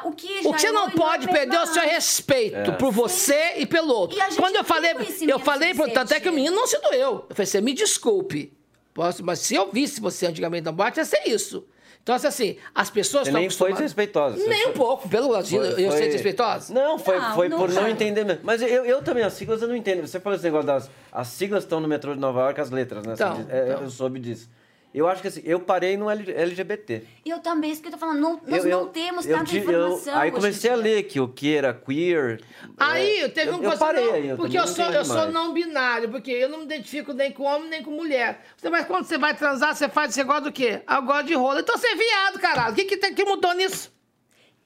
[0.03, 1.81] O que, já O que você é não hoje pode é perder é o seu
[1.81, 1.93] antes.
[1.95, 4.17] respeito por você e pelo outro.
[4.17, 4.91] E a gente Quando eu falei,
[5.27, 7.25] eu falei, pro- tanto é que o menino não se doeu.
[7.27, 8.53] Eu falei, você me desculpe.
[8.93, 11.65] Posso, mas se eu visse você antigamente na boate, ia ser isso.
[12.05, 14.37] Então, assim, as pessoas estão nem foi acostumadas- desrespeitosa.
[14.47, 15.47] Nem foi- um pouco, pelo lado.
[15.51, 16.71] Eu, eu foi- ser desrespeitosa?
[16.71, 17.89] Não, foi, Não, foi não por não foi.
[17.89, 18.41] entender mesmo.
[18.43, 20.05] Mas eu, eu também, as siglas eu não entendo.
[20.05, 20.87] Você falou esse negócio das.
[21.11, 23.13] As siglas estão no metrô de Nova York, as letras, né?
[23.15, 23.81] Então, é, então.
[23.81, 24.47] Eu soube disso.
[24.97, 27.03] Eu acho que assim, eu parei no LGBT.
[27.25, 29.37] E eu também, isso que eu tô falando, não, nós eu, não eu- temos eu
[29.37, 30.15] tanta eu- informação.
[30.17, 32.41] Aí comecei a ler que o que era queer.
[32.77, 34.85] Aí é, teve eu, um eu coisa parei não, aí, eu porque eu não sou,
[34.85, 38.41] eu sou não binário, porque eu não me identifico nem com homem nem com mulher.
[38.71, 40.81] Mas quando você vai transar, você faz, você gosta do quê?
[40.87, 41.59] Ah, Eu gosto de rola.
[41.59, 42.71] Então você é viado, caralho.
[42.71, 43.93] O que, que, tem- que mudou nisso?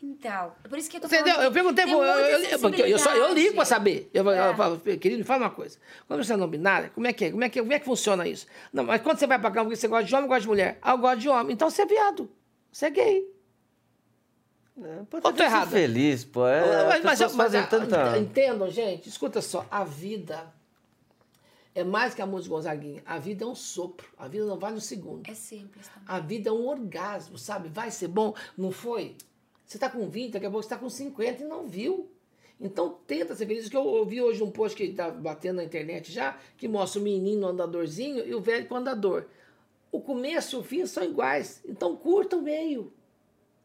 [0.01, 1.34] Então, é por isso que eu tô Entendeu?
[1.34, 1.45] falando.
[1.45, 1.84] Eu perguntei.
[1.84, 3.67] Eu, eu, eu, porque eu, só, eu ligo pra sensibilidade.
[3.67, 4.09] saber.
[4.13, 4.55] Eu, eu, É.
[4.55, 5.77] falo, querido, me fala uma coisa.
[6.07, 7.31] Quando você é não binária, como é que é?
[7.31, 8.47] Como é que, como é que funciona isso?
[8.71, 10.77] Não, mas quando você vai pra cama, você gosta de homem ou gosta de mulher?
[10.81, 11.53] Ah, eu gosto de homem.
[11.53, 12.31] Então você é viado.
[12.71, 13.27] Você é gay.
[14.81, 15.69] É, pô, Ou tô errado?
[15.71, 16.47] feliz, pô.
[16.47, 18.17] É, as pessoas fazem ah, tanta...
[18.17, 19.65] Entendam, gente, escuta só.
[19.69, 20.53] A vida
[21.76, 23.01] é mais que a música Gonzaguinha.
[23.05, 24.07] A vida é um sopro.
[24.17, 25.30] A vida não vale um segundo.
[25.30, 26.03] É simples também.
[26.07, 27.67] A vida é um orgasmo, sabe?
[27.67, 28.34] Vai ser bom.
[28.57, 29.17] Não foi?
[29.69, 32.09] Você tá com 20, daqui a pouco você tá com 50 e não viu.
[32.59, 33.69] Então tenta ser feliz.
[33.69, 37.03] Que eu ouvi hoje um post que tá batendo na internet já, que mostra o
[37.03, 39.27] menino andadorzinho e o velho com andador.
[39.91, 41.61] O começo e o fim são iguais.
[41.67, 42.91] Então curta o meio.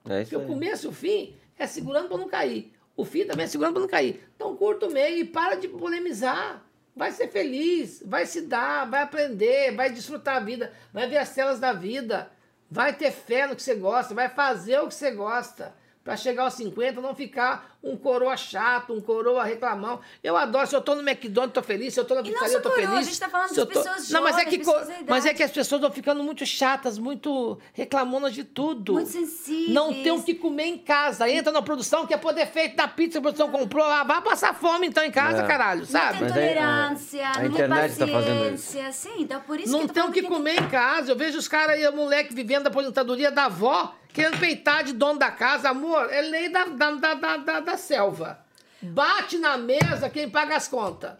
[0.04, 2.70] É Porque o começo e o fim é segurando para não cair.
[2.94, 4.28] O fim também é segurando para não cair.
[4.36, 6.62] Então curta o meio e para de polemizar.
[6.94, 11.30] Vai ser feliz, vai se dar, vai aprender, vai desfrutar a vida, vai ver as
[11.30, 12.30] celas da vida,
[12.70, 15.74] vai ter fé no que você gosta, vai fazer o que você gosta.
[16.04, 20.00] Para chegar aos 50, não ficar um coroa chato, um coroa reclamão.
[20.22, 22.54] Eu adoro, se eu tô no McDonald's, tô feliz, se eu tô na não pizzaria,
[22.56, 22.98] eu tô coroa, feliz.
[22.98, 25.34] a gente tá falando eu das pessoas Não, mas é jovens, que, co- mas é
[25.34, 28.94] que as pessoas vão ficando muito chatas, muito reclamonas de tudo.
[28.94, 29.68] Muito sensíveis.
[29.70, 31.28] Não tem o que comer em casa.
[31.28, 33.84] Entra na produção, quer poder feito da pizza que a produção comprou.
[33.84, 35.46] Ah, vai passar fome então em casa, É.
[35.46, 36.18] caralho, Não sabe?
[36.18, 38.92] tem Mas aí, tolerância, a não tem internet tá fazendo paciência.
[38.92, 41.12] Sim, então por isso Não que tô tem o falando que comer em casa.
[41.12, 44.92] Eu vejo os caras aí, o moleque vivendo da aposentadoria da avó, querendo peitar de
[44.92, 45.68] dono da casa.
[45.68, 47.36] Amor, é lei da, da, da, da,
[47.76, 48.44] selva.
[48.80, 51.12] Bate na mesa quem paga as contas.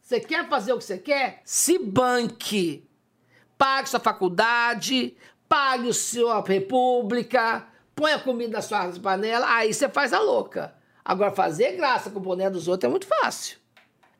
[0.00, 1.40] Você quer fazer o que você quer?
[1.44, 2.88] Se banque.
[3.56, 5.16] Pague sua faculdade,
[5.48, 10.74] pague o sua república, põe a comida nas suas panelas, aí você faz a louca.
[11.04, 13.58] Agora, fazer graça com o boné dos outros é muito fácil.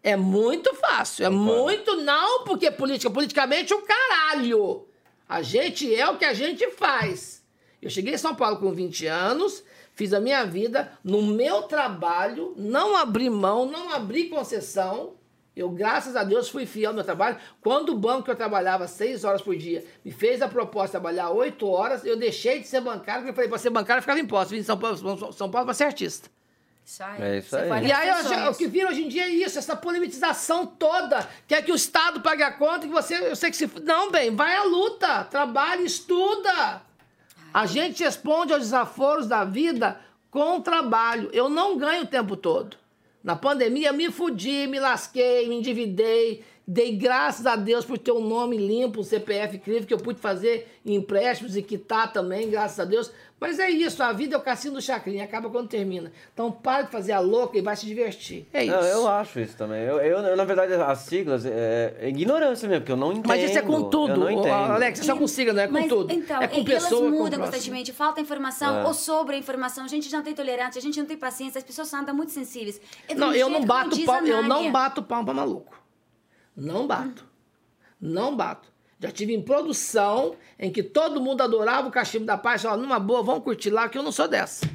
[0.02, 1.24] É muito fácil.
[1.24, 3.10] É muito não porque é política.
[3.10, 4.88] Politicamente, o caralho.
[5.28, 7.44] A gente é o que a gente faz.
[7.80, 9.62] Eu cheguei em São Paulo com 20 anos,
[9.94, 15.14] fiz a minha vida no meu trabalho, não abri mão, não abri concessão.
[15.54, 17.36] Eu, graças a Deus, fui fiel ao meu trabalho.
[17.60, 20.92] Quando o banco que eu trabalhava seis horas por dia me fez a proposta de
[21.02, 24.02] trabalhar oito horas, eu deixei de ser bancário, porque eu falei, para ser bancário, eu
[24.02, 24.50] ficava imposto.
[24.54, 26.30] Vim de São Paulo, São Paulo para ser artista.
[26.86, 27.22] Isso aí.
[27.22, 27.86] É isso aí.
[27.86, 31.28] E aí, hoje- o que vira hoje em dia é isso, essa politização toda.
[31.46, 33.14] Quer que o Estado pague a conta, que você.
[33.28, 33.70] Eu sei que se.
[33.82, 36.82] Não, bem, vai à luta, trabalha, estuda.
[37.52, 40.00] A gente responde aos desaforos da vida
[40.30, 41.28] com trabalho.
[41.32, 42.76] Eu não ganho o tempo todo.
[43.22, 46.44] Na pandemia, me fudi, me lasquei, me endividei.
[46.72, 50.20] Dei graças a Deus por ter um nome limpo, um CPF incrível, que eu pude
[50.20, 53.10] fazer empréstimos e quitar também, graças a Deus.
[53.40, 56.12] Mas é isso, a vida é o cassino do chacrinha, acaba quando termina.
[56.32, 58.46] Então para de fazer a louca e vai se divertir.
[58.52, 58.72] É isso.
[58.76, 59.82] Não, eu acho isso também.
[59.82, 63.26] Eu, eu, eu, na verdade, as siglas é, é ignorância mesmo, porque eu não entendo.
[63.26, 64.16] Mas isso é com Eu tudo.
[64.20, 64.52] não Ô, entendo.
[64.54, 66.12] Alex, é só com sigla, não é com Mas, tudo.
[66.12, 67.92] Então, é com e pessoa, elas mudam constantemente.
[67.92, 68.84] Falta informação É.
[68.84, 69.84] ou sobre a informação.
[69.84, 72.80] A gente não tem tolerância, a gente não tem paciência, as pessoas andam muito sensíveis.
[73.08, 75.79] É Não, eu não bato diz pau, a eu não bato pau pra maluco.
[76.56, 77.24] Não bato.
[78.00, 78.68] Não bato.
[78.98, 82.98] Já tive em produção em que todo mundo adorava o cachimbo da paz, ó, numa
[82.98, 84.68] boa, vamos curtir lá, que eu não sou dessa.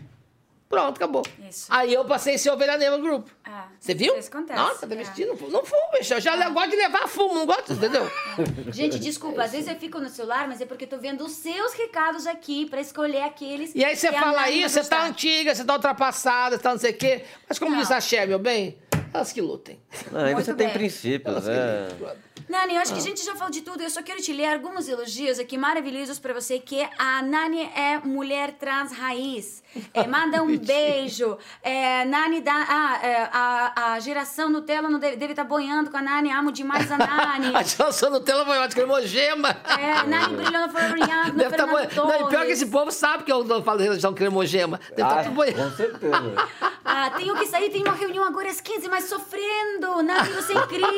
[0.67, 1.23] Pronto, acabou.
[1.47, 1.67] Isso.
[1.69, 3.29] Aí eu passei a ser ovelha negra do grupo.
[3.43, 4.17] Ah, Você viu?
[4.17, 4.97] isso acontece, Nossa, tá é.
[4.97, 5.27] vestindo?
[5.49, 6.15] Não fumo, bicho.
[6.15, 8.09] Eu já gosto de levar fumo, não gosto, entendeu?
[8.73, 11.33] Gente, desculpa, às vezes eu fico no celular, mas é porque eu tô vendo os
[11.33, 13.75] seus recados aqui pra escolher aqueles.
[13.75, 16.79] E aí você a fala isso, você tá antiga, você tá ultrapassada, você tá não
[16.79, 17.23] sei o quê.
[17.47, 17.79] Mas como Não.
[17.79, 18.75] diz a Cher, meu bem,
[19.15, 19.79] Elas que lutem.
[20.11, 20.73] Não, você tem bem.
[20.77, 21.97] princípios, Elas que é.
[22.05, 22.25] lutem.
[22.49, 23.81] Nani, eu acho que a gente já falou de tudo.
[23.81, 27.97] Eu só quero te ler alguns elogios aqui maravilhosos pra você, que a Nani é
[28.03, 29.63] mulher trans raiz.
[29.93, 31.37] É, manda um beijo.
[31.63, 32.53] É, Nani dá...
[32.69, 36.29] Ah, é, a, a geração Nutella não deve estar boiando com a Nani.
[36.31, 37.51] Amo demais a Nani.
[37.55, 39.49] A Johnson Nutella foi ótima, cremogema.
[39.79, 42.65] É, Nani brilhou no Fernando, no Deve tá Fernando boi- Não, e pior que esse
[42.67, 44.79] povo sabe que eu não falo de religião cremogema.
[44.89, 45.71] Deve estar Ah, tudo boiando.
[45.71, 46.35] com certeza.
[46.97, 50.01] Ah, tenho que sair, tem uma reunião agora às 15, mas sofrendo.
[50.01, 50.95] Nani, você é incrível.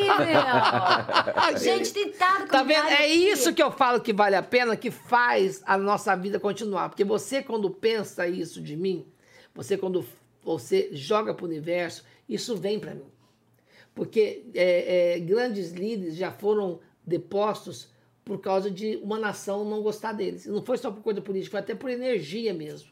[1.57, 2.87] Gente, tem tanto Tá vendo?
[2.87, 3.29] É aqui.
[3.29, 6.89] isso que eu falo que vale a pena, que faz a nossa vida continuar.
[6.89, 9.07] Porque você, quando pensa isso de mim,
[9.55, 10.05] você, quando
[10.43, 13.09] você joga pro universo, isso vem para mim.
[13.95, 17.89] Porque é, é, grandes líderes já foram depostos
[18.23, 20.45] por causa de uma nação não gostar deles.
[20.45, 22.91] E não foi só por coisa política, foi até por energia mesmo.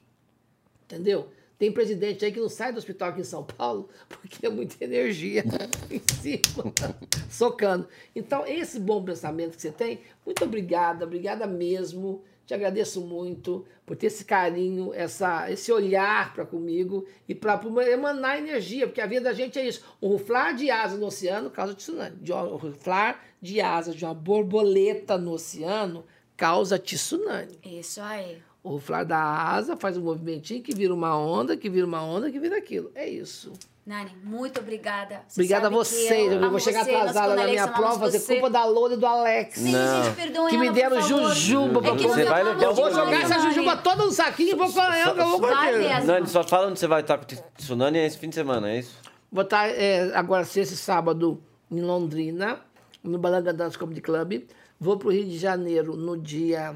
[0.85, 1.29] Entendeu?
[1.57, 4.83] Tem presidente aí que não sai do hospital aqui em São Paulo porque é muita
[4.83, 5.43] energia
[5.89, 6.73] em cima,
[7.29, 7.87] socando.
[8.15, 12.23] Então, esse bom pensamento que você tem, muito obrigada, obrigada mesmo.
[12.45, 18.37] Te agradeço muito por ter esse carinho, essa, esse olhar para comigo e para emanar
[18.37, 19.83] energia, porque a vida da gente é isso.
[19.99, 22.17] Um ruflar de asa no oceano causa tsunami.
[22.17, 26.05] De um ruflar de asas de uma borboleta no oceano
[26.37, 27.57] causa tsunami.
[27.63, 28.37] Isso aí.
[28.65, 32.31] O ruflar da asa faz um movimentinho que vira uma onda, que vira uma onda,
[32.31, 32.89] que vira aquilo.
[32.95, 33.53] É isso.
[33.85, 35.21] Nani, muito obrigada.
[35.27, 36.31] Você Obrigada a vocês.
[36.31, 38.33] Eu, amo vou chegar você, atrasada na minha prova, fazer você.
[38.33, 39.59] culpa da Lola e do Alex.
[39.59, 40.03] Sim, Não.
[40.03, 42.07] gente, perdoem Que me deram jujuba pra É comer.
[42.07, 44.81] nós Você vai levar Eu vou jogar essa jujuba toda no saquinho e vou com
[44.81, 46.07] ela, que eu vou mesmo.
[46.07, 48.79] Nani, só fala onde você vai estar com o tsunami esse fim de semana, é
[48.79, 48.97] isso?
[49.31, 51.39] Vou estar é, agora sexta e sábado
[51.69, 52.61] em Londrina,
[53.03, 54.41] no Balanga Dance Comedy Club.
[54.79, 56.75] Vou para o Rio de Janeiro no dia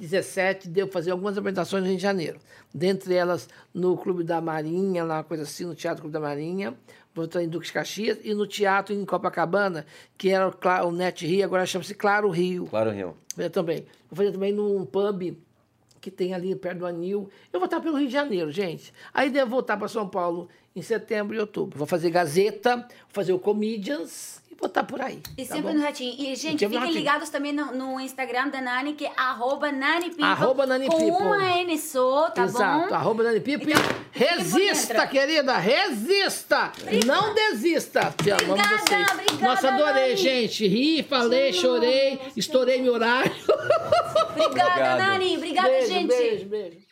[0.00, 2.40] 17, devo fazer algumas apresentações no Rio de Janeiro.
[2.74, 6.74] Dentre elas no Clube da Marinha, lá, uma coisa assim, no Teatro Clube da Marinha.
[7.14, 9.84] Vou estar em Duque de Caxias e no teatro em Copacabana,
[10.16, 12.66] que era o, o Net Rio, agora chama-se Claro Rio.
[12.66, 13.16] Claro, Rio.
[13.36, 13.84] Eu também.
[14.08, 15.36] Vou fazer também num pub
[16.00, 17.28] que tem ali perto do Anil.
[17.52, 18.92] Eu vou estar pelo Rio de Janeiro, gente.
[19.12, 21.76] Aí devo voltar para São Paulo em setembro e outubro.
[21.76, 25.20] Vou fazer Gazeta, vou fazer o Comedians vou estar por aí.
[25.38, 25.78] E tá sempre bom?
[25.78, 26.14] no Ratinho.
[26.18, 26.94] E, gente, fiquem Ratinho.
[26.98, 30.24] ligados também no, no Instagram da Nani, que é arroba Nani People.
[30.24, 32.94] Arroba Nani com uma N só, tá Exato, bom?
[32.94, 33.68] arroba Dani Pipo.
[33.68, 33.82] E Então,
[34.12, 36.72] resista, querida, resista!
[37.06, 38.14] Não desista!
[38.22, 39.10] Te amamos Obrigada, vocês.
[39.12, 40.16] obrigada, Nossa, adorei, Nani.
[40.16, 40.66] gente.
[40.68, 43.32] Ri, falei, chorei, estourei meu horário.
[44.30, 44.96] Obrigada.
[44.96, 45.36] Nani.
[45.36, 46.08] Obrigada, beijo, gente.
[46.08, 46.89] beijo, beijo.